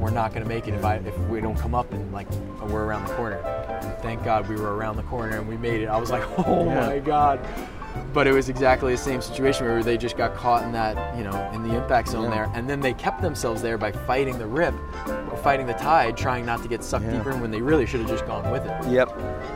we're 0.00 0.10
not 0.10 0.32
going 0.32 0.42
to 0.42 0.48
make 0.48 0.66
it 0.66 0.74
if, 0.74 0.84
I, 0.84 0.96
if 0.96 1.16
we 1.28 1.40
don't 1.40 1.56
come 1.58 1.74
up 1.74 1.92
and 1.92 2.12
like 2.12 2.28
we're 2.62 2.84
around 2.84 3.06
the 3.06 3.14
corner. 3.14 3.36
And 3.36 3.96
thank 3.98 4.24
God 4.24 4.48
we 4.48 4.56
were 4.56 4.74
around 4.74 4.96
the 4.96 5.02
corner 5.04 5.38
and 5.38 5.48
we 5.48 5.56
made 5.56 5.80
it. 5.82 5.86
I 5.86 5.98
was 5.98 6.10
like, 6.10 6.24
oh 6.46 6.64
Yeah. 6.66 6.86
my 6.86 6.98
God. 6.98 7.40
But 8.12 8.26
it 8.26 8.32
was 8.32 8.48
exactly 8.48 8.92
the 8.92 8.98
same 8.98 9.20
situation 9.20 9.66
where 9.66 9.82
they 9.82 9.96
just 9.98 10.16
got 10.16 10.34
caught 10.34 10.62
in 10.62 10.72
that, 10.72 11.16
you 11.18 11.24
know, 11.24 11.50
in 11.52 11.66
the 11.66 11.76
impact 11.76 12.08
zone 12.08 12.24
Yeah. 12.24 12.30
there. 12.46 12.50
And 12.54 12.68
then 12.68 12.80
they 12.80 12.94
kept 12.94 13.20
themselves 13.22 13.60
there 13.60 13.76
by 13.76 13.92
fighting 13.92 14.38
the 14.38 14.46
rip 14.46 14.74
fighting 15.38 15.66
the 15.66 15.74
tide, 15.74 16.16
trying 16.16 16.44
not 16.44 16.62
to 16.62 16.68
get 16.68 16.82
sucked 16.84 17.04
Yeah. 17.06 17.18
deeper 17.18 17.30
in 17.32 17.40
when 17.40 17.50
they 17.50 17.60
really 17.60 17.86
should 17.86 18.00
have 18.00 18.08
just 18.08 18.26
gone 18.26 18.50
with 18.50 18.64
it. 18.64 18.90
Yep. 18.90 19.08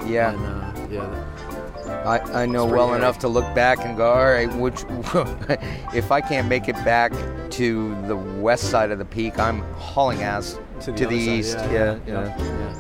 Yeah. 0.07 0.33
And, 0.33 0.47
uh, 0.47 0.87
yeah. 0.91 1.25
I, 2.07 2.43
I 2.43 2.47
know 2.47 2.65
well 2.65 2.95
enough 2.95 3.19
to 3.21 3.29
look 3.29 3.45
back 3.55 3.85
and 3.85 3.97
go, 3.97 4.13
all 4.13 4.25
right, 4.25 4.53
which 4.55 4.85
if 5.95 6.11
I 6.11 6.21
can't 6.21 6.49
make 6.49 6.69
it 6.69 6.77
back 6.85 7.13
to 7.51 7.95
the 8.07 8.17
west 8.17 8.71
side 8.71 8.91
of 8.91 8.99
the 8.99 9.05
peak, 9.05 9.39
I'm 9.39 9.61
hauling 9.75 10.23
ass 10.23 10.59
to 10.81 10.93
the, 10.93 11.07
other 11.07 11.19
side, 11.19 11.29
east. 11.29 11.57
Yeah, 11.57 11.71
yeah, 11.71 11.99
yeah. 12.07 12.37
yeah. 12.39 12.79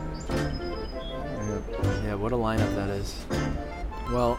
Yeah, 2.04 2.14
what 2.14 2.32
a 2.32 2.36
lineup 2.36 2.74
that 2.74 2.90
is. 2.90 3.24
Well, 4.10 4.38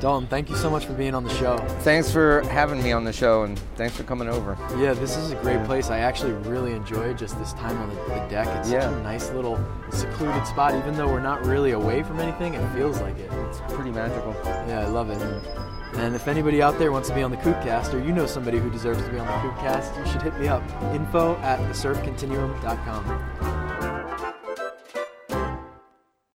Dalton, 0.00 0.26
thank 0.28 0.48
you 0.48 0.56
so 0.56 0.70
much 0.70 0.86
for 0.86 0.94
being 0.94 1.14
on 1.14 1.24
the 1.24 1.34
show. 1.34 1.58
Thanks 1.80 2.10
for 2.10 2.40
having 2.48 2.82
me 2.82 2.92
on 2.92 3.04
the 3.04 3.12
show, 3.12 3.42
and 3.42 3.58
thanks 3.76 3.96
for 3.96 4.02
coming 4.02 4.28
over. 4.28 4.56
Yeah, 4.78 4.94
this 4.94 5.16
is 5.16 5.30
a 5.30 5.36
great 5.36 5.62
place. 5.64 5.90
I 5.90 5.98
actually 5.98 6.32
really 6.32 6.72
enjoyed 6.72 7.18
just 7.18 7.38
this 7.38 7.52
time 7.52 7.76
on 7.76 7.90
the, 7.90 7.94
the 7.94 8.26
deck. 8.28 8.48
It's 8.58 8.70
such 8.70 8.82
a 8.82 9.02
nice 9.02 9.30
little 9.30 9.62
secluded 9.90 10.46
spot. 10.46 10.74
Even 10.74 10.96
though 10.96 11.06
we're 11.06 11.20
not 11.20 11.44
really 11.44 11.72
away 11.72 12.02
from 12.02 12.18
anything, 12.18 12.54
it 12.54 12.74
feels 12.74 13.00
like 13.00 13.18
it. 13.18 13.30
It's 13.32 13.60
pretty 13.74 13.90
magical. 13.90 14.34
Yeah, 14.44 14.80
I 14.80 14.86
love 14.86 15.10
it. 15.10 15.20
And 15.94 16.14
if 16.14 16.28
anybody 16.28 16.62
out 16.62 16.78
there 16.78 16.92
wants 16.92 17.08
to 17.08 17.14
be 17.14 17.22
on 17.22 17.30
the 17.30 17.36
Coopcast, 17.38 17.92
or 17.92 17.98
you 17.98 18.12
know 18.12 18.26
somebody 18.26 18.58
who 18.58 18.70
deserves 18.70 19.02
to 19.02 19.10
be 19.10 19.18
on 19.18 19.26
the 19.26 19.32
Coopcast, 19.32 19.98
you 19.98 20.10
should 20.10 20.22
hit 20.22 20.38
me 20.38 20.48
up. 20.48 20.62
Info 20.94 21.36
at 21.38 21.58
thesurfcontinuum.com. 21.60 23.69